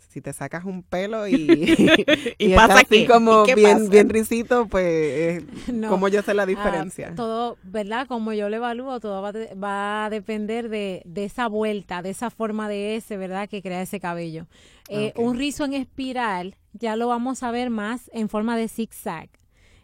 si 0.09 0.23
te 0.23 0.33
sacas 0.33 0.65
un 0.65 0.83
pelo 0.83 1.29
y, 1.29 1.35
y, 2.39 2.55
pasa 2.55 2.81
así 2.81 3.07
como 3.07 3.45
bien, 3.45 3.91
bien 3.91 4.09
risito, 4.09 4.67
pues 4.67 5.45
como 5.89 6.09
yo 6.09 6.23
sé 6.23 6.35
la 6.35 6.45
ah, 6.45 6.47
diferencia. 6.47 7.15
todo, 7.15 7.59
¿verdad? 7.63 8.07
Como 8.07 8.33
yo 8.33 8.49
lo 8.49 8.57
evalúo, 8.57 9.01
todo 9.01 9.21
va, 9.21 9.33
va 9.33 10.07
a 10.07 10.11
depender 10.11 10.71
de, 10.71 11.03
de, 11.05 11.25
esa 11.25 11.47
vuelta, 11.47 12.01
de 12.03 12.11
esa 12.11 12.31
forma 12.31 12.69
de 12.69 12.97
ese, 12.97 13.17
¿verdad? 13.17 13.49
Que 13.49 13.61
crea 13.61 13.83
ese 13.83 14.01
cabello. 14.01 14.47
Eh, 14.89 15.13
un 15.17 15.37
rizo 15.37 15.67
en 15.67 15.75
espiral 15.75 16.57
ya 16.73 16.97
lo 16.97 17.09
vamos 17.09 17.43
a 17.43 17.51
ver 17.51 17.69
más 17.69 18.11
en 18.15 18.31
forma 18.31 18.57
de 18.57 18.69
zigzag 18.69 19.29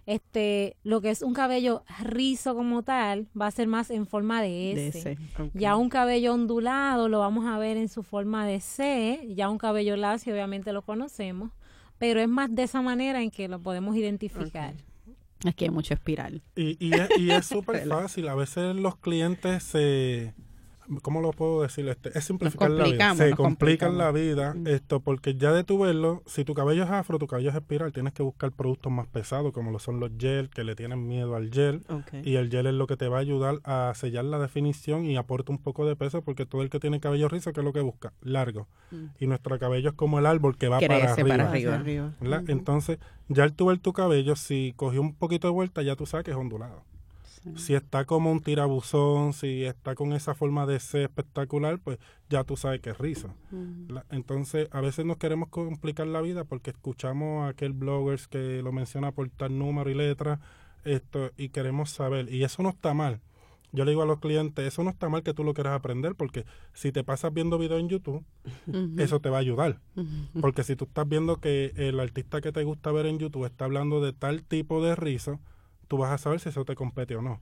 este, 0.07 0.77
lo 0.85 1.01
que 1.01 1.11
es 1.11 1.23
un 1.23 1.35
cabello 1.35 1.83
rizo 2.03 2.55
como 2.55 2.83
tal 2.83 3.29
va 3.41 3.47
a 3.47 3.51
ser 3.51 3.69
más 3.69 3.91
en 3.91 4.07
forma 4.07 4.43
de 4.43 4.89
S. 4.89 5.17
Ya 5.55 5.77
un 5.77 5.89
cabello 5.89 6.35
ondulado 6.35 7.09
lo 7.09 7.21
vamos 7.21 7.47
a 7.47 7.59
ver 7.59 7.77
en 7.77 7.89
su 7.89 8.03
forma 8.03 8.47
de 8.47 8.61
C, 8.61 9.27
ya 9.35 9.49
un 9.49 9.59
cabello 9.59 9.97
lacio 9.97 10.33
obviamente 10.33 10.73
lo 10.73 10.83
conocemos, 10.83 11.51
pero 11.99 12.21
es 12.21 12.29
más 12.29 12.55
de 12.55 12.65
esa 12.65 12.83
manera 12.83 13.23
en 13.23 13.31
que 13.31 13.49
lo 13.49 13.61
podemos 13.61 13.97
identificar. 13.97 14.75
Es 15.45 15.55
que 15.55 15.67
hay 15.67 15.71
mucho 15.71 15.95
espiral. 15.95 16.43
Y, 16.57 16.77
y 16.81 17.31
es 17.31 17.47
súper 17.47 17.87
fácil, 17.87 18.29
a 18.29 18.35
veces 18.35 18.75
los 18.77 18.97
clientes 18.97 19.63
se 19.63 20.35
¿cómo 21.03 21.21
lo 21.21 21.31
puedo 21.33 21.63
decir? 21.63 21.89
Este, 21.89 22.17
es 22.17 22.25
simplificar 22.25 22.71
la 22.71 22.85
vida. 22.85 23.15
Se 23.15 23.31
complican 23.35 23.99
la 23.99 24.11
vida, 24.13 24.55
Mm. 24.55 24.67
esto, 24.67 25.01
porque 25.01 25.35
ya 25.37 25.53
de 25.53 25.65
tu 25.65 25.79
verlo, 25.79 26.23
si 26.27 26.45
tu 26.45 26.55
cabello 26.55 26.85
es 26.85 26.91
afro, 26.91 27.19
tu 27.19 27.27
cabello 27.27 27.51
es 27.51 27.57
espiral, 27.57 27.93
tienes 27.93 28.13
que 28.13 28.23
buscar 28.23 28.53
productos 28.53 28.93
más 28.93 29.07
pesados, 29.07 29.53
como 29.53 29.71
lo 29.71 29.79
son 29.79 30.01
los 30.01 30.11
gel, 30.19 30.51
que 30.51 30.65
le 30.65 30.75
tienen 30.75 31.07
miedo 31.07 31.35
al 31.37 31.51
gel. 31.51 31.83
Ok. 31.89 32.15
Y 32.25 32.37
el 32.37 32.51
gel 32.51 32.67
es 32.67 32.75
lo 32.75 32.87
que 32.87 32.97
te 32.97 33.09
va 33.09 33.19
a 33.19 33.21
ayudar 33.21 33.61
a 33.65 33.93
sellar 33.95 34.25
la 34.25 34.39
definición 34.39 35.05
y 35.07 35.17
aporta 35.17 35.53
un 35.53 35.59
poco 35.59 35.87
de 35.87 35.97
peso, 35.97 36.23
porque 36.23 36.47
todo 36.47 36.63
el 36.63 36.71
que 36.71 36.81
tiene 36.81 37.01
cabello 37.01 37.29
rizo, 37.29 37.53
¿qué 37.53 37.61
es 37.61 37.65
lo 37.65 37.73
que 37.73 37.81
busca? 37.81 38.13
Largo. 38.23 38.69
Mm. 38.91 39.05
Y 39.21 39.27
nuestro 39.27 39.59
cabello 39.59 39.91
es 39.91 39.95
como 39.95 40.19
el 40.19 40.27
árbol 40.27 40.57
que 40.57 40.69
va 40.69 40.81
para 40.81 41.13
arriba. 41.13 41.29
para 41.29 41.49
arriba. 41.75 42.13
Entonces, 42.49 42.99
ya 43.29 43.45
al 43.45 43.53
tú 43.55 43.67
ver 43.67 43.79
tu 43.79 43.93
cabello, 43.93 44.37
si 44.37 44.73
cogió 44.77 45.01
un 45.01 45.15
poquito 45.15 45.49
de 45.49 45.53
vuelta, 45.53 45.83
ya 45.83 45.97
tú 45.97 46.07
sabes 46.07 46.25
que 46.25 46.31
es 46.31 46.37
ondulado. 46.37 46.83
Si 47.57 47.75
está 47.75 48.05
como 48.05 48.33
un 48.33 48.41
tirabuzón, 48.41 49.33
si 49.33 49.65
está 49.65 49.95
con 49.95 50.13
esa 50.13 50.35
forma 50.35 50.67
de 50.67 50.81
ser 50.81 51.03
espectacular, 51.03 51.79
pues 51.79 51.99
ya 52.31 52.43
tú 52.45 52.57
sabes 52.57 52.81
que 52.81 52.91
es 52.91 52.99
rizo. 52.99 53.35
La- 53.89 54.07
Entonces, 54.11 54.69
a 54.73 54.81
veces 54.81 55.05
nos 55.05 55.19
queremos 55.19 55.49
complicar 55.51 56.07
la 56.07 56.21
vida 56.23 56.45
porque 56.45 56.71
escuchamos 56.71 57.45
a 57.45 57.49
aquel 57.49 57.73
bloggers 57.73 58.29
que 58.29 58.63
lo 58.63 58.73
menciona 58.73 59.13
por 59.13 59.29
tal 59.31 59.59
número 59.59 59.91
y 59.91 59.95
letra, 59.95 60.41
esto, 60.85 61.31
y 61.37 61.51
queremos 61.51 61.91
saber. 61.91 62.33
Y 62.33 62.45
eso 62.45 62.63
no 62.63 62.71
está 62.71 62.95
mal. 62.95 63.21
Yo 63.73 63.85
le 63.85 63.91
digo 63.91 64.03
a 64.03 64.07
los 64.07 64.21
clientes, 64.21 64.65
eso 64.65 64.85
no 64.85 64.91
está 64.91 65.09
mal 65.09 65.23
que 65.25 65.35
tú 65.35 65.43
lo 65.43 65.53
quieras 65.53 65.73
aprender, 65.75 66.15
porque 66.15 66.45
si 66.75 66.93
te 66.93 67.03
pasas 67.03 67.35
viendo 67.35 67.59
videos 67.59 67.81
en 67.81 67.89
YouTube, 67.89 68.25
eso 68.99 69.19
te 69.21 69.31
va 69.31 69.39
a 69.39 69.41
ayudar. 69.41 69.81
Porque 70.41 70.63
si 70.63 70.77
tú 70.77 70.85
estás 70.85 71.09
viendo 71.09 71.39
que 71.41 71.73
el 71.77 71.99
artista 71.99 72.41
que 72.41 72.53
te 72.53 72.63
gusta 72.65 72.93
ver 72.93 73.07
en 73.07 73.19
YouTube 73.19 73.45
está 73.47 73.65
hablando 73.65 74.01
de 74.01 74.13
tal 74.13 74.45
tipo 74.45 74.81
de 74.83 74.95
rizo, 74.95 75.41
tú 75.89 75.99
vas 75.99 76.11
a 76.13 76.19
saber 76.19 76.41
si 76.41 76.49
eso 76.49 76.65
te 76.65 76.75
compete 76.75 77.17
o 77.17 77.23
no. 77.23 77.41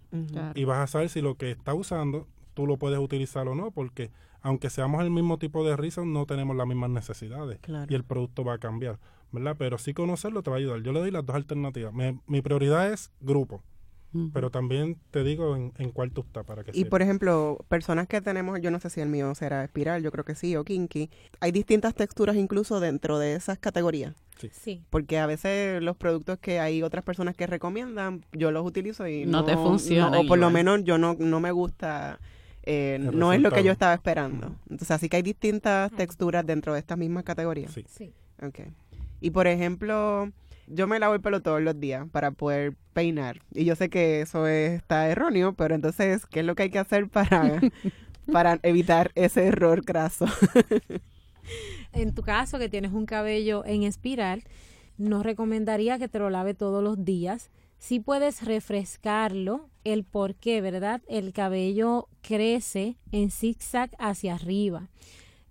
Y 0.54 0.64
vas 0.64 0.78
a 0.78 0.86
saber 0.86 1.08
si 1.08 1.20
lo 1.20 1.36
que 1.36 1.50
está 1.50 1.74
usando 1.74 2.26
tú 2.54 2.66
lo 2.66 2.76
puedes 2.76 2.98
utilizar 2.98 3.48
o 3.48 3.54
no, 3.54 3.70
porque 3.70 4.10
aunque 4.42 4.68
seamos 4.70 5.02
el 5.02 5.10
mismo 5.10 5.38
tipo 5.38 5.64
de 5.66 5.76
rizo, 5.76 6.04
no 6.04 6.26
tenemos 6.26 6.56
las 6.56 6.66
mismas 6.66 6.90
necesidades 6.90 7.58
Claro. 7.60 7.86
y 7.90 7.94
el 7.94 8.04
producto 8.04 8.44
va 8.44 8.54
a 8.54 8.58
cambiar, 8.58 8.98
¿verdad? 9.30 9.56
Pero 9.58 9.78
sí 9.78 9.94
conocerlo 9.94 10.42
te 10.42 10.50
va 10.50 10.56
a 10.56 10.58
ayudar. 10.58 10.82
Yo 10.82 10.92
le 10.92 11.00
doy 11.00 11.10
las 11.10 11.24
dos 11.24 11.36
alternativas. 11.36 11.94
Me- 11.94 12.18
mi 12.26 12.42
prioridad 12.42 12.92
es 12.92 13.10
grupo, 13.20 13.62
Pero 14.32 14.50
también 14.50 14.98
te 15.10 15.24
digo 15.24 15.56
en, 15.56 15.72
en 15.78 15.90
cuál 15.90 16.10
tú 16.12 16.22
estás 16.22 16.44
para 16.44 16.64
que 16.64 16.70
Y 16.72 16.74
sepas. 16.74 16.90
por 16.90 17.02
ejemplo, 17.02 17.64
personas 17.68 18.06
que 18.08 18.20
tenemos, 18.20 18.60
yo 18.60 18.70
no 18.70 18.78
sé 18.80 18.90
si 18.90 19.00
el 19.00 19.08
mío 19.08 19.34
será 19.34 19.64
espiral, 19.64 20.02
yo 20.02 20.10
creo 20.12 20.24
que 20.24 20.34
sí, 20.34 20.54
o 20.56 20.64
kinky, 20.64 21.10
hay 21.40 21.52
distintas 21.52 21.94
texturas 21.94 22.36
incluso 22.36 22.78
dentro 22.80 23.18
de 23.18 23.34
esas 23.34 23.58
categorías. 23.58 24.14
Sí. 24.50 24.82
Porque 24.90 25.18
a 25.18 25.26
veces 25.26 25.80
los 25.82 25.96
productos 25.96 26.38
que 26.38 26.58
hay 26.58 26.82
otras 26.82 27.04
personas 27.04 27.36
que 27.36 27.46
recomiendan, 27.46 28.24
yo 28.32 28.50
los 28.50 28.66
utilizo 28.66 29.06
y 29.06 29.24
No 29.24 29.38
no, 29.40 29.44
te 29.44 29.54
funcionan 29.54 30.12
no, 30.12 30.20
o 30.20 30.26
por 30.26 30.38
lo 30.38 30.50
menos 30.50 30.82
yo 30.84 30.98
no, 30.98 31.14
no 31.18 31.38
me 31.40 31.52
gusta, 31.52 32.18
eh, 32.64 32.98
no 33.00 33.32
es 33.32 33.40
lo 33.40 33.50
que 33.52 33.62
yo 33.62 33.70
estaba 33.72 33.94
esperando. 33.94 34.56
Entonces 34.68 34.90
así 34.90 35.08
que 35.08 35.16
hay 35.16 35.22
distintas 35.22 35.92
texturas 35.92 36.44
dentro 36.44 36.72
de 36.74 36.80
estas 36.80 36.98
mismas 36.98 37.24
categorías. 37.24 37.72
Sí. 37.72 37.84
Sí. 37.88 38.12
Okay. 38.42 38.72
Y 39.20 39.30
por 39.30 39.46
ejemplo, 39.46 40.30
yo 40.74 40.86
me 40.86 40.98
lavo 40.98 41.14
el 41.14 41.20
pelo 41.20 41.42
todos 41.42 41.60
los 41.60 41.78
días 41.78 42.08
para 42.10 42.30
poder 42.30 42.74
peinar. 42.92 43.42
Y 43.52 43.64
yo 43.64 43.76
sé 43.76 43.90
que 43.90 44.20
eso 44.20 44.46
está 44.46 45.08
erróneo, 45.08 45.54
pero 45.54 45.74
entonces, 45.74 46.26
¿qué 46.26 46.40
es 46.40 46.46
lo 46.46 46.54
que 46.54 46.64
hay 46.64 46.70
que 46.70 46.78
hacer 46.78 47.08
para, 47.08 47.60
para 48.32 48.58
evitar 48.62 49.10
ese 49.14 49.46
error 49.46 49.82
graso? 49.84 50.26
En 51.92 52.14
tu 52.14 52.22
caso, 52.22 52.58
que 52.58 52.68
tienes 52.68 52.92
un 52.92 53.04
cabello 53.04 53.64
en 53.66 53.82
espiral, 53.82 54.44
no 54.96 55.22
recomendaría 55.22 55.98
que 55.98 56.08
te 56.08 56.18
lo 56.18 56.30
lave 56.30 56.54
todos 56.54 56.82
los 56.82 57.04
días. 57.04 57.50
Sí 57.78 58.00
puedes 58.00 58.44
refrescarlo, 58.44 59.68
el 59.84 60.04
por 60.04 60.36
qué, 60.36 60.60
¿verdad? 60.60 61.02
El 61.08 61.32
cabello 61.32 62.08
crece 62.22 62.96
en 63.10 63.30
zigzag 63.30 63.90
hacia 63.98 64.34
arriba. 64.34 64.88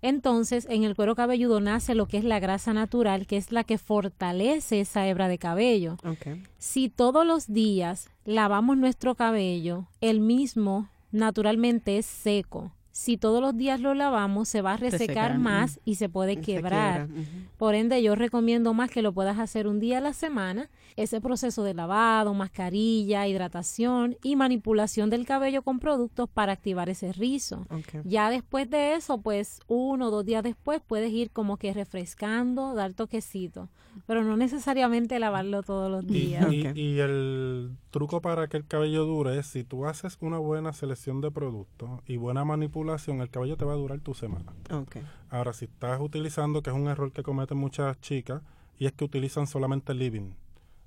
Entonces, 0.02 0.66
en 0.68 0.82
el 0.82 0.96
cuero 0.96 1.14
cabelludo 1.14 1.60
nace 1.60 1.94
lo 1.94 2.06
que 2.06 2.18
es 2.18 2.24
la 2.24 2.40
grasa 2.40 2.74
natural, 2.74 3.26
que 3.26 3.36
es 3.36 3.52
la 3.52 3.62
que 3.64 3.78
fortalece 3.78 4.80
esa 4.80 5.06
hebra 5.06 5.28
de 5.28 5.38
cabello. 5.38 5.96
Okay. 6.04 6.42
Si 6.58 6.88
todos 6.88 7.24
los 7.24 7.46
días 7.52 8.10
lavamos 8.24 8.76
nuestro 8.76 9.14
cabello, 9.14 9.86
el 10.00 10.20
mismo 10.20 10.88
naturalmente 11.12 11.98
es 11.98 12.06
seco. 12.06 12.72
Si 12.92 13.16
todos 13.16 13.40
los 13.40 13.56
días 13.56 13.80
lo 13.80 13.94
lavamos, 13.94 14.48
se 14.48 14.60
va 14.60 14.74
a 14.74 14.76
resecar 14.76 15.38
más 15.38 15.80
y 15.86 15.94
se 15.94 16.10
puede 16.10 16.34
Se 16.34 16.40
quebrar. 16.42 17.08
Por 17.56 17.74
ende, 17.74 18.02
yo 18.02 18.14
recomiendo 18.14 18.74
más 18.74 18.90
que 18.90 19.00
lo 19.00 19.12
puedas 19.14 19.38
hacer 19.38 19.66
un 19.66 19.80
día 19.80 19.98
a 19.98 20.00
la 20.02 20.12
semana. 20.12 20.68
Ese 20.96 21.20
proceso 21.22 21.64
de 21.64 21.72
lavado, 21.72 22.34
mascarilla, 22.34 23.26
hidratación 23.26 24.16
y 24.22 24.36
manipulación 24.36 25.08
del 25.08 25.24
cabello 25.24 25.62
con 25.62 25.78
productos 25.78 26.28
para 26.28 26.52
activar 26.52 26.90
ese 26.90 27.12
rizo. 27.14 27.66
Okay. 27.70 28.02
Ya 28.04 28.28
después 28.28 28.68
de 28.68 28.94
eso, 28.94 29.18
pues 29.22 29.60
uno 29.68 30.08
o 30.08 30.10
dos 30.10 30.26
días 30.26 30.42
después 30.42 30.82
puedes 30.86 31.10
ir 31.12 31.30
como 31.30 31.56
que 31.56 31.72
refrescando, 31.72 32.74
dar 32.74 32.92
toquecito, 32.92 33.70
pero 34.06 34.22
no 34.22 34.36
necesariamente 34.36 35.18
lavarlo 35.18 35.62
todos 35.62 35.90
los 35.90 36.04
Y, 36.04 36.08
días. 36.26 36.52
y- 36.52 36.78
y 36.78 36.98
el 37.00 37.70
truco 37.92 38.20
para 38.20 38.48
que 38.48 38.56
el 38.56 38.66
cabello 38.66 39.04
dure 39.04 39.38
es 39.38 39.46
si 39.46 39.62
tú 39.62 39.86
haces 39.86 40.18
una 40.20 40.38
buena 40.38 40.72
selección 40.72 41.20
de 41.20 41.30
productos 41.30 41.90
y 42.06 42.16
buena 42.16 42.44
manipulación, 42.44 43.20
el 43.20 43.30
cabello 43.30 43.56
te 43.56 43.64
va 43.64 43.74
a 43.74 43.76
durar 43.76 44.00
tu 44.00 44.14
semana. 44.14 44.52
Okay. 44.68 45.02
Ahora, 45.30 45.52
si 45.52 45.66
estás 45.66 46.00
utilizando, 46.00 46.62
que 46.62 46.70
es 46.70 46.76
un 46.76 46.88
error 46.88 47.12
que 47.12 47.22
cometen 47.22 47.56
muchas 47.58 48.00
chicas, 48.00 48.42
y 48.78 48.86
es 48.86 48.92
que 48.92 49.04
utilizan 49.04 49.46
solamente 49.46 49.94
living. 49.94 50.32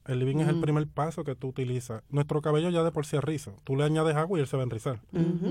El 0.05 0.19
living 0.19 0.37
es 0.39 0.49
el 0.49 0.57
Mm. 0.57 0.61
primer 0.61 0.87
paso 0.87 1.23
que 1.23 1.35
tú 1.35 1.47
utilizas. 1.47 2.03
Nuestro 2.09 2.41
cabello 2.41 2.69
ya 2.69 2.83
de 2.83 2.91
por 2.91 3.05
sí 3.05 3.15
es 3.15 3.23
rizo. 3.23 3.53
Tú 3.63 3.75
le 3.75 3.83
añades 3.85 4.15
agua 4.15 4.37
y 4.37 4.41
él 4.41 4.47
se 4.47 4.57
va 4.57 4.63
a 4.63 4.65
enrizar. 4.65 4.99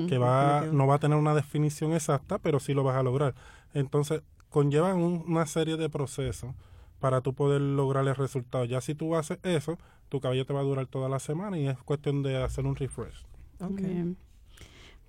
Que 0.09 0.18
va, 0.18 0.66
no 0.70 0.86
va 0.86 0.96
a 0.96 0.98
tener 0.98 1.16
una 1.18 1.34
definición 1.34 1.92
exacta, 1.92 2.38
pero 2.38 2.61
sí 2.61 2.74
lo 2.74 2.84
vas 2.84 2.96
a 2.96 3.02
lograr. 3.02 3.34
Entonces, 3.72 4.22
conllevan 4.50 4.98
un- 4.98 5.24
una 5.26 5.46
serie 5.46 5.76
de 5.76 5.88
procesos 5.88 6.55
para 7.01 7.20
tú 7.20 7.34
poder 7.34 7.61
lograr 7.61 8.07
el 8.09 8.14
resultado. 8.14 8.64
Ya 8.64 8.80
si 8.80 8.95
tú 8.95 9.14
haces 9.16 9.38
eso, 9.42 9.78
tu 10.09 10.20
cabello 10.20 10.47
te 10.47 10.53
va 10.53 10.61
a 10.61 10.64
durar 10.64 10.86
toda 10.86 11.09
la 11.09 11.18
semana 11.18 11.59
y 11.59 11.66
es 11.68 11.78
cuestión 11.78 12.22
de 12.22 12.42
hacer 12.42 12.66
un 12.66 12.76
refresh. 12.76 13.24
Okay. 13.61 13.84
Bien. 13.86 14.16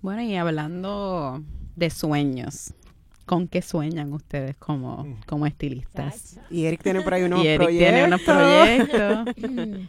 Bueno, 0.02 0.22
y 0.22 0.36
hablando 0.36 1.42
de 1.74 1.90
sueños, 1.90 2.74
¿con 3.24 3.48
qué 3.48 3.62
sueñan 3.62 4.12
ustedes 4.12 4.56
como, 4.56 5.04
Mm. 5.04 5.16
como 5.26 5.46
estilistas? 5.46 6.38
Y 6.50 6.64
Eric 6.66 6.82
tiene 6.82 7.00
por 7.02 7.14
ahí 7.14 7.22
unos 7.24 7.42
y 7.44 7.48
Eric 7.48 7.62
proyectos. 7.62 7.78
tiene 7.88 8.04
unos 8.04 8.20
proyectos. 8.22 9.88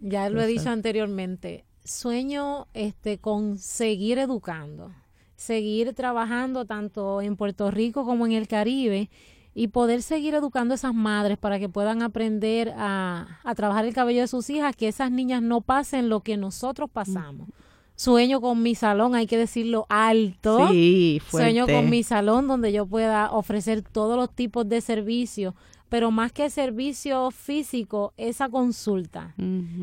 ya 0.00 0.28
lo 0.30 0.40
he 0.42 0.46
dicho 0.46 0.70
anteriormente. 0.70 1.64
Sueño 1.84 2.66
este 2.74 3.18
con 3.18 3.58
seguir 3.58 4.18
educando, 4.18 4.92
seguir 5.36 5.92
trabajando 5.94 6.64
tanto 6.64 7.20
en 7.20 7.36
Puerto 7.36 7.70
Rico 7.70 8.04
como 8.06 8.24
en 8.26 8.32
el 8.32 8.48
Caribe 8.48 9.10
y 9.54 9.68
poder 9.68 10.02
seguir 10.02 10.34
educando 10.34 10.74
a 10.74 10.76
esas 10.76 10.94
madres 10.94 11.38
para 11.38 11.58
que 11.58 11.68
puedan 11.68 12.02
aprender 12.02 12.74
a, 12.76 13.38
a 13.44 13.54
trabajar 13.54 13.84
el 13.84 13.94
cabello 13.94 14.22
de 14.22 14.28
sus 14.28 14.50
hijas, 14.50 14.74
que 14.74 14.88
esas 14.88 15.10
niñas 15.10 15.42
no 15.42 15.60
pasen 15.60 16.08
lo 16.08 16.20
que 16.20 16.36
nosotros 16.36 16.90
pasamos. 16.90 17.48
Sueño 17.96 18.40
con 18.40 18.60
mi 18.62 18.74
salón, 18.74 19.14
hay 19.14 19.28
que 19.28 19.38
decirlo 19.38 19.86
alto. 19.88 20.68
Sí, 20.68 21.20
fuerte. 21.24 21.52
Sueño 21.52 21.66
con 21.66 21.88
mi 21.88 22.02
salón 22.02 22.48
donde 22.48 22.72
yo 22.72 22.86
pueda 22.86 23.30
ofrecer 23.30 23.82
todos 23.82 24.16
los 24.16 24.34
tipos 24.34 24.68
de 24.68 24.80
servicios, 24.80 25.54
pero 25.88 26.10
más 26.10 26.32
que 26.32 26.50
servicio 26.50 27.30
físico, 27.30 28.12
esa 28.16 28.48
consulta, 28.48 29.34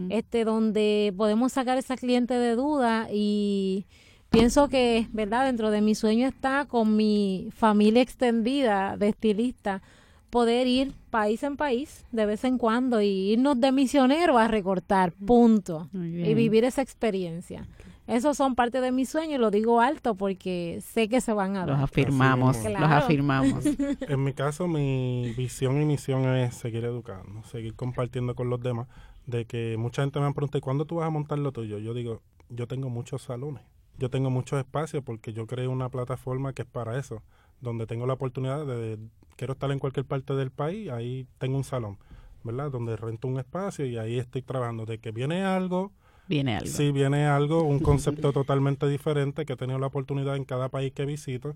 este 0.10 0.44
donde 0.44 1.14
podemos 1.16 1.54
sacar 1.54 1.78
esa 1.78 1.96
cliente 1.96 2.34
de 2.34 2.56
duda 2.56 3.08
y 3.10 3.86
pienso 4.32 4.70
que, 4.70 5.08
¿verdad? 5.12 5.46
Dentro 5.46 5.70
de 5.70 5.82
mi 5.82 5.94
sueño 5.94 6.28
está 6.28 6.66
con 6.66 6.96
mi 6.96 7.50
familia 7.56 8.02
extendida 8.02 8.98
de 8.98 9.10
estilista 9.10 9.84
poder 10.32 10.66
ir 10.66 10.94
país 11.10 11.44
en 11.44 11.58
país 11.58 12.06
de 12.14 12.26
vez 12.26 12.46
en 12.46 12.58
cuando 12.58 13.02
y 13.02 13.34
irnos 13.34 13.60
de 13.60 13.72
misionero 13.74 14.38
a 14.38 14.48
recortar, 14.48 15.12
punto. 15.12 15.90
Y 15.94 16.34
vivir 16.34 16.64
esa 16.64 16.82
experiencia. 16.82 17.68
Esos 18.08 18.36
son 18.38 18.56
parte 18.56 18.82
de 18.82 18.92
mi 18.92 19.06
sueño 19.06 19.36
y 19.36 19.38
lo 19.38 19.52
digo 19.52 19.80
alto 19.80 20.16
porque 20.16 20.82
sé 20.82 21.08
que 21.08 21.22
se 21.22 21.34
van 21.34 21.56
a 21.56 21.66
Los 21.66 21.76
dar. 21.76 21.84
afirmamos, 21.84 22.56
los 22.56 22.66
mismo. 22.66 22.80
Claro. 22.80 22.96
afirmamos. 22.96 23.64
En 24.08 24.24
mi 24.24 24.34
caso, 24.34 24.68
mi 24.68 25.34
visión 25.38 25.82
y 25.82 25.86
misión 25.86 26.26
es 26.36 26.56
seguir 26.56 26.84
educando, 26.86 27.44
seguir 27.44 27.76
compartiendo 27.76 28.34
con 28.34 28.50
los 28.50 28.62
demás. 28.62 28.88
De 29.28 29.46
que 29.46 29.76
mucha 29.78 30.02
gente 30.02 30.20
me 30.20 30.26
ha 30.26 30.32
preguntado, 30.32 30.62
¿cuándo 30.62 30.86
tú 30.86 30.96
vas 30.96 31.08
a 31.08 31.10
montar 31.10 31.38
lo 31.40 31.52
tuyo? 31.52 31.78
Yo 31.78 31.94
digo, 31.94 32.22
yo 32.50 32.68
tengo 32.68 32.90
muchos 32.90 33.22
salones, 33.22 33.64
yo 34.02 34.10
tengo 34.10 34.32
muchos 34.32 34.58
espacios 34.58 35.04
porque 35.04 35.32
yo 35.32 35.46
creé 35.46 35.68
una 35.68 35.90
plataforma 35.90 36.54
que 36.54 36.64
es 36.64 36.68
para 36.68 36.98
eso, 36.98 37.22
donde 37.60 37.86
tengo 37.86 38.08
la 38.08 38.14
oportunidad 38.14 38.66
de, 38.66 38.98
quiero 39.36 39.54
estar 39.54 39.72
en 39.72 39.78
cualquier 39.78 40.08
parte 40.08 40.34
del 40.34 40.50
país, 40.50 40.90
ahí 40.90 41.28
tengo 41.38 41.56
un 41.56 41.64
salón, 41.64 42.00
¿verdad? 42.44 42.72
Donde 42.72 42.98
rento 42.98 43.28
un 43.28 43.38
espacio 43.38 43.86
y 43.86 44.00
ahí 44.00 44.18
estoy 44.18 44.42
trabajando. 44.42 44.88
De 44.88 44.98
que 44.98 45.12
viene 45.12 45.44
algo, 45.44 45.92
Viene 46.28 46.56
algo. 46.56 46.68
Sí, 46.68 46.92
viene 46.92 47.28
algo, 47.28 47.62
un 47.62 47.78
concepto 47.92 48.34
totalmente 48.34 48.88
diferente 48.88 49.46
que 49.46 49.54
he 49.54 49.56
tenido 49.56 49.78
la 49.78 49.88
oportunidad 49.88 50.36
en 50.36 50.46
cada 50.46 50.70
país 50.70 50.94
que 50.94 51.06
visito 51.06 51.56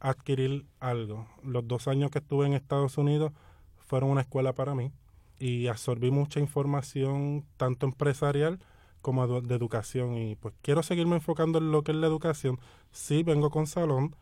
adquirir 0.00 0.64
algo. 0.80 1.28
Los 1.44 1.68
dos 1.68 1.88
años 1.88 2.10
que 2.10 2.20
estuve 2.20 2.46
en 2.46 2.54
Estados 2.54 2.96
Unidos 2.96 3.32
fueron 3.76 4.08
una 4.08 4.22
escuela 4.22 4.54
para 4.54 4.74
mí 4.74 4.92
y 5.38 5.66
absorbí 5.66 6.10
mucha 6.10 6.40
información 6.40 7.44
tanto 7.58 7.84
empresarial 7.84 8.60
como 9.02 9.42
de 9.42 9.54
educación 9.54 10.16
y 10.16 10.36
pues 10.36 10.54
quiero 10.62 10.82
seguirme 10.82 11.16
enfocando 11.16 11.58
en 11.58 11.70
lo 11.70 11.82
que 11.82 11.92
es 11.92 11.98
la 11.98 12.06
educación. 12.06 12.58
Sí, 12.90 13.22
vengo 13.22 13.50
con 13.50 13.66
salón, 13.66 14.16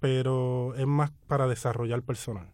pero 0.00 0.74
es 0.74 0.86
más 0.86 1.12
para 1.26 1.46
desarrollar 1.46 2.02
personal. 2.02 2.48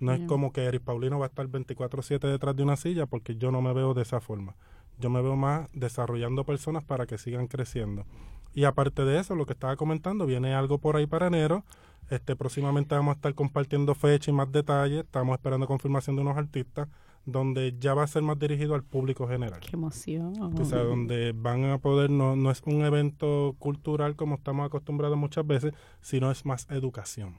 No 0.00 0.12
es 0.12 0.20
como 0.26 0.52
que 0.52 0.64
Eric 0.64 0.82
Paulino 0.82 1.18
va 1.18 1.26
a 1.26 1.28
estar 1.28 1.46
24/7 1.48 2.26
detrás 2.28 2.56
de 2.56 2.62
una 2.62 2.76
silla 2.76 3.06
porque 3.06 3.36
yo 3.36 3.50
no 3.50 3.60
me 3.60 3.74
veo 3.74 3.92
de 3.92 4.02
esa 4.02 4.20
forma. 4.20 4.54
Yo 4.98 5.10
me 5.10 5.20
veo 5.20 5.36
más 5.36 5.68
desarrollando 5.72 6.44
personas 6.44 6.84
para 6.84 7.06
que 7.06 7.18
sigan 7.18 7.48
creciendo. 7.48 8.06
Y 8.54 8.64
aparte 8.64 9.04
de 9.04 9.18
eso, 9.18 9.34
lo 9.34 9.46
que 9.46 9.52
estaba 9.52 9.76
comentando, 9.76 10.26
viene 10.26 10.54
algo 10.54 10.78
por 10.78 10.96
ahí 10.96 11.06
para 11.06 11.26
enero. 11.26 11.64
Este, 12.10 12.34
próximamente 12.34 12.94
vamos 12.94 13.12
a 13.12 13.16
estar 13.16 13.34
compartiendo 13.34 13.94
fecha 13.94 14.30
y 14.30 14.34
más 14.34 14.50
detalles. 14.50 15.04
Estamos 15.04 15.34
esperando 15.34 15.66
confirmación 15.66 16.16
de 16.16 16.22
unos 16.22 16.38
artistas 16.38 16.88
donde 17.30 17.76
ya 17.78 17.94
va 17.94 18.04
a 18.04 18.06
ser 18.06 18.22
más 18.22 18.38
dirigido 18.38 18.74
al 18.74 18.82
público 18.82 19.28
general. 19.28 19.60
Qué 19.60 19.76
emoción. 19.76 20.32
O 20.40 20.64
sea, 20.64 20.82
donde 20.82 21.32
van 21.32 21.64
a 21.66 21.78
poder, 21.78 22.10
no, 22.10 22.36
no 22.36 22.50
es 22.50 22.62
un 22.64 22.84
evento 22.84 23.54
cultural 23.58 24.16
como 24.16 24.36
estamos 24.36 24.66
acostumbrados 24.66 25.18
muchas 25.18 25.46
veces, 25.46 25.74
sino 26.00 26.30
es 26.30 26.44
más 26.46 26.66
educación. 26.70 27.36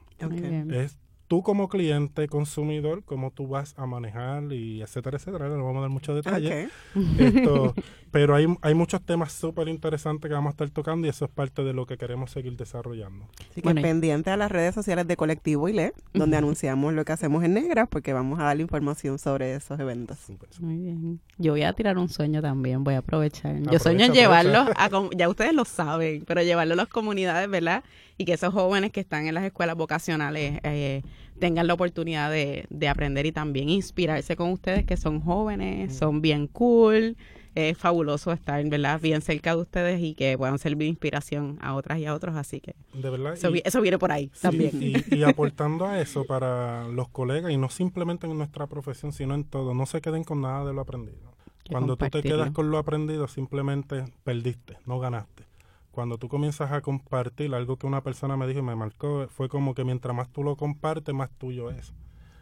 Es 0.70 0.98
tú 1.30 1.44
como 1.44 1.68
cliente, 1.68 2.26
consumidor, 2.26 3.04
cómo 3.04 3.30
tú 3.30 3.46
vas 3.46 3.72
a 3.78 3.86
manejar 3.86 4.52
y 4.52 4.82
etcétera, 4.82 5.16
etcétera. 5.16 5.48
No 5.48 5.64
vamos 5.64 5.76
a 5.76 5.80
dar 5.82 5.88
muchos 5.88 6.16
detalles. 6.16 6.72
Esto, 7.18 7.72
pero 8.10 8.34
hay, 8.34 8.48
hay 8.62 8.74
muchos 8.74 9.00
temas 9.00 9.30
súper 9.30 9.68
interesantes 9.68 10.28
que 10.28 10.34
vamos 10.34 10.48
a 10.48 10.54
estar 10.54 10.68
tocando 10.70 11.06
y 11.06 11.10
eso 11.10 11.26
es 11.26 11.30
parte 11.30 11.62
de 11.62 11.72
lo 11.72 11.86
que 11.86 11.96
queremos 11.98 12.32
seguir 12.32 12.56
desarrollando. 12.56 13.28
Así 13.48 13.62
que 13.62 13.72
pendiente 13.76 14.30
a 14.30 14.36
las 14.36 14.50
redes 14.50 14.74
sociales 14.74 15.06
de 15.06 15.16
Colectivo 15.16 15.68
ILE, 15.68 15.92
donde 16.12 16.36
anunciamos 16.36 16.94
lo 16.94 17.04
que 17.04 17.12
hacemos 17.12 17.44
en 17.44 17.54
Negra, 17.54 17.86
porque 17.86 18.12
vamos 18.12 18.40
a 18.40 18.46
darle 18.46 18.62
información 18.62 19.20
sobre 19.20 19.54
esos 19.54 19.78
eventos. 19.78 20.18
Muy 20.58 20.78
bien. 20.78 21.20
Yo 21.38 21.52
voy 21.52 21.62
a 21.62 21.72
tirar 21.74 21.96
un 21.96 22.08
sueño 22.08 22.42
también, 22.42 22.82
voy 22.82 22.94
a 22.94 22.98
aprovechar. 22.98 23.56
Yo 23.70 23.78
sueño 23.78 24.06
en 24.06 24.14
llevarlos 24.14 24.66
a, 24.74 24.90
ya 25.16 25.28
ustedes 25.28 25.54
lo 25.54 25.64
saben, 25.64 26.24
pero 26.26 26.42
llevarlo 26.42 26.74
a 26.74 26.76
las 26.76 26.88
comunidades, 26.88 27.48
¿verdad? 27.48 27.84
Y 28.20 28.24
que 28.26 28.34
esos 28.34 28.52
jóvenes 28.52 28.92
que 28.92 29.00
están 29.00 29.26
en 29.26 29.34
las 29.34 29.44
escuelas 29.44 29.76
vocacionales 29.76 30.60
eh, 30.62 31.02
tengan 31.38 31.66
la 31.66 31.74
oportunidad 31.74 32.30
de, 32.30 32.66
de 32.68 32.88
aprender 32.88 33.24
y 33.24 33.32
también 33.32 33.70
inspirarse 33.70 34.36
con 34.36 34.50
ustedes 34.50 34.84
que 34.84 34.96
son 34.96 35.20
jóvenes, 35.20 35.96
son 35.96 36.20
bien 36.20 36.46
cool 36.46 37.16
es 37.54 37.76
fabuloso 37.76 38.32
estar 38.32 38.64
¿verdad? 38.68 39.00
bien 39.00 39.22
cerca 39.22 39.54
de 39.54 39.62
ustedes 39.62 40.00
y 40.00 40.14
que 40.14 40.36
puedan 40.38 40.58
servir 40.58 40.86
de 40.86 40.90
inspiración 40.90 41.58
a 41.60 41.74
otras 41.74 41.98
y 41.98 42.06
a 42.06 42.14
otros, 42.14 42.36
así 42.36 42.60
que 42.60 42.74
de 42.92 43.10
verdad, 43.10 43.34
eso, 43.34 43.80
viene 43.80 43.98
por 43.98 44.12
ahí 44.12 44.30
también. 44.40 44.70
Y, 44.80 45.22
aportando 45.24 45.86
a 45.86 46.00
eso 46.00 46.24
para 46.24 46.86
los 46.88 47.08
colegas, 47.08 47.52
y 47.52 47.56
no 47.56 47.68
simplemente 47.68 48.26
en 48.26 48.36
nuestra 48.36 48.66
profesión, 48.66 49.12
sino 49.12 49.34
en 49.34 49.44
todo, 49.44 49.74
no 49.74 49.86
se 49.86 50.00
queden 50.00 50.24
con 50.24 50.40
nada 50.40 50.64
de 50.64 50.72
lo 50.72 50.80
aprendido. 50.80 51.30
Cuando 51.70 51.96
tú 51.96 52.08
te 52.08 52.22
quedas 52.22 52.50
con 52.50 52.70
lo 52.70 52.78
aprendido, 52.78 53.28
simplemente 53.28 54.04
perdiste, 54.24 54.78
no 54.86 54.98
ganaste. 54.98 55.44
Cuando 55.90 56.18
tú 56.18 56.28
comienzas 56.28 56.70
a 56.72 56.80
compartir 56.82 57.54
algo 57.54 57.76
que 57.76 57.86
una 57.86 58.02
persona 58.02 58.36
me 58.36 58.46
dijo 58.46 58.60
y 58.60 58.62
me 58.62 58.76
marcó, 58.76 59.26
fue 59.28 59.48
como 59.48 59.74
que 59.74 59.84
mientras 59.84 60.14
más 60.14 60.28
tú 60.30 60.44
lo 60.44 60.56
compartes, 60.56 61.14
más 61.14 61.30
tuyo 61.30 61.70
es. 61.70 61.92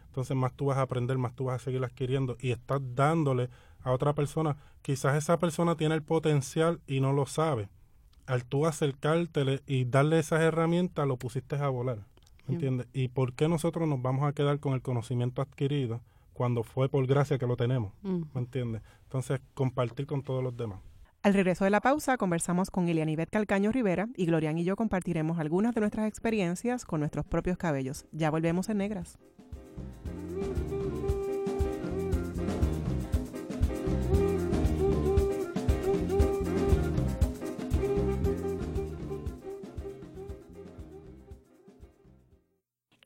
Entonces 0.06 0.36
más 0.36 0.52
tú 0.52 0.66
vas 0.66 0.78
a 0.78 0.82
aprender, 0.82 1.16
más 1.16 1.34
tú 1.34 1.44
vas 1.44 1.62
a 1.62 1.64
seguir 1.64 1.82
adquiriendo 1.84 2.36
y 2.40 2.50
estás 2.50 2.80
dándole 2.94 3.48
a 3.82 3.92
otra 3.92 4.14
persona. 4.14 4.56
Quizás 4.82 5.16
esa 5.16 5.38
persona 5.38 5.76
tiene 5.76 5.94
el 5.94 6.02
potencial 6.02 6.80
y 6.86 7.00
no 7.00 7.12
lo 7.12 7.26
sabe. 7.26 7.68
Al 8.26 8.44
tú 8.44 8.66
acercártele 8.66 9.62
y 9.66 9.84
darle 9.84 10.18
esas 10.18 10.40
herramientas, 10.40 11.06
lo 11.06 11.16
pusiste 11.16 11.56
a 11.56 11.68
volar. 11.68 12.04
¿Me 12.46 12.54
entiendes? 12.54 12.88
¿Y 12.92 13.08
por 13.08 13.34
qué 13.34 13.48
nosotros 13.48 13.86
nos 13.88 14.00
vamos 14.00 14.24
a 14.24 14.32
quedar 14.32 14.58
con 14.58 14.72
el 14.74 14.82
conocimiento 14.82 15.42
adquirido 15.42 16.00
cuando 16.32 16.62
fue 16.62 16.88
por 16.88 17.06
gracia 17.06 17.38
que 17.38 17.46
lo 17.46 17.56
tenemos? 17.56 17.92
Mm. 18.02 18.22
¿Me 18.34 18.40
entiendes? 18.40 18.82
Entonces, 19.04 19.40
compartir 19.54 20.06
con 20.06 20.22
todos 20.22 20.42
los 20.42 20.56
demás. 20.56 20.80
Al 21.28 21.34
regreso 21.34 21.64
de 21.64 21.70
la 21.70 21.82
pausa, 21.82 22.16
conversamos 22.16 22.70
con 22.70 22.88
Ilianibet 22.88 23.28
Calcaño 23.28 23.70
Rivera 23.70 24.08
y 24.16 24.24
Glorian 24.24 24.56
y 24.56 24.64
yo 24.64 24.76
compartiremos 24.76 25.38
algunas 25.38 25.74
de 25.74 25.82
nuestras 25.82 26.08
experiencias 26.08 26.86
con 26.86 27.00
nuestros 27.00 27.26
propios 27.26 27.58
cabellos. 27.58 28.06
Ya 28.12 28.30
volvemos 28.30 28.70
en 28.70 28.78
Negras. 28.78 29.18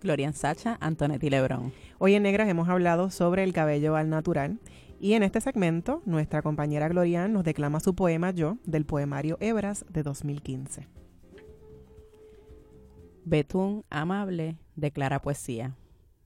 Glorian 0.00 0.32
Sacha, 0.32 0.78
Antonetti 0.80 1.28
Lebrón. 1.28 1.72
Hoy 1.98 2.14
en 2.14 2.22
Negras 2.22 2.48
hemos 2.48 2.68
hablado 2.68 3.10
sobre 3.10 3.44
el 3.44 3.52
cabello 3.52 3.96
al 3.96 4.08
natural 4.08 4.58
y 4.98 5.12
en 5.12 5.22
este 5.22 5.40
segmento 5.40 6.02
nuestra 6.06 6.42
compañera 6.42 6.88
Glorian 6.88 7.32
nos 7.32 7.44
declama 7.44 7.80
su 7.80 7.94
poema 7.94 8.30
Yo 8.30 8.56
del 8.64 8.86
poemario 8.86 9.36
Hebras 9.40 9.84
de 9.90 10.02
2015. 10.02 10.88
Betún 13.24 13.84
amable 13.90 14.56
declara 14.74 15.20
poesía 15.20 15.76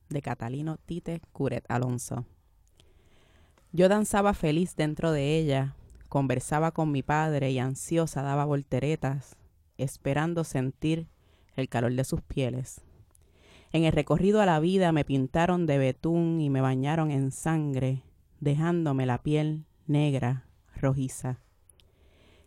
de 0.09 0.23
Catalino 0.23 0.77
Tite 0.77 1.21
Curet 1.33 1.65
Alonso. 1.69 2.25
Yo 3.73 3.89
danzaba 3.89 4.35
feliz 4.35 4.77
dentro 4.77 5.11
de 5.11 5.37
ella, 5.37 5.75
conversaba 6.09 6.71
con 6.71 6.93
mi 6.93 7.03
padre 7.03 7.51
y 7.51 7.59
ansiosa 7.59 8.23
daba 8.23 8.45
volteretas, 8.45 9.37
esperando 9.79 10.45
sentir 10.45 11.09
el 11.57 11.69
calor 11.69 11.93
de 11.93 12.05
sus 12.05 12.23
pieles 12.23 12.85
en 13.75 13.83
el 13.83 13.91
recorrido 13.91 14.41
a 14.41 14.47
la 14.47 14.61
vida 14.61 14.93
me 14.93 15.05
pintaron 15.05 15.67
de 15.67 15.79
betún 15.79 16.41
y 16.41 16.49
me 16.49 16.61
bañaron 16.61 17.11
en 17.11 17.33
sangre, 17.33 18.05
dejándome 18.39 19.05
la 19.05 19.19
piel 19.19 19.65
negra, 19.89 20.47
rojiza. 20.77 21.41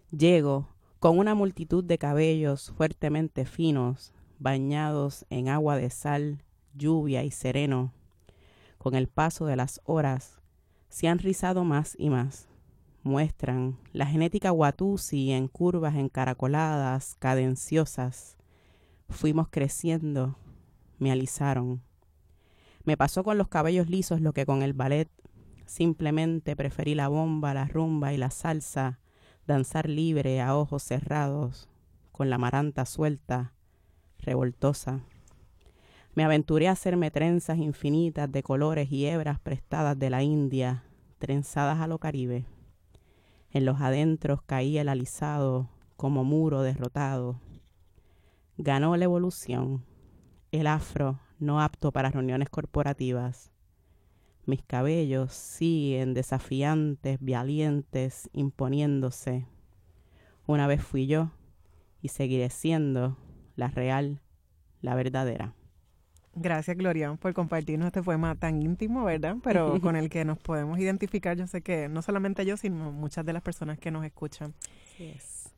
Llego 0.09 0.69
con 0.99 1.19
una 1.19 1.35
multitud 1.35 1.83
de 1.83 1.97
cabellos 1.97 2.71
fuertemente 2.77 3.43
finos, 3.45 4.13
bañados 4.39 5.25
en 5.29 5.49
agua 5.49 5.75
de 5.75 5.89
sal, 5.89 6.45
lluvia 6.73 7.25
y 7.25 7.31
sereno. 7.31 7.91
Con 8.77 8.95
el 8.95 9.09
paso 9.09 9.45
de 9.45 9.57
las 9.57 9.81
horas 9.83 10.39
se 10.87 11.09
han 11.09 11.19
rizado 11.19 11.65
más 11.65 11.97
y 11.99 12.09
más. 12.09 12.47
Muestran 13.03 13.77
la 13.91 14.05
genética 14.05 14.53
Watusi 14.53 15.33
en 15.33 15.49
curvas 15.49 15.95
encaracoladas, 15.95 17.17
cadenciosas. 17.19 18.37
Fuimos 19.09 19.49
creciendo 19.49 20.37
me 20.99 21.11
alisaron. 21.11 21.81
Me 22.83 22.97
pasó 22.97 23.23
con 23.23 23.37
los 23.37 23.47
cabellos 23.47 23.89
lisos 23.89 24.21
lo 24.21 24.33
que 24.33 24.45
con 24.45 24.61
el 24.61 24.73
ballet. 24.73 25.09
Simplemente 25.65 26.55
preferí 26.55 26.95
la 26.95 27.09
bomba, 27.09 27.53
la 27.53 27.65
rumba 27.65 28.13
y 28.13 28.17
la 28.17 28.29
salsa, 28.29 28.99
danzar 29.45 29.89
libre 29.89 30.41
a 30.41 30.55
ojos 30.55 30.83
cerrados, 30.83 31.67
con 32.11 32.29
la 32.29 32.37
maranta 32.37 32.85
suelta, 32.85 33.53
revoltosa. 34.19 35.01
Me 36.15 36.23
aventuré 36.23 36.67
a 36.67 36.71
hacerme 36.71 37.11
trenzas 37.11 37.57
infinitas 37.57 38.31
de 38.31 38.41
colores 38.41 38.91
y 38.91 39.05
hebras 39.05 39.39
prestadas 39.39 39.99
de 39.99 40.09
la 40.09 40.23
India, 40.23 40.83
trenzadas 41.19 41.79
a 41.79 41.87
lo 41.87 41.99
caribe. 41.99 42.45
En 43.51 43.65
los 43.65 43.81
adentros 43.81 44.41
caía 44.41 44.81
el 44.81 44.89
alisado 44.89 45.69
como 45.95 46.23
muro 46.23 46.61
derrotado. 46.61 47.39
Ganó 48.57 48.95
la 48.95 49.03
evolución 49.03 49.83
el 50.51 50.67
afro 50.67 51.19
no 51.39 51.61
apto 51.61 51.91
para 51.91 52.09
reuniones 52.09 52.49
corporativas. 52.49 53.51
Mis 54.45 54.63
cabellos 54.63 55.33
siguen 55.33 56.13
desafiantes, 56.13 57.19
valientes, 57.19 58.29
imponiéndose. 58.33 59.45
Una 60.45 60.67
vez 60.67 60.81
fui 60.81 61.07
yo 61.07 61.31
y 62.01 62.07
seguiré 62.07 62.49
siendo 62.49 63.17
la 63.55 63.67
real, 63.67 64.21
la 64.81 64.95
verdadera. 64.95 65.53
Gracias, 66.39 66.77
Gloria, 66.77 67.13
por 67.15 67.33
compartirnos 67.33 67.87
este 67.87 68.03
poema 68.03 68.35
tan 68.35 68.61
íntimo, 68.61 69.03
¿verdad? 69.03 69.37
Pero 69.43 69.81
con 69.81 69.95
el 69.95 70.09
que 70.09 70.23
nos 70.23 70.37
podemos 70.37 70.77
identificar. 70.79 71.35
Yo 71.35 71.47
sé 71.47 71.61
que 71.61 71.89
no 71.89 72.01
solamente 72.01 72.45
yo, 72.45 72.57
sino 72.57 72.91
muchas 72.91 73.25
de 73.25 73.33
las 73.33 73.41
personas 73.41 73.79
que 73.79 73.89
nos 73.89 74.05
escuchan. 74.05 74.53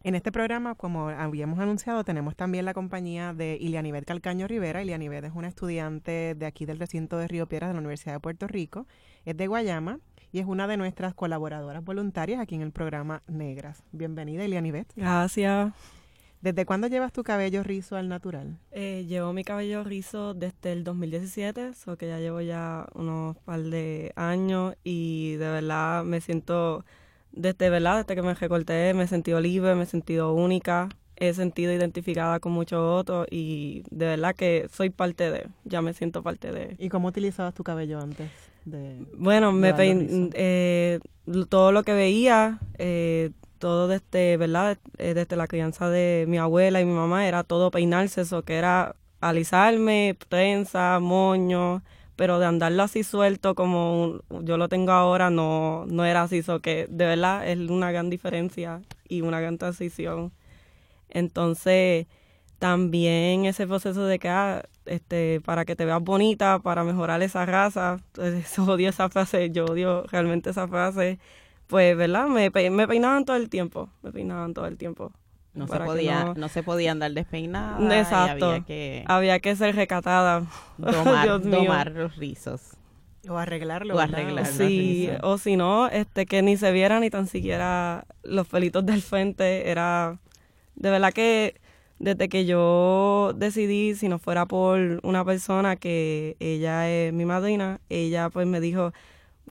En 0.01 0.15
este 0.15 0.31
programa, 0.31 0.75
como 0.75 1.09
habíamos 1.09 1.59
anunciado, 1.59 2.05
tenemos 2.05 2.35
también 2.35 2.63
la 2.63 2.73
compañía 2.73 3.33
de 3.33 3.57
Ilianibet 3.59 4.05
Calcaño 4.05 4.47
Rivera. 4.47 4.81
Ilianibet 4.81 5.25
es 5.25 5.33
una 5.35 5.49
estudiante 5.49 6.35
de 6.35 6.45
aquí 6.45 6.65
del 6.65 6.79
recinto 6.79 7.17
de 7.17 7.27
Río 7.27 7.47
Piedras 7.47 7.69
de 7.69 7.73
la 7.73 7.79
Universidad 7.79 8.13
de 8.13 8.19
Puerto 8.21 8.47
Rico. 8.47 8.87
Es 9.25 9.35
de 9.35 9.47
Guayama 9.47 9.99
y 10.31 10.39
es 10.39 10.45
una 10.45 10.67
de 10.67 10.77
nuestras 10.77 11.13
colaboradoras 11.13 11.83
voluntarias 11.83 12.39
aquí 12.39 12.55
en 12.55 12.61
el 12.61 12.71
programa 12.71 13.23
Negras. 13.27 13.83
Bienvenida, 13.91 14.45
Elianibet. 14.45 14.87
Gracias. 14.95 15.73
¿Desde 16.41 16.65
cuándo 16.65 16.87
llevas 16.87 17.11
tu 17.11 17.23
cabello 17.23 17.63
rizo 17.63 17.97
al 17.97 18.07
natural? 18.07 18.57
Eh, 18.71 19.05
llevo 19.05 19.33
mi 19.33 19.43
cabello 19.43 19.83
rizo 19.83 20.33
desde 20.33 20.71
el 20.71 20.85
2017, 20.85 21.73
so 21.73 21.97
que 21.97 22.07
ya 22.07 22.19
llevo 22.19 22.39
ya 22.39 22.87
unos 22.93 23.35
par 23.39 23.61
de 23.61 24.13
años 24.15 24.75
y 24.81 25.33
de 25.33 25.49
verdad 25.49 26.05
me 26.05 26.21
siento, 26.21 26.85
desde 27.31 27.69
verdad, 27.69 27.97
desde 27.97 28.15
que 28.15 28.21
me 28.21 28.33
recorté, 28.33 28.93
me 28.93 29.03
he 29.03 29.07
sentido 29.07 29.39
libre, 29.39 29.75
me 29.75 29.83
he 29.83 29.85
sentido 29.85 30.33
única, 30.33 30.89
he 31.15 31.33
sentido 31.33 31.73
identificada 31.73 32.39
con 32.39 32.51
muchos 32.51 32.79
otros 32.79 33.27
y 33.29 33.83
de 33.91 34.05
verdad 34.05 34.35
que 34.35 34.67
soy 34.71 34.89
parte 34.89 35.31
de, 35.31 35.47
ya 35.65 35.81
me 35.81 35.93
siento 35.93 36.23
parte 36.23 36.51
de. 36.51 36.75
¿Y 36.79 36.89
cómo 36.89 37.09
utilizabas 37.09 37.53
tu 37.53 37.63
cabello 37.63 37.99
antes? 37.99 38.29
De, 38.65 39.05
bueno, 39.17 39.51
me 39.51 39.73
pein, 39.73 40.29
eh, 40.33 40.99
todo 41.49 41.71
lo 41.71 41.83
que 41.83 41.93
veía, 41.93 42.59
eh, 42.77 43.31
todo 43.57 43.87
desde, 43.87 44.37
¿verdad? 44.37 44.77
Eh, 44.97 45.13
desde 45.13 45.35
la 45.35 45.47
crianza 45.47 45.89
de 45.89 46.25
mi 46.27 46.37
abuela 46.37 46.81
y 46.81 46.85
mi 46.85 46.93
mamá 46.93 47.27
era 47.27 47.43
todo 47.43 47.71
peinarse, 47.71 48.21
eso 48.21 48.43
que 48.43 48.55
era 48.55 48.95
alisarme, 49.21 50.17
trenza, 50.29 50.99
moño, 50.99 51.83
pero 52.19 52.37
de 52.37 52.45
andarlo 52.47 52.83
así 52.83 53.05
suelto 53.05 53.55
como 53.55 54.19
yo 54.41 54.57
lo 54.57 54.67
tengo 54.67 54.91
ahora 54.91 55.29
no, 55.29 55.85
no 55.87 56.03
era 56.03 56.23
así, 56.23 56.39
eso 56.39 56.59
que 56.59 56.85
de 56.89 57.05
verdad 57.05 57.47
es 57.47 57.57
una 57.69 57.93
gran 57.93 58.09
diferencia 58.09 58.81
y 59.07 59.21
una 59.21 59.39
gran 59.39 59.57
transición. 59.57 60.33
Entonces, 61.09 62.07
también 62.59 63.45
ese 63.45 63.67
proceso 63.67 64.05
de 64.05 64.19
que, 64.19 64.27
ah, 64.29 64.63
este, 64.85 65.39
para 65.45 65.63
que 65.63 65.77
te 65.77 65.85
veas 65.85 66.01
bonita, 66.03 66.59
para 66.59 66.83
mejorar 66.83 67.21
esa 67.21 67.45
raza, 67.45 67.99
eso 68.21 68.65
odio 68.65 68.89
esa 68.89 69.09
frase, 69.09 69.51
yo 69.51 69.65
odio 69.67 70.03
realmente 70.11 70.49
esa 70.49 70.67
frase, 70.67 71.19
pues, 71.67 71.95
¿verdad? 71.97 72.27
Me, 72.27 72.49
me 72.69 72.87
peinaban 72.87 73.23
todo 73.25 73.37
el 73.37 73.49
tiempo, 73.49 73.89
me 74.03 74.11
peinaban 74.11 74.53
todo 74.53 74.65
el 74.67 74.77
tiempo. 74.77 75.13
No 75.53 75.67
se 75.67 75.79
podía, 75.79 76.23
no- 76.25 76.33
no, 76.35 76.47
se 76.47 76.63
podía 76.63 76.91
andar 76.91 77.11
despeinada. 77.11 77.79
y 77.81 77.99
Exacto. 77.99 78.45
había 78.51 78.65
que 78.65 79.03
Había 79.07 79.39
que 79.39 79.55
ser 79.55 79.75
recatada. 79.75 80.43
domar, 80.77 81.91
los 81.91 82.15
rizos. 82.15 82.61
O 83.27 83.37
arreglarlo. 83.37 83.95
O 83.95 83.99
arreglarlo. 83.99 84.45
Sí, 84.45 85.09
o 85.23 85.37
si 85.37 85.57
no, 85.57 85.87
este, 85.89 86.25
que 86.25 86.41
ni 86.41 86.55
se 86.55 86.71
viera 86.71 86.99
ni 86.99 87.09
tan 87.09 87.27
siquiera 87.27 88.05
los 88.23 88.47
pelitos 88.47 88.85
del 88.85 89.01
frente. 89.01 89.69
Era, 89.69 90.17
de 90.75 90.89
verdad 90.89 91.11
que 91.11 91.59
desde 91.97 92.29
que 92.29 92.45
yo 92.45 93.33
decidí, 93.35 93.95
si 93.95 94.07
no 94.07 94.19
fuera 94.19 94.45
por 94.45 95.01
una 95.03 95.25
persona 95.25 95.75
que 95.75 96.37
ella 96.39 96.89
es 96.89 97.11
mi 97.11 97.25
madrina, 97.25 97.81
ella 97.89 98.29
pues 98.29 98.47
me 98.47 98.61
dijo, 98.61 98.93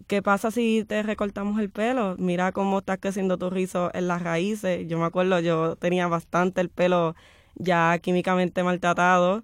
¿qué 0.06 0.22
pasa 0.22 0.50
si 0.50 0.84
te 0.86 1.02
recortamos 1.02 1.58
el 1.60 1.70
pelo? 1.70 2.16
Mira 2.18 2.52
cómo 2.52 2.78
está 2.80 2.96
creciendo 2.96 3.38
tu 3.38 3.50
rizo 3.50 3.90
en 3.94 4.08
las 4.08 4.22
raíces. 4.22 4.86
Yo 4.88 4.98
me 4.98 5.04
acuerdo, 5.06 5.40
yo 5.40 5.76
tenía 5.76 6.06
bastante 6.08 6.60
el 6.60 6.68
pelo 6.70 7.14
ya 7.56 7.98
químicamente 7.98 8.62
maltratado 8.62 9.42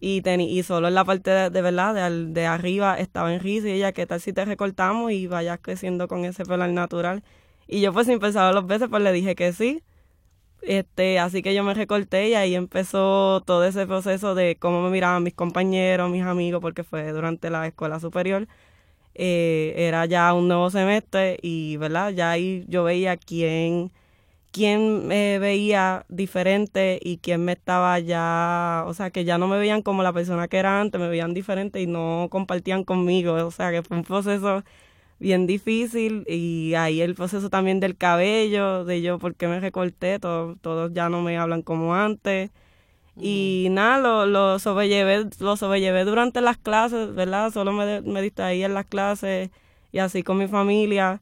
y, 0.00 0.22
teni- 0.22 0.48
y 0.50 0.62
solo 0.64 0.88
en 0.88 0.94
la 0.94 1.04
parte 1.04 1.30
de, 1.30 1.50
de 1.50 1.62
verdad, 1.62 2.10
de 2.10 2.46
arriba 2.46 2.98
estaba 2.98 3.32
en 3.34 3.40
rizo 3.40 3.68
y 3.68 3.72
ella, 3.72 3.92
¿qué 3.92 4.06
tal 4.06 4.20
si 4.20 4.32
te 4.32 4.44
recortamos 4.44 5.12
y 5.12 5.26
vayas 5.26 5.58
creciendo 5.62 6.08
con 6.08 6.24
ese 6.24 6.44
pelo 6.44 6.64
al 6.64 6.74
natural? 6.74 7.22
Y 7.66 7.80
yo 7.80 7.92
pues 7.92 8.06
sin 8.06 8.18
pensarlo 8.20 8.60
dos 8.60 8.68
veces 8.68 8.88
pues 8.90 9.02
le 9.02 9.12
dije 9.12 9.34
que 9.34 9.52
sí. 9.52 9.82
Este, 10.62 11.18
así 11.18 11.42
que 11.42 11.54
yo 11.54 11.62
me 11.62 11.74
recorté 11.74 12.28
y 12.30 12.34
ahí 12.34 12.54
empezó 12.54 13.42
todo 13.42 13.64
ese 13.64 13.86
proceso 13.86 14.34
de 14.34 14.56
cómo 14.56 14.80
me 14.82 14.90
miraban 14.90 15.22
mis 15.22 15.34
compañeros, 15.34 16.10
mis 16.10 16.22
amigos, 16.24 16.60
porque 16.62 16.84
fue 16.84 17.12
durante 17.12 17.50
la 17.50 17.66
escuela 17.66 18.00
superior. 18.00 18.48
Eh, 19.14 19.74
era 19.76 20.06
ya 20.06 20.32
un 20.34 20.48
nuevo 20.48 20.70
semestre 20.70 21.38
y, 21.42 21.76
¿verdad? 21.76 22.10
Ya 22.12 22.30
ahí 22.32 22.64
yo 22.68 22.84
veía 22.84 23.16
quién, 23.16 23.92
quién 24.52 25.06
me 25.08 25.38
veía 25.38 26.04
diferente 26.08 27.00
y 27.02 27.18
quién 27.18 27.44
me 27.44 27.52
estaba 27.52 27.98
ya, 28.00 28.84
o 28.86 28.94
sea, 28.94 29.10
que 29.10 29.24
ya 29.24 29.38
no 29.38 29.48
me 29.48 29.58
veían 29.58 29.82
como 29.82 30.02
la 30.02 30.12
persona 30.12 30.48
que 30.48 30.58
era 30.58 30.80
antes, 30.80 31.00
me 31.00 31.08
veían 31.08 31.34
diferente 31.34 31.80
y 31.82 31.86
no 31.86 32.28
compartían 32.30 32.84
conmigo. 32.84 33.34
O 33.34 33.50
sea, 33.50 33.70
que 33.72 33.82
fue 33.82 33.96
un 33.98 34.04
proceso 34.04 34.64
bien 35.18 35.46
difícil 35.46 36.24
y 36.28 36.74
ahí 36.74 37.00
el 37.00 37.14
proceso 37.14 37.50
también 37.50 37.80
del 37.80 37.96
cabello, 37.96 38.84
de 38.84 39.02
yo 39.02 39.18
por 39.18 39.34
qué 39.36 39.48
me 39.48 39.60
recorté, 39.60 40.18
todo- 40.18 40.56
todos 40.56 40.92
ya 40.94 41.08
no 41.08 41.22
me 41.22 41.38
hablan 41.38 41.62
como 41.62 41.94
antes. 41.94 42.50
Y 43.20 43.68
nada, 43.70 43.98
lo, 43.98 44.26
lo 44.26 44.58
sobrellevé, 44.58 45.26
lo 45.38 45.56
sobrellevé 45.56 46.04
durante 46.04 46.40
las 46.40 46.56
clases, 46.58 47.14
¿verdad? 47.14 47.52
Solo 47.52 47.72
me, 47.72 48.00
me 48.00 48.22
distraía 48.22 48.66
en 48.66 48.74
las 48.74 48.86
clases 48.86 49.50
y 49.92 49.98
así 49.98 50.22
con 50.22 50.38
mi 50.38 50.48
familia. 50.48 51.20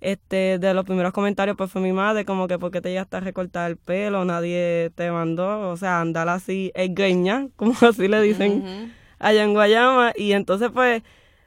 Este, 0.00 0.58
de 0.58 0.74
los 0.74 0.84
primeros 0.84 1.14
comentarios 1.14 1.56
pues 1.56 1.70
fue 1.70 1.80
mi 1.80 1.92
madre, 1.92 2.26
como 2.26 2.46
que 2.46 2.58
porque 2.58 2.82
te 2.82 2.90
llegaste 2.90 3.16
a 3.16 3.20
recortar 3.20 3.70
el 3.70 3.78
pelo, 3.78 4.26
nadie 4.26 4.92
te 4.94 5.10
mandó, 5.10 5.70
o 5.70 5.78
sea, 5.78 6.02
andar 6.02 6.28
así, 6.28 6.70
es 6.74 6.94
greña, 6.94 7.48
como 7.56 7.72
así 7.80 8.06
le 8.06 8.20
dicen 8.20 8.92
allá 9.18 9.42
en 9.44 9.54
Guayama. 9.54 10.12
Y 10.14 10.32
entonces 10.32 10.70
pues 10.72 11.02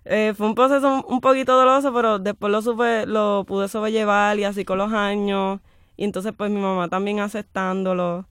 eh, 0.06 0.34
fue 0.36 0.48
un 0.48 0.56
proceso 0.56 0.88
un, 0.92 1.06
un 1.08 1.22
poquito 1.22 1.54
doloroso, 1.56 1.94
pero 1.94 2.20
después 2.20 2.52
lo 2.52 2.62
supe, 2.62 3.06
lo 3.06 3.46
pude 3.48 3.68
sobrellevar 3.68 4.40
y 4.40 4.44
así 4.46 4.66
con 4.66 4.80
los 4.80 4.92
años. 4.92 5.60
Y 5.96 6.04
entonces 6.06 6.34
pues 6.36 6.50
mi 6.52 6.60
mamá 6.60 6.90
también 6.90 7.20
aceptándolo. 7.20 8.26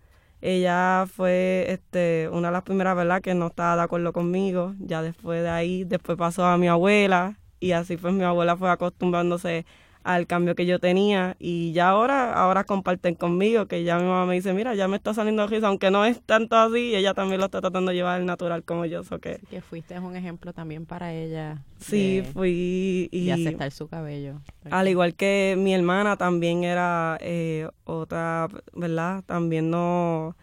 Ella 0.49 1.07
fue 1.13 1.67
este, 1.71 2.29
una 2.33 2.49
de 2.49 2.53
las 2.53 2.63
primeras, 2.63 2.95
¿verdad?, 2.95 3.21
que 3.21 3.35
no 3.35 3.49
estaba 3.49 3.75
de 3.75 3.83
acuerdo 3.83 4.13
conmigo. 4.13 4.75
Ya 4.79 5.03
después 5.03 5.43
de 5.43 5.49
ahí, 5.49 5.83
después 5.83 6.17
pasó 6.17 6.45
a 6.45 6.57
mi 6.57 6.69
abuela 6.69 7.41
y 7.59 7.73
así 7.73 7.97
pues 7.97 8.15
mi 8.15 8.23
abuela 8.23 8.57
fue 8.57 8.71
acostumbrándose 8.71 9.67
al 10.07 10.29
cambio 10.29 10.55
que 10.55 10.67
yo 10.67 10.79
tenía 10.79 11.35
y 11.41 11.73
ya 11.73 11.89
ahora, 11.89 12.33
ahora 12.33 12.63
comparten 12.63 13.17
conmigo 13.17 13.67
que 13.67 13.83
ya 13.83 13.99
mi 13.99 14.05
mamá 14.05 14.25
me 14.25 14.35
dice, 14.37 14.53
mira, 14.53 14.73
ya 14.77 14.87
me 14.87 14.97
está 14.97 15.13
saliendo 15.13 15.47
risa, 15.49 15.67
aunque 15.67 15.91
no 15.91 16.05
es 16.05 16.23
tanto 16.23 16.57
así, 16.57 16.95
ella 16.95 17.13
también 17.13 17.41
lo 17.41 17.47
está 17.47 17.61
tratando 17.61 17.91
de 17.91 17.97
llevar 17.97 18.21
al 18.21 18.25
natural 18.27 18.63
como 18.63 18.85
yo, 18.87 19.03
so 19.03 19.19
que 19.19 19.33
Así 19.33 19.47
que 19.47 19.61
fuiste 19.61 19.99
un 19.99 20.15
ejemplo 20.15 20.53
también 20.53 20.87
para 20.87 21.13
ella. 21.13 21.65
sí, 21.81 22.21
de, 22.21 22.23
fui 22.23 23.09
y 23.11 23.27
de 23.27 23.33
aceptar 23.33 23.73
su 23.73 23.89
cabello. 23.89 24.41
al 24.71 24.87
igual 24.87 25.15
que 25.15 25.57
mi 25.59 25.75
hermana 25.75 26.17
también 26.17 26.63
era 26.63 27.19
eh, 27.21 27.69
otra, 27.85 28.47
¿verdad? 28.75 29.25
También 29.27 29.71
no, 29.71 30.37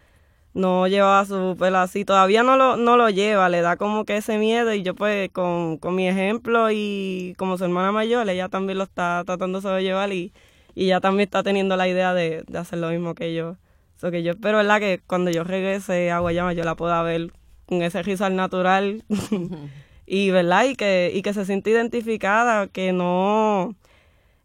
no 0.54 0.86
llevaba 0.88 1.24
su 1.26 1.56
pelo 1.58 1.78
así. 1.78 2.04
Todavía 2.04 2.42
no 2.42 2.56
lo, 2.56 2.76
no 2.76 2.96
lo 2.96 3.10
lleva, 3.10 3.48
le 3.48 3.60
da 3.60 3.76
como 3.76 4.04
que 4.04 4.16
ese 4.16 4.38
miedo 4.38 4.72
y 4.72 4.82
yo 4.82 4.94
pues 4.94 5.30
con, 5.30 5.78
con 5.78 5.94
mi 5.94 6.08
ejemplo 6.08 6.70
y 6.70 7.34
como 7.38 7.58
su 7.58 7.64
hermana 7.64 7.92
mayor, 7.92 8.28
ella 8.28 8.48
también 8.48 8.78
lo 8.78 8.84
está 8.84 9.22
tratando 9.26 9.58
de 9.58 9.62
sobrellevar 9.62 10.12
y, 10.12 10.32
y 10.74 10.86
ella 10.86 11.00
también 11.00 11.26
está 11.26 11.42
teniendo 11.42 11.76
la 11.76 11.88
idea 11.88 12.14
de, 12.14 12.44
de 12.46 12.58
hacer 12.58 12.78
lo 12.78 12.90
mismo 12.90 13.14
que 13.14 13.34
yo. 13.34 13.56
So 13.96 14.10
que 14.10 14.22
yo 14.22 14.32
espero, 14.32 14.58
¿verdad? 14.58 14.80
Que 14.80 15.00
cuando 15.06 15.30
yo 15.30 15.44
regrese 15.44 16.10
a 16.10 16.20
Guayama 16.20 16.52
yo 16.52 16.64
la 16.64 16.76
pueda 16.76 17.02
ver 17.02 17.32
con 17.66 17.82
ese 17.82 18.02
rizal 18.02 18.36
natural 18.36 19.04
y, 20.06 20.30
¿verdad? 20.30 20.66
Y 20.66 20.76
que, 20.76 21.10
y 21.14 21.22
que 21.22 21.34
se 21.34 21.44
sienta 21.44 21.70
identificada, 21.70 22.68
que 22.68 22.92
no 22.92 23.74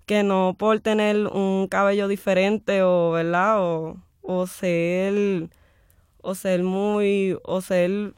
que 0.05 0.23
no 0.23 0.55
por 0.57 0.79
tener 0.79 1.27
un 1.27 1.67
cabello 1.67 2.07
diferente 2.07 2.81
o 2.81 3.11
verdad 3.11 3.61
o, 3.61 3.97
o 4.23 4.47
ser 4.47 5.49
o 6.21 6.35
ser 6.35 6.63
muy 6.63 7.37
o 7.43 7.61
ser 7.61 8.13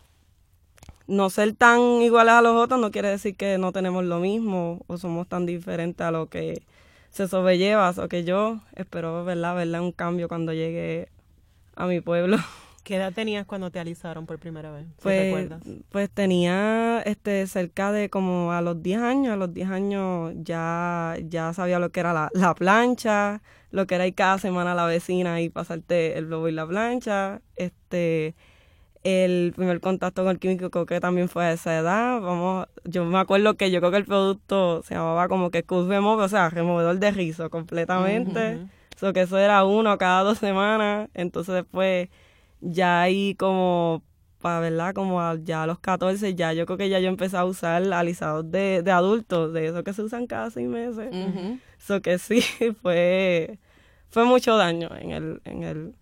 no 1.07 1.29
ser 1.29 1.53
tan 1.53 1.79
iguales 2.01 2.33
a 2.33 2.41
los 2.41 2.55
otros 2.55 2.79
no 2.79 2.91
quiere 2.91 3.09
decir 3.09 3.35
que 3.35 3.57
no 3.57 3.71
tenemos 3.71 4.03
lo 4.05 4.19
mismo 4.19 4.81
o 4.87 4.97
somos 4.97 5.27
tan 5.27 5.45
diferentes 5.45 6.05
a 6.05 6.11
lo 6.11 6.27
que 6.27 6.63
se 7.09 7.27
sobrelleva 7.27 7.89
o 7.89 8.07
que 8.07 8.23
yo 8.23 8.61
espero 8.75 9.25
verdad 9.25 9.55
verla 9.55 9.81
un 9.81 9.91
cambio 9.91 10.27
cuando 10.27 10.53
llegue 10.53 11.09
a 11.75 11.85
mi 11.85 12.01
pueblo 12.01 12.37
¿Qué 12.83 12.95
edad 12.95 13.13
tenías 13.13 13.45
cuando 13.45 13.69
te 13.69 13.79
alisaron 13.79 14.25
por 14.25 14.39
primera 14.39 14.71
vez? 14.71 14.85
si 14.97 15.03
pues, 15.03 15.23
recuerdas? 15.25 15.61
pues 15.89 16.09
tenía 16.09 17.01
este 17.05 17.45
cerca 17.45 17.91
de 17.91 18.09
como 18.09 18.51
a 18.53 18.61
los 18.61 18.81
10 18.81 19.01
años, 19.01 19.33
a 19.33 19.35
los 19.35 19.53
10 19.53 19.69
años 19.69 20.33
ya, 20.37 21.15
ya 21.29 21.53
sabía 21.53 21.77
lo 21.77 21.91
que 21.91 21.99
era 21.99 22.11
la, 22.11 22.29
la 22.33 22.55
plancha, 22.55 23.41
lo 23.71 23.87
que 23.87 23.95
era 23.95 24.07
ir 24.07 24.13
cada 24.13 24.37
semana 24.37 24.73
a 24.73 24.75
la 24.75 24.85
vecina 24.85 25.41
y 25.41 25.49
pasarte 25.49 26.17
el 26.17 26.27
globo 26.27 26.47
y 26.47 26.51
la 26.51 26.67
plancha. 26.67 27.41
Este, 27.55 28.35
el 29.03 29.53
primer 29.55 29.79
contacto 29.79 30.23
con 30.23 30.31
el 30.31 30.39
químico 30.39 30.69
creo 30.69 30.85
que 30.85 30.99
también 30.99 31.29
fue 31.29 31.45
a 31.45 31.53
esa 31.53 31.77
edad. 31.77 32.21
Vamos, 32.21 32.67
yo 32.83 33.05
me 33.05 33.17
acuerdo 33.17 33.55
que 33.55 33.71
yo 33.71 33.79
creo 33.79 33.91
que 33.91 33.97
el 33.97 34.05
producto 34.05 34.83
se 34.83 34.95
llamaba 34.95 35.27
como 35.27 35.49
que 35.49 35.63
Cus 35.63 35.87
Remover, 35.87 36.25
o 36.25 36.29
sea, 36.29 36.49
removedor 36.49 36.99
de 36.99 37.11
rizo 37.11 37.49
completamente. 37.49 38.67
So 38.97 39.13
que 39.13 39.21
eso 39.21 39.39
era 39.39 39.63
uno 39.65 39.97
cada 39.97 40.21
dos 40.23 40.37
semanas. 40.37 41.09
Entonces 41.13 41.55
después 41.55 42.09
ya 42.59 43.01
ahí 43.01 43.35
como 43.35 44.03
para 44.41 44.59
verdad 44.59 44.93
como 44.93 45.21
a- 45.21 45.37
ya 45.41 45.63
a 45.63 45.67
los 45.67 45.79
14 45.79 46.35
ya 46.35 46.51
yo 46.53 46.65
creo 46.65 46.77
que 46.77 46.89
ya 46.89 46.99
yo 46.99 47.07
empecé 47.07 47.37
a 47.37 47.45
usar 47.45 47.81
alisados 47.93 48.49
de, 48.51 48.81
de 48.83 48.91
adultos 48.91 49.53
de 49.53 49.67
esos 49.67 49.83
que 49.83 49.93
se 49.93 50.01
usan 50.03 50.27
cada 50.27 50.49
seis 50.49 50.67
meses 50.67 51.09
eso 51.79 52.01
que 52.01 52.17
sí 52.19 52.41
fue 52.81 53.57
fue 54.09 54.25
mucho 54.25 54.57
daño 54.57 54.89
en 54.99 55.11
el 55.11 55.41
en 55.45 55.63
el 55.63 55.93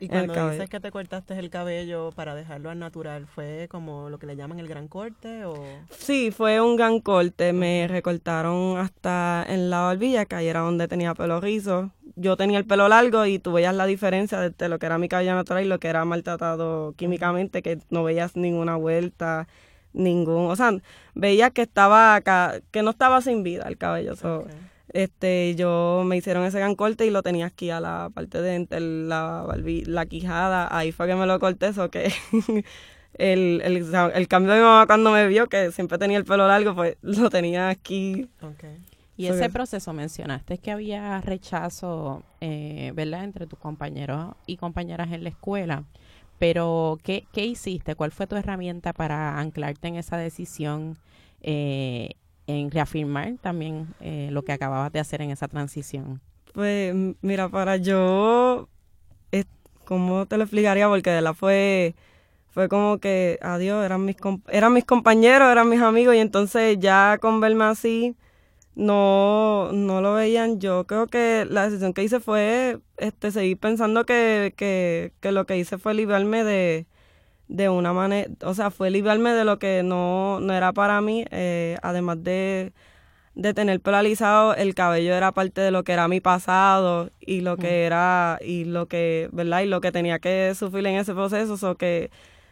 Y 0.00 0.06
cuando 0.08 0.32
dices 0.52 0.70
que 0.70 0.78
te 0.80 0.90
cortaste 0.92 1.36
el 1.38 1.50
cabello 1.50 2.10
para 2.14 2.34
dejarlo 2.36 2.70
al 2.70 2.78
natural, 2.78 3.26
¿fue 3.26 3.66
como 3.68 4.08
lo 4.10 4.18
que 4.18 4.26
le 4.26 4.36
llaman 4.36 4.60
el 4.60 4.68
gran 4.68 4.86
corte 4.86 5.44
o...? 5.44 5.54
Sí, 5.90 6.30
fue 6.30 6.60
un 6.60 6.76
gran 6.76 7.00
corte. 7.00 7.52
Me 7.52 7.88
recortaron 7.88 8.78
hasta 8.78 9.44
en 9.48 9.70
la 9.70 9.80
barbilla, 9.80 10.24
que 10.24 10.36
ahí 10.36 10.46
era 10.46 10.60
donde 10.60 10.86
tenía 10.86 11.14
pelo 11.14 11.40
rizo. 11.40 11.90
Yo 12.20 12.36
tenía 12.36 12.58
el 12.58 12.66
pelo 12.66 12.88
largo 12.88 13.26
y 13.26 13.38
tú 13.38 13.52
veías 13.52 13.74
la 13.74 13.86
diferencia 13.86 14.40
de 14.40 14.68
lo 14.68 14.78
que 14.78 14.86
era 14.86 14.98
mi 14.98 15.08
cabello 15.08 15.34
natural 15.34 15.64
y 15.64 15.68
lo 15.68 15.78
que 15.78 15.88
era 15.88 16.04
maltratado 16.04 16.94
químicamente, 16.96 17.62
que 17.62 17.78
no 17.90 18.04
veías 18.04 18.36
ninguna 18.36 18.76
vuelta, 18.76 19.46
ningún... 19.92 20.50
O 20.50 20.56
sea, 20.56 20.72
veías 21.14 21.52
que 21.52 21.62
estaba 21.62 22.14
acá, 22.14 22.60
que 22.70 22.82
no 22.82 22.90
estaba 22.90 23.20
sin 23.20 23.42
vida 23.42 23.64
el 23.68 23.78
cabello. 23.78 24.14
Este, 24.90 25.54
yo 25.54 26.02
me 26.06 26.16
hicieron 26.16 26.44
ese 26.44 26.58
gran 26.58 26.74
corte 26.74 27.04
y 27.06 27.10
lo 27.10 27.22
tenía 27.22 27.46
aquí 27.46 27.70
a 27.70 27.78
la 27.78 28.10
parte 28.14 28.40
de 28.40 28.54
entre 28.54 28.80
la, 28.80 29.46
la 29.56 30.06
quijada. 30.06 30.68
Ahí 30.76 30.92
fue 30.92 31.06
que 31.06 31.14
me 31.14 31.26
lo 31.26 31.38
corté, 31.38 31.68
eso 31.68 31.90
que 31.90 32.10
el, 33.14 33.60
el, 33.62 34.28
cambio 34.28 34.52
de 34.52 34.60
mi 34.60 34.64
mamá 34.64 34.86
cuando 34.86 35.10
me 35.10 35.26
vio, 35.28 35.46
que 35.48 35.72
siempre 35.72 35.98
tenía 35.98 36.16
el 36.16 36.24
pelo 36.24 36.48
largo, 36.48 36.74
pues 36.74 36.96
lo 37.02 37.28
tenía 37.30 37.68
aquí. 37.68 38.28
Y 39.18 39.26
ese 39.26 39.50
proceso 39.50 39.92
mencionaste 39.92 40.58
que 40.58 40.70
había 40.70 41.20
rechazo, 41.20 42.22
eh, 42.40 42.92
¿verdad?, 42.94 43.24
entre 43.24 43.48
tus 43.48 43.58
compañeros 43.58 44.36
y 44.46 44.56
compañeras 44.56 45.10
en 45.10 45.24
la 45.24 45.30
escuela. 45.30 45.82
Pero, 46.38 46.98
¿qué, 47.02 47.26
¿qué 47.32 47.44
hiciste? 47.44 47.96
¿Cuál 47.96 48.12
fue 48.12 48.28
tu 48.28 48.36
herramienta 48.36 48.92
para 48.92 49.40
anclarte 49.40 49.88
en 49.88 49.96
esa 49.96 50.16
decisión 50.16 50.96
eh, 51.40 52.10
en 52.46 52.70
reafirmar 52.70 53.34
también 53.40 53.88
eh, 54.00 54.28
lo 54.30 54.42
que 54.42 54.52
acababas 54.52 54.92
de 54.92 55.00
hacer 55.00 55.20
en 55.20 55.32
esa 55.32 55.48
transición? 55.48 56.20
Pues 56.54 56.94
mira, 57.20 57.48
para 57.48 57.76
yo, 57.76 58.68
¿cómo 59.84 60.26
te 60.26 60.36
lo 60.36 60.44
explicaría? 60.44 60.86
Porque 60.86 61.10
de 61.10 61.22
la 61.22 61.34
fue, 61.34 61.96
fue 62.50 62.68
como 62.68 62.98
que, 62.98 63.40
adiós, 63.42 63.84
eran 63.84 64.04
mis, 64.04 64.16
eran 64.48 64.72
mis 64.74 64.84
compañeros, 64.84 65.50
eran 65.50 65.68
mis 65.68 65.80
amigos 65.80 66.14
y 66.14 66.18
entonces 66.18 66.78
ya 66.78 67.18
con 67.20 67.40
verme 67.40 67.64
así, 67.64 68.14
no, 68.78 69.72
no 69.72 70.00
lo 70.00 70.14
veían. 70.14 70.60
Yo 70.60 70.86
creo 70.86 71.08
que 71.08 71.46
la 71.50 71.64
decisión 71.64 71.92
que 71.92 72.04
hice 72.04 72.20
fue 72.20 72.78
este, 72.96 73.32
seguir 73.32 73.58
pensando 73.58 74.06
que, 74.06 74.54
que, 74.56 75.12
que 75.20 75.32
lo 75.32 75.46
que 75.46 75.58
hice 75.58 75.78
fue 75.78 75.94
librarme 75.94 76.44
de, 76.44 76.86
de 77.48 77.68
una 77.68 77.92
manera, 77.92 78.30
o 78.44 78.54
sea, 78.54 78.70
fue 78.70 78.90
librarme 78.90 79.32
de 79.32 79.44
lo 79.44 79.58
que 79.58 79.82
no, 79.82 80.40
no 80.40 80.54
era 80.54 80.72
para 80.72 81.00
mí, 81.00 81.24
eh, 81.30 81.76
además 81.82 82.22
de, 82.22 82.72
de 83.34 83.54
tener 83.54 83.80
polarizado, 83.80 84.54
el 84.54 84.74
cabello 84.74 85.14
era 85.14 85.32
parte 85.32 85.60
de 85.60 85.70
lo 85.72 85.84
que 85.84 85.92
era 85.92 86.08
mi 86.08 86.20
pasado 86.20 87.10
y 87.20 87.40
lo 87.40 87.56
que 87.56 87.84
era, 87.84 88.38
y 88.42 88.64
lo 88.64 88.86
que, 88.88 89.28
¿verdad? 89.32 89.62
Y 89.62 89.66
lo 89.66 89.80
que 89.80 89.92
tenía 89.92 90.20
que 90.20 90.54
sufrir 90.54 90.86
en 90.86 90.96
ese 90.96 91.14
proceso, 91.14 91.70
o 91.70 91.76
que 91.76 92.10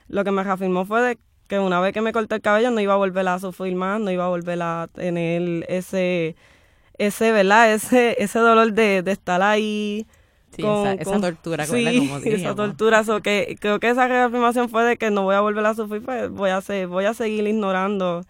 lo 0.09 0.25
que 0.25 0.33
me 0.33 0.43
reafirmó 0.45 0.85
fue 0.87 1.03
de 1.03 1.19
que 1.49 1.59
una 1.59 1.81
vez 1.81 1.93
que 1.93 2.01
me 2.01 2.13
corté 2.13 2.37
el 2.37 2.41
cabello 2.41 2.71
no 2.71 2.81
iba 2.81 2.95
a 2.95 2.97
volver 2.97 3.27
a 3.29 3.39
sufrir 3.39 3.75
más, 3.75 4.01
no 4.01 4.11
iba 4.11 4.25
a 4.25 4.29
volver 4.29 4.61
a 4.63 4.89
tener 4.93 5.65
ese, 5.69 6.37
ese, 6.99 7.33
¿verdad? 7.33 7.73
Ese, 7.73 8.23
ese 8.23 8.39
dolor 8.39 8.73
de, 8.73 9.03
de 9.03 9.13
estar 9.13 9.43
ahí 9.43 10.07
esa, 10.59 11.21
tortura, 11.21 11.67
sí, 11.67 12.11
esa 12.25 12.55
tortura, 12.55 13.03
que 13.23 13.57
creo 13.61 13.81
que 13.81 13.91
esa 13.91 14.09
reafirmación 14.09 14.69
fue 14.69 14.85
de 14.85 14.97
que 14.97 15.11
no 15.11 15.25
voy 15.25 15.35
a 15.35 15.41
volver 15.41 15.65
a 15.67 15.75
sufrir, 15.75 16.03
pues 16.03 16.31
voy 16.31 16.51
a 16.51 16.61
voy 16.87 17.05
a 17.05 17.15
seguir 17.15 17.47
ignorando 17.47 18.23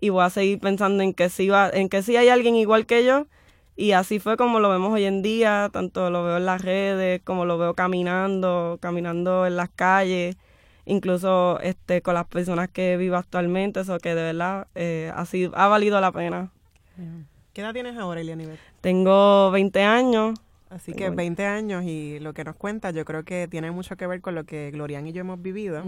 y 0.00 0.10
voy 0.10 0.24
a 0.24 0.30
seguir 0.30 0.58
pensando 0.60 1.02
en 1.02 1.14
que 1.14 1.28
sí 1.28 1.48
va, 1.48 1.70
en 1.70 1.88
que 1.88 2.02
sí 2.02 2.16
hay 2.16 2.28
alguien 2.28 2.56
igual 2.56 2.86
que 2.86 3.04
yo. 3.04 3.26
Y 3.76 3.92
así 3.92 4.18
fue 4.18 4.36
como 4.36 4.60
lo 4.60 4.68
vemos 4.68 4.92
hoy 4.92 5.04
en 5.04 5.22
día, 5.22 5.70
tanto 5.72 6.10
lo 6.10 6.22
veo 6.22 6.36
en 6.36 6.44
las 6.44 6.60
redes 6.60 7.22
como 7.24 7.46
lo 7.46 7.56
veo 7.56 7.74
caminando, 7.74 8.78
caminando 8.80 9.46
en 9.46 9.56
las 9.56 9.70
calles, 9.70 10.36
incluso 10.84 11.60
este 11.60 12.02
con 12.02 12.14
las 12.14 12.26
personas 12.26 12.68
que 12.68 12.96
vivo 12.96 13.16
actualmente, 13.16 13.80
eso 13.80 13.98
que 13.98 14.14
de 14.14 14.22
verdad 14.22 14.66
eh, 14.74 15.12
ha 15.14 15.24
sido, 15.26 15.52
ha 15.56 15.68
valido 15.68 16.00
la 16.00 16.12
pena. 16.12 16.50
¿Qué 17.52 17.62
edad 17.62 17.72
tienes 17.72 17.96
ahora, 17.96 18.20
Eliani? 18.20 18.46
Tengo 18.80 19.50
20 19.50 19.82
años. 19.82 20.38
Así 20.70 20.92
que 20.92 21.10
20 21.10 21.46
años 21.46 21.82
y 21.84 22.20
lo 22.20 22.32
que 22.32 22.44
nos 22.44 22.54
cuenta 22.54 22.92
yo 22.92 23.04
creo 23.04 23.24
que 23.24 23.48
tiene 23.48 23.72
mucho 23.72 23.96
que 23.96 24.06
ver 24.06 24.20
con 24.20 24.36
lo 24.36 24.44
que 24.44 24.70
Glorian 24.70 25.04
y 25.04 25.12
yo 25.12 25.22
hemos 25.22 25.42
vivido, 25.42 25.82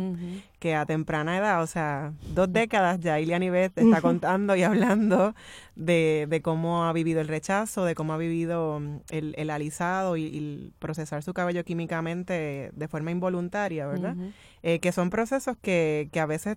que 0.59 0.75
a 0.75 0.85
temprana 0.87 1.39
edad, 1.39 1.63
o 1.63 1.69
sea, 1.69 2.13
dos 2.35 2.53
décadas 2.53 2.99
ya 2.99 3.21
Ilian 3.21 3.43
Beth 3.53 3.79
está 3.79 4.01
contando 4.01 4.57
y 4.57 4.65
hablando 4.65 5.37
de, 5.77 6.27
de, 6.29 6.43
cómo 6.43 6.85
ha 6.85 6.93
vivido 6.93 7.21
el 7.21 7.29
rechazo, 7.29 7.85
de 7.85 7.95
cómo 7.95 8.13
ha 8.13 8.17
vivido 8.17 8.81
mm, 8.81 8.97
el, 9.11 9.35
el 9.39 9.51
alisado 9.51 10.17
y, 10.17 10.73
procesar 10.81 11.23
su 11.23 11.33
cabello 11.33 11.65
químicamente 11.65 12.73
de 12.75 12.89
forma 12.89 13.13
involuntaria, 13.13 13.87
¿verdad? 13.87 14.17
Eh, 14.65 14.81
que 14.81 14.91
son 14.91 15.11
procesos 15.11 15.57
que, 15.63 16.09
que 16.13 16.19
a 16.19 16.27
veces, 16.27 16.57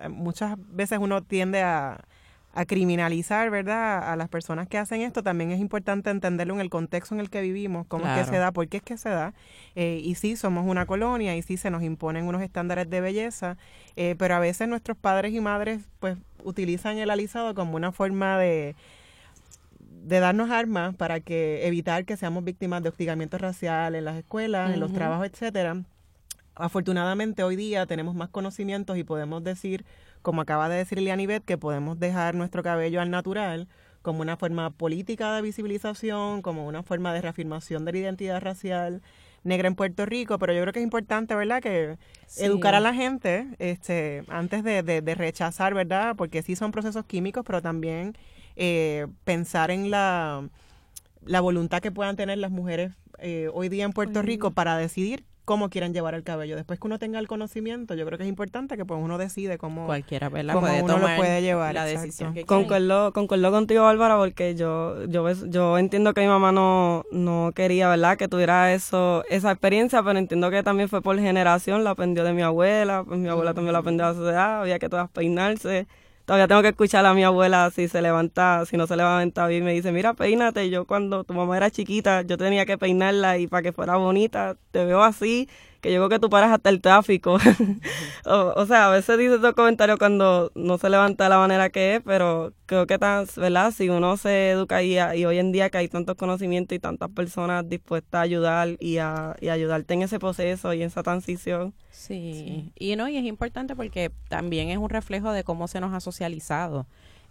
eh, 0.00 0.08
muchas 0.08 0.56
veces 0.58 0.98
uno 0.98 1.22
tiende 1.22 1.60
a 1.60 2.04
a 2.54 2.66
criminalizar, 2.66 3.50
¿verdad? 3.50 4.12
A 4.12 4.16
las 4.16 4.28
personas 4.28 4.68
que 4.68 4.78
hacen 4.78 5.00
esto, 5.00 5.22
también 5.22 5.50
es 5.50 5.60
importante 5.60 6.10
entenderlo 6.10 6.54
en 6.54 6.60
el 6.60 6.70
contexto 6.70 7.14
en 7.14 7.20
el 7.20 7.28
que 7.28 7.40
vivimos, 7.40 7.86
cómo 7.86 8.06
es 8.06 8.18
que 8.18 8.30
se 8.30 8.38
da, 8.38 8.52
por 8.52 8.68
qué 8.68 8.76
es 8.76 8.82
que 8.82 8.96
se 8.96 9.08
da. 9.08 9.34
Eh, 9.74 10.00
y 10.02 10.14
sí, 10.14 10.36
somos 10.36 10.64
una 10.66 10.86
colonia 10.86 11.36
y 11.36 11.42
sí 11.42 11.56
se 11.56 11.70
nos 11.70 11.82
imponen 11.82 12.26
unos 12.26 12.42
estándares 12.42 12.88
de 12.88 13.00
belleza, 13.00 13.56
eh, 13.96 14.14
pero 14.18 14.36
a 14.36 14.38
veces 14.38 14.68
nuestros 14.68 14.96
padres 14.96 15.34
y 15.34 15.40
madres 15.40 15.82
pues 15.98 16.16
utilizan 16.44 16.98
el 16.98 17.10
alisado 17.10 17.54
como 17.54 17.74
una 17.74 17.90
forma 17.90 18.38
de 18.38 18.76
de 20.04 20.20
darnos 20.20 20.50
armas 20.50 20.94
para 20.94 21.20
que 21.20 21.66
evitar 21.66 22.04
que 22.04 22.18
seamos 22.18 22.44
víctimas 22.44 22.82
de 22.82 22.90
hostigamiento 22.90 23.38
racial 23.38 23.94
en 23.94 24.04
las 24.04 24.16
escuelas, 24.16 24.74
en 24.74 24.80
los 24.80 24.92
trabajos, 24.92 25.26
etcétera. 25.26 25.82
Afortunadamente 26.54 27.42
hoy 27.42 27.56
día 27.56 27.86
tenemos 27.86 28.14
más 28.14 28.28
conocimientos 28.28 28.98
y 28.98 29.02
podemos 29.02 29.42
decir 29.42 29.84
como 30.24 30.40
acaba 30.40 30.70
de 30.70 30.78
decir 30.78 30.98
Lianibet, 31.00 31.44
que 31.44 31.58
podemos 31.58 32.00
dejar 32.00 32.34
nuestro 32.34 32.62
cabello 32.62 33.00
al 33.02 33.10
natural 33.10 33.68
como 34.00 34.22
una 34.22 34.38
forma 34.38 34.70
política 34.70 35.34
de 35.36 35.42
visibilización, 35.42 36.40
como 36.40 36.66
una 36.66 36.82
forma 36.82 37.12
de 37.12 37.20
reafirmación 37.20 37.84
de 37.84 37.92
la 37.92 37.98
identidad 37.98 38.40
racial 38.40 39.02
negra 39.44 39.68
en 39.68 39.74
Puerto 39.74 40.06
Rico, 40.06 40.38
pero 40.38 40.54
yo 40.54 40.62
creo 40.62 40.72
que 40.72 40.78
es 40.78 40.84
importante, 40.84 41.34
¿verdad?, 41.34 41.62
que 41.62 41.98
educar 42.38 42.74
a 42.74 42.80
la 42.80 42.94
gente 42.94 43.48
este, 43.58 44.24
antes 44.28 44.64
de, 44.64 44.82
de, 44.82 45.14
rechazar, 45.14 45.74
¿verdad?, 45.74 46.16
porque 46.16 46.42
sí 46.42 46.56
son 46.56 46.72
procesos 46.72 47.04
químicos, 47.04 47.44
pero 47.46 47.60
también 47.60 48.16
eh, 48.56 49.06
pensar 49.24 49.70
en 49.70 49.90
la, 49.90 50.48
la 51.26 51.40
voluntad 51.42 51.82
que 51.82 51.92
puedan 51.92 52.16
tener 52.16 52.38
las 52.38 52.50
mujeres 52.50 52.92
eh, 53.18 53.50
hoy 53.52 53.68
día 53.68 53.84
en 53.84 53.92
Puerto 53.92 54.22
Rico 54.22 54.52
para 54.52 54.78
decidir 54.78 55.24
cómo 55.44 55.68
quieren 55.68 55.92
llevar 55.92 56.14
el 56.14 56.22
cabello. 56.22 56.56
Después 56.56 56.80
que 56.80 56.86
uno 56.86 56.98
tenga 56.98 57.18
el 57.18 57.28
conocimiento, 57.28 57.94
yo 57.94 58.06
creo 58.06 58.18
que 58.18 58.24
es 58.24 58.28
importante 58.28 58.76
que 58.76 58.84
pues 58.84 59.00
uno 59.02 59.18
decide 59.18 59.58
cómo, 59.58 59.86
Cualquiera, 59.86 60.30
cómo 60.30 60.66
uno 60.82 60.98
lo 60.98 61.16
puede 61.16 61.42
llevar. 61.42 61.74
La 61.74 61.84
decisión 61.84 62.34
que 62.34 62.44
concuerdo, 62.44 63.12
concuerdo 63.12 63.50
contigo, 63.50 63.84
Bárbara, 63.84 64.16
porque 64.16 64.54
yo, 64.54 65.04
yo, 65.06 65.30
yo 65.46 65.78
entiendo 65.78 66.14
que 66.14 66.22
mi 66.22 66.28
mamá 66.28 66.52
no, 66.52 67.04
no 67.12 67.52
quería, 67.54 67.88
¿verdad?, 67.88 68.16
que 68.16 68.28
tuviera 68.28 68.72
eso, 68.72 69.24
esa 69.28 69.50
experiencia, 69.50 70.02
pero 70.02 70.18
entiendo 70.18 70.50
que 70.50 70.62
también 70.62 70.88
fue 70.88 71.02
por 71.02 71.18
generación, 71.18 71.84
la 71.84 71.90
aprendió 71.90 72.24
de 72.24 72.32
mi 72.32 72.42
abuela, 72.42 73.04
pues 73.06 73.18
mi 73.18 73.28
abuela 73.28 73.54
también 73.54 73.72
la 73.72 73.80
aprendió 73.80 74.06
a 74.06 74.14
su 74.14 74.28
edad, 74.28 74.62
había 74.62 74.78
que 74.78 74.88
todas 74.88 75.10
peinarse 75.10 75.86
todavía 76.24 76.48
tengo 76.48 76.62
que 76.62 76.68
escuchar 76.68 77.04
a 77.06 77.14
mi 77.14 77.24
abuela 77.24 77.70
si 77.70 77.88
se 77.88 78.00
levanta, 78.02 78.64
si 78.66 78.76
no 78.76 78.86
se 78.86 78.96
levanta 78.96 79.46
bien, 79.46 79.64
me 79.64 79.72
dice, 79.72 79.92
mira, 79.92 80.14
peínate. 80.14 80.70
Yo 80.70 80.86
cuando 80.86 81.24
tu 81.24 81.34
mamá 81.34 81.56
era 81.56 81.70
chiquita, 81.70 82.22
yo 82.22 82.36
tenía 82.38 82.66
que 82.66 82.78
peinarla 82.78 83.38
y 83.38 83.46
para 83.46 83.62
que 83.62 83.72
fuera 83.72 83.96
bonita, 83.96 84.56
te 84.70 84.84
veo 84.84 85.02
así, 85.02 85.48
que 85.84 85.92
yo 85.92 86.00
creo 86.00 86.08
que 86.08 86.18
tú 86.18 86.30
paras 86.30 86.50
hasta 86.50 86.70
el 86.70 86.80
tráfico. 86.80 87.34
o, 88.24 88.66
sea, 88.66 88.86
a 88.86 88.90
veces 88.90 89.18
dice 89.18 89.34
estos 89.34 89.52
comentarios 89.52 89.98
cuando 89.98 90.50
no 90.54 90.78
se 90.78 90.88
levanta 90.88 91.24
de 91.24 91.30
la 91.30 91.36
manera 91.36 91.68
que 91.68 91.96
es, 91.96 92.02
pero 92.02 92.54
creo 92.64 92.86
que, 92.86 92.98
tan, 92.98 93.26
¿verdad? 93.36 93.70
Si 93.70 93.90
uno 93.90 94.16
se 94.16 94.50
educa 94.50 94.82
y, 94.82 94.94
y 94.94 95.24
hoy 95.26 95.38
en 95.38 95.52
día 95.52 95.68
que 95.68 95.76
hay 95.76 95.88
tantos 95.88 96.16
conocimientos 96.16 96.74
y 96.74 96.78
tantas 96.78 97.10
personas 97.10 97.68
dispuestas 97.68 98.18
a 98.18 98.22
ayudar 98.22 98.76
y 98.80 98.96
a 98.96 99.36
y 99.40 99.50
ayudarte 99.50 99.92
en 99.92 100.02
ese 100.02 100.18
proceso 100.18 100.72
y 100.72 100.80
en 100.80 100.88
esa 100.88 101.02
transición. 101.02 101.74
Sí. 101.90 102.72
y 102.76 102.96
no, 102.96 103.08
y 103.08 103.16
es 103.18 103.24
importante 103.24 103.76
porque 103.76 104.10
también 104.28 104.70
es 104.70 104.78
un 104.78 104.88
reflejo 104.88 105.32
de 105.32 105.44
cómo 105.44 105.68
se 105.68 105.80
nos 105.80 105.92
ha 105.92 106.00
socializado. 106.00 106.86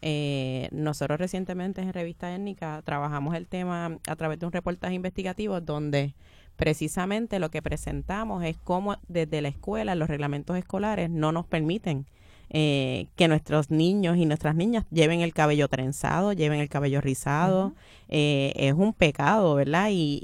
Eh, 0.06 0.68
nosotros 0.74 1.18
recientemente 1.18 1.80
en 1.80 1.94
Revista 1.94 2.36
Étnica 2.36 2.82
trabajamos 2.84 3.36
el 3.36 3.48
tema 3.48 4.00
a 4.06 4.16
través 4.18 4.38
de 4.38 4.46
un 4.46 4.52
reportaje 4.52 4.96
investigativo 4.96 5.62
donde 5.62 6.14
precisamente 6.58 7.40
lo 7.40 7.50
que 7.50 7.62
presentamos 7.62 8.44
es 8.44 8.58
cómo 8.58 8.98
desde 9.08 9.42
la 9.42 9.48
escuela, 9.48 9.96
los 9.96 10.10
reglamentos 10.10 10.58
escolares 10.58 11.10
no 11.10 11.32
nos 11.32 11.46
permiten 11.46 12.06
eh, 12.50 13.08
que 13.16 13.30
nuestros 13.30 13.72
niños 13.72 14.18
y 14.18 14.26
nuestras 14.26 14.56
niñas 14.56 14.84
lleven 14.92 15.22
el 15.22 15.34
cabello 15.34 15.70
trenzado, 15.70 16.34
lleven 16.34 16.60
el 16.60 16.68
cabello 16.68 17.00
rizado. 17.00 17.74
Eh, 18.10 18.52
es 18.58 18.74
un 18.74 18.92
pecado, 18.92 19.56
¿verdad? 19.56 19.88
Y, 19.90 20.22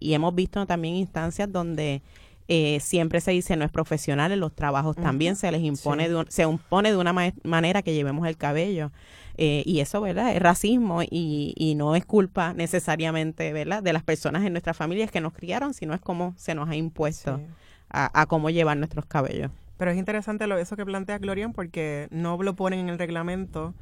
y, 0.00 0.14
hemos 0.14 0.34
visto 0.34 0.66
también 0.66 0.96
instancias 0.96 1.50
donde 1.50 2.02
eh, 2.54 2.80
siempre 2.80 3.22
se 3.22 3.30
dice 3.30 3.56
no 3.56 3.64
es 3.64 3.70
profesional, 3.70 4.30
en 4.30 4.40
los 4.40 4.54
trabajos 4.54 4.94
también 4.94 5.36
se 5.36 5.50
les 5.50 5.62
impone, 5.62 6.10
de 6.10 6.26
se 6.28 6.42
impone 6.42 6.90
de 6.90 6.98
una 6.98 7.14
manera 7.44 7.80
que 7.80 7.94
llevemos 7.94 8.28
el 8.28 8.36
cabello. 8.36 8.92
Eh, 9.38 9.62
y 9.64 9.80
eso, 9.80 10.02
¿verdad? 10.02 10.36
Es 10.36 10.42
racismo 10.42 11.02
y, 11.02 11.54
y 11.56 11.74
no 11.76 11.96
es 11.96 12.04
culpa 12.04 12.52
necesariamente, 12.52 13.54
¿verdad? 13.54 13.82
De 13.82 13.94
las 13.94 14.02
personas 14.02 14.44
en 14.44 14.52
nuestras 14.52 14.76
familias 14.76 15.10
que 15.10 15.22
nos 15.22 15.32
criaron, 15.32 15.72
sino 15.72 15.94
es 15.94 16.02
como 16.02 16.34
se 16.36 16.54
nos 16.54 16.68
ha 16.68 16.76
impuesto 16.76 17.40
a, 17.88 18.20
a, 18.20 18.26
cómo 18.26 18.50
llevar 18.50 18.76
nuestros 18.76 19.06
cabellos. 19.06 19.50
Pero 19.78 19.90
es 19.90 19.96
interesante 19.96 20.46
lo, 20.46 20.58
eso 20.58 20.76
que 20.76 20.84
plantea 20.84 21.16
Glorian 21.16 21.54
porque 21.54 22.06
no 22.10 22.36
lo 22.42 22.54
ponen 22.54 22.80
en 22.80 22.88
el 22.90 22.98
reglamento 22.98 23.72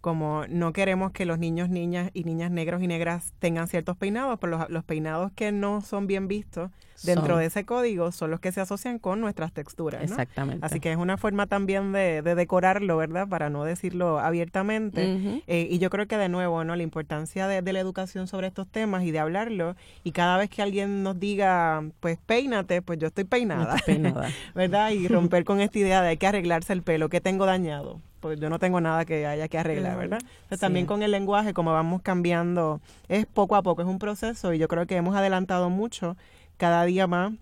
como 0.00 0.44
no 0.48 0.72
queremos 0.74 1.12
que 1.12 1.24
los 1.24 1.38
niños, 1.38 1.68
niñas 1.68 2.10
y 2.12 2.24
niñas 2.24 2.50
negros 2.50 2.82
y 2.82 2.86
negras 2.86 3.32
tengan 3.38 3.68
ciertos 3.68 3.96
peinados, 3.96 4.38
pero 4.40 4.66
los, 4.68 4.84
peinados 4.84 5.32
que 5.32 5.52
no 5.52 5.80
son 5.80 6.06
bien 6.06 6.28
vistos 6.28 6.70
dentro 7.02 7.36
de 7.36 7.46
ese 7.46 7.64
código 7.64 8.12
son 8.12 8.30
los 8.30 8.40
que 8.40 8.52
se 8.52 8.60
asocian 8.60 8.98
con 8.98 9.20
nuestras 9.20 9.52
texturas. 9.52 10.02
Exactamente. 10.02 10.64
Así 10.64 10.80
que 10.80 10.92
es 10.92 10.98
una 10.98 11.16
forma 11.16 11.46
también 11.46 11.92
de, 11.92 12.22
decorarlo, 12.22 12.96
¿verdad? 12.96 13.28
Para 13.28 13.50
no 13.50 13.64
decirlo 13.64 14.18
abiertamente. 14.18 15.42
Eh, 15.46 15.68
y 15.70 15.78
yo 15.78 15.90
creo 15.90 16.06
que 16.06 16.16
de 16.16 16.28
nuevo, 16.28 16.64
¿no? 16.64 16.76
La 16.76 16.82
importancia 16.82 17.46
de, 17.48 17.62
de, 17.62 17.72
la 17.72 17.80
educación 17.80 18.26
sobre 18.26 18.46
estos 18.46 18.66
temas 18.66 19.04
y 19.04 19.10
de 19.10 19.18
hablarlo. 19.18 19.76
Y 20.04 20.12
cada 20.12 20.36
vez 20.36 20.50
que 20.50 20.62
alguien 20.62 21.02
nos 21.02 21.18
diga, 21.18 21.84
pues 22.00 22.18
peínate, 22.24 22.82
pues 22.82 22.98
yo 22.98 23.08
estoy 23.08 23.24
peinada. 23.24 23.76
peinada. 23.86 24.28
¿Verdad? 24.54 24.90
Y 24.90 25.08
romper 25.08 25.44
con 25.44 25.60
esta 25.60 25.78
idea 25.78 26.02
de 26.02 26.08
hay 26.08 26.16
que 26.16 26.26
arreglarse 26.26 26.72
el 26.72 26.82
pelo, 26.82 27.08
que 27.08 27.20
tengo 27.20 27.46
dañado 27.46 28.00
pues 28.20 28.38
yo 28.38 28.50
no 28.50 28.58
tengo 28.58 28.80
nada 28.80 29.04
que 29.04 29.26
haya 29.26 29.48
que 29.48 29.58
arreglar, 29.58 29.96
¿verdad? 29.96 30.20
también 30.60 30.86
con 30.86 31.02
el 31.02 31.10
lenguaje, 31.10 31.54
como 31.54 31.72
vamos 31.72 32.02
cambiando, 32.02 32.80
es 33.08 33.26
poco 33.26 33.56
a 33.56 33.62
poco, 33.62 33.82
es 33.82 33.88
un 33.88 33.98
proceso 33.98 34.52
y 34.52 34.58
yo 34.58 34.68
creo 34.68 34.86
que 34.86 34.96
hemos 34.96 35.16
adelantado 35.16 35.70
mucho. 35.70 36.16
Cada 36.60 36.84
día 36.84 37.06
más 37.06 37.32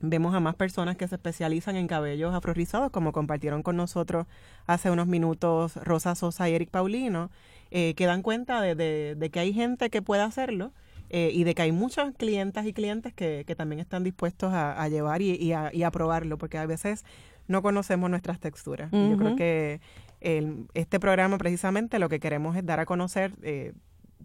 vemos 0.00 0.36
a 0.36 0.38
más 0.38 0.54
personas 0.54 0.96
que 0.96 1.08
se 1.08 1.16
especializan 1.16 1.74
en 1.74 1.88
cabellos 1.88 2.32
afrorizados, 2.32 2.92
como 2.92 3.10
compartieron 3.10 3.64
con 3.64 3.76
nosotros 3.76 4.28
hace 4.66 4.92
unos 4.92 5.08
minutos 5.08 5.74
Rosa 5.74 6.14
Sosa 6.14 6.48
y 6.48 6.54
Eric 6.54 6.70
Paulino, 6.70 7.32
eh, 7.72 7.94
que 7.94 8.06
dan 8.06 8.22
cuenta 8.22 8.60
de, 8.60 9.30
que 9.32 9.40
hay 9.40 9.52
gente 9.52 9.90
que 9.90 10.00
puede 10.00 10.22
hacerlo. 10.22 10.72
Eh, 11.10 11.30
y 11.34 11.44
de 11.44 11.54
que 11.54 11.62
hay 11.62 11.72
muchas 11.72 12.14
clientas 12.14 12.64
y 12.64 12.72
clientes 12.72 13.12
que, 13.12 13.44
también 13.56 13.80
están 13.80 14.02
dispuestos 14.04 14.52
a, 14.54 14.88
llevar 14.88 15.20
y, 15.20 15.52
a, 15.52 15.90
probarlo, 15.90 16.38
porque 16.38 16.56
a 16.56 16.64
veces 16.64 17.04
no 17.48 17.60
conocemos 17.62 18.08
nuestras 18.08 18.38
texturas. 18.38 18.92
Yo 18.92 19.16
creo 19.18 19.36
que 19.36 19.80
este 20.20 21.00
programa 21.00 21.36
precisamente 21.36 21.98
lo 21.98 22.08
que 22.08 22.20
queremos 22.20 22.56
es 22.56 22.64
dar 22.64 22.78
a 22.78 22.86
conocer 22.86 23.32
eh, 23.42 23.74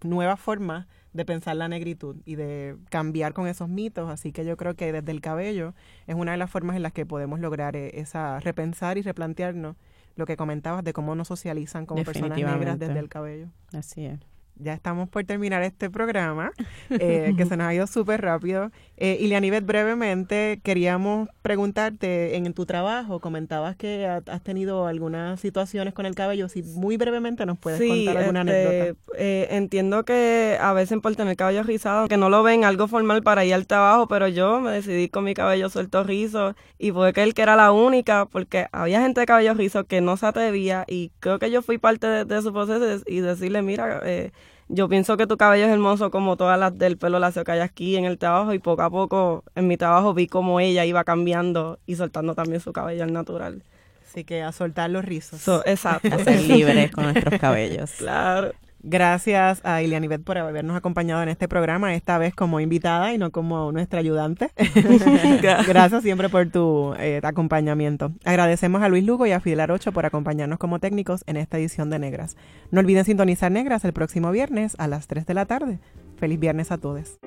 nuevas 0.02 0.40
formas 0.40 0.86
de 1.12 1.24
pensar 1.24 1.56
la 1.56 1.68
negritud 1.68 2.16
y 2.24 2.36
de 2.36 2.76
cambiar 2.90 3.32
con 3.32 3.46
esos 3.46 3.68
mitos. 3.68 4.10
Así 4.10 4.32
que 4.32 4.44
yo 4.44 4.56
creo 4.56 4.74
que 4.74 4.92
desde 4.92 5.12
el 5.12 5.20
cabello 5.20 5.74
es 6.06 6.14
una 6.14 6.32
de 6.32 6.38
las 6.38 6.50
formas 6.50 6.76
en 6.76 6.82
las 6.82 6.92
que 6.92 7.06
podemos 7.06 7.40
lograr 7.40 7.76
eh, 7.76 8.00
esa 8.00 8.40
repensar 8.40 8.98
y 8.98 9.02
replantearnos 9.02 9.76
lo 10.16 10.26
que 10.26 10.36
comentabas 10.36 10.82
de 10.84 10.92
cómo 10.92 11.14
nos 11.14 11.28
socializan 11.28 11.86
como 11.86 12.02
personas 12.04 12.38
negras 12.38 12.78
desde 12.78 12.98
el 12.98 13.08
cabello. 13.08 13.48
Así 13.72 14.06
es 14.06 14.18
ya 14.58 14.74
estamos 14.74 15.08
por 15.08 15.24
terminar 15.24 15.62
este 15.62 15.90
programa, 15.90 16.52
eh, 16.90 17.34
que 17.36 17.46
se 17.46 17.56
nos 17.56 17.66
ha 17.66 17.74
ido 17.74 17.86
súper 17.86 18.20
rápido. 18.22 18.70
Eh, 18.96 19.18
Ilianivet, 19.20 19.64
brevemente, 19.64 20.60
queríamos 20.62 21.28
preguntarte, 21.42 22.36
en, 22.36 22.52
tu 22.52 22.66
trabajo, 22.66 23.20
comentabas 23.20 23.76
que 23.76 24.06
has 24.06 24.42
tenido 24.42 24.86
algunas 24.86 25.38
situaciones 25.38 25.94
con 25.94 26.06
el 26.06 26.14
cabello, 26.14 26.48
si 26.48 26.62
muy 26.62 26.96
brevemente 26.96 27.44
nos 27.46 27.58
puedes 27.58 27.78
contar 27.78 28.16
alguna 28.16 28.40
este, 28.40 28.70
anécdota. 28.70 29.00
Eh, 29.18 29.48
entiendo 29.50 30.04
que 30.04 30.56
a 30.60 30.72
veces 30.72 30.98
por 31.00 31.14
tener 31.14 31.36
cabello 31.36 31.62
rizado, 31.62 32.08
que 32.08 32.16
no 32.16 32.30
lo 32.30 32.42
ven 32.42 32.64
algo 32.64 32.88
formal 32.88 33.22
para 33.22 33.44
ir 33.44 33.54
al 33.54 33.66
trabajo, 33.66 34.08
pero 34.08 34.28
yo 34.28 34.60
me 34.60 34.72
decidí 34.72 35.08
con 35.08 35.24
mi 35.24 35.34
cabello 35.34 35.68
suelto 35.68 36.02
rizo 36.04 36.54
y 36.78 36.90
fue 36.90 37.12
que 37.12 37.22
él 37.22 37.34
que 37.34 37.42
era 37.42 37.54
la 37.54 37.70
única, 37.70 38.26
porque 38.26 38.66
había 38.72 39.02
gente 39.02 39.20
de 39.20 39.26
cabello 39.26 39.54
rizo 39.54 39.84
que 39.84 40.00
no 40.00 40.16
se 40.16 40.26
atrevía 40.26 40.84
y 40.88 41.12
creo 41.20 41.38
que 41.38 41.50
yo 41.50 41.62
fui 41.62 41.78
parte 41.78 42.06
de, 42.06 42.24
de 42.24 42.42
su 42.42 42.52
proceso 42.52 43.04
y 43.06 43.20
decirle, 43.20 43.62
mira, 43.62 44.00
eh, 44.04 44.32
yo 44.68 44.88
pienso 44.88 45.16
que 45.16 45.26
tu 45.26 45.36
cabello 45.36 45.64
es 45.64 45.70
hermoso 45.70 46.10
como 46.10 46.36
todas 46.36 46.58
las 46.58 46.76
del 46.76 46.98
pelo 46.98 47.18
lacio 47.18 47.44
que 47.44 47.52
hay 47.52 47.60
aquí 47.60 47.96
en 47.96 48.04
el 48.04 48.18
trabajo 48.18 48.52
y 48.52 48.58
poco 48.58 48.82
a 48.82 48.90
poco 48.90 49.44
en 49.54 49.66
mi 49.66 49.76
trabajo 49.76 50.14
vi 50.14 50.26
como 50.26 50.60
ella 50.60 50.84
iba 50.84 51.04
cambiando 51.04 51.78
y 51.86 51.96
soltando 51.96 52.34
también 52.34 52.60
su 52.60 52.72
cabello 52.72 53.04
al 53.04 53.12
natural. 53.12 53.62
Así 54.08 54.24
que 54.24 54.42
a 54.42 54.52
soltar 54.52 54.90
los 54.90 55.04
rizos. 55.04 55.46
exacto. 55.66 56.14
A 56.14 56.18
ser 56.18 56.40
libres 56.42 56.90
con 56.90 57.04
nuestros 57.04 57.38
cabellos. 57.40 57.90
Claro. 57.98 58.52
Gracias 58.80 59.60
a 59.64 59.82
Ilianibet 59.82 60.22
por 60.22 60.38
habernos 60.38 60.76
acompañado 60.76 61.22
en 61.22 61.28
este 61.28 61.48
programa, 61.48 61.94
esta 61.94 62.16
vez 62.16 62.34
como 62.34 62.60
invitada 62.60 63.12
y 63.12 63.18
no 63.18 63.32
como 63.32 63.72
nuestra 63.72 63.98
ayudante. 63.98 64.50
Gracias 65.66 66.02
siempre 66.02 66.28
por 66.28 66.48
tu 66.50 66.94
eh, 66.98 67.20
acompañamiento. 67.22 68.12
Agradecemos 68.24 68.82
a 68.82 68.88
Luis 68.88 69.04
Lugo 69.04 69.26
y 69.26 69.32
a 69.32 69.40
Fidel 69.40 69.60
Arocho 69.60 69.92
por 69.92 70.06
acompañarnos 70.06 70.58
como 70.58 70.78
técnicos 70.78 71.24
en 71.26 71.36
esta 71.36 71.58
edición 71.58 71.90
de 71.90 71.98
Negras. 71.98 72.36
No 72.70 72.80
olviden 72.80 73.04
sintonizar 73.04 73.50
Negras 73.50 73.84
el 73.84 73.92
próximo 73.92 74.30
viernes 74.30 74.76
a 74.78 74.86
las 74.86 75.08
3 75.08 75.26
de 75.26 75.34
la 75.34 75.46
tarde. 75.46 75.80
Feliz 76.16 76.38
viernes 76.38 76.70
a 76.70 76.78
todos. 76.78 77.18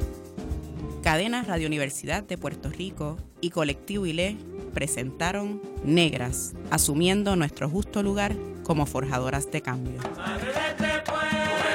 Cadena 1.04 1.44
Radio 1.44 1.68
Universidad 1.68 2.24
de 2.24 2.38
Puerto 2.38 2.70
Rico 2.70 3.18
y 3.42 3.50
Colectivo 3.50 4.06
ILE 4.06 4.38
presentaron 4.74 5.62
Negras, 5.84 6.54
asumiendo 6.70 7.36
nuestro 7.36 7.68
justo 7.68 8.04
lugar 8.04 8.36
como 8.64 8.86
forjadoras 8.86 9.52
de 9.52 9.62
cambio. 9.62 10.00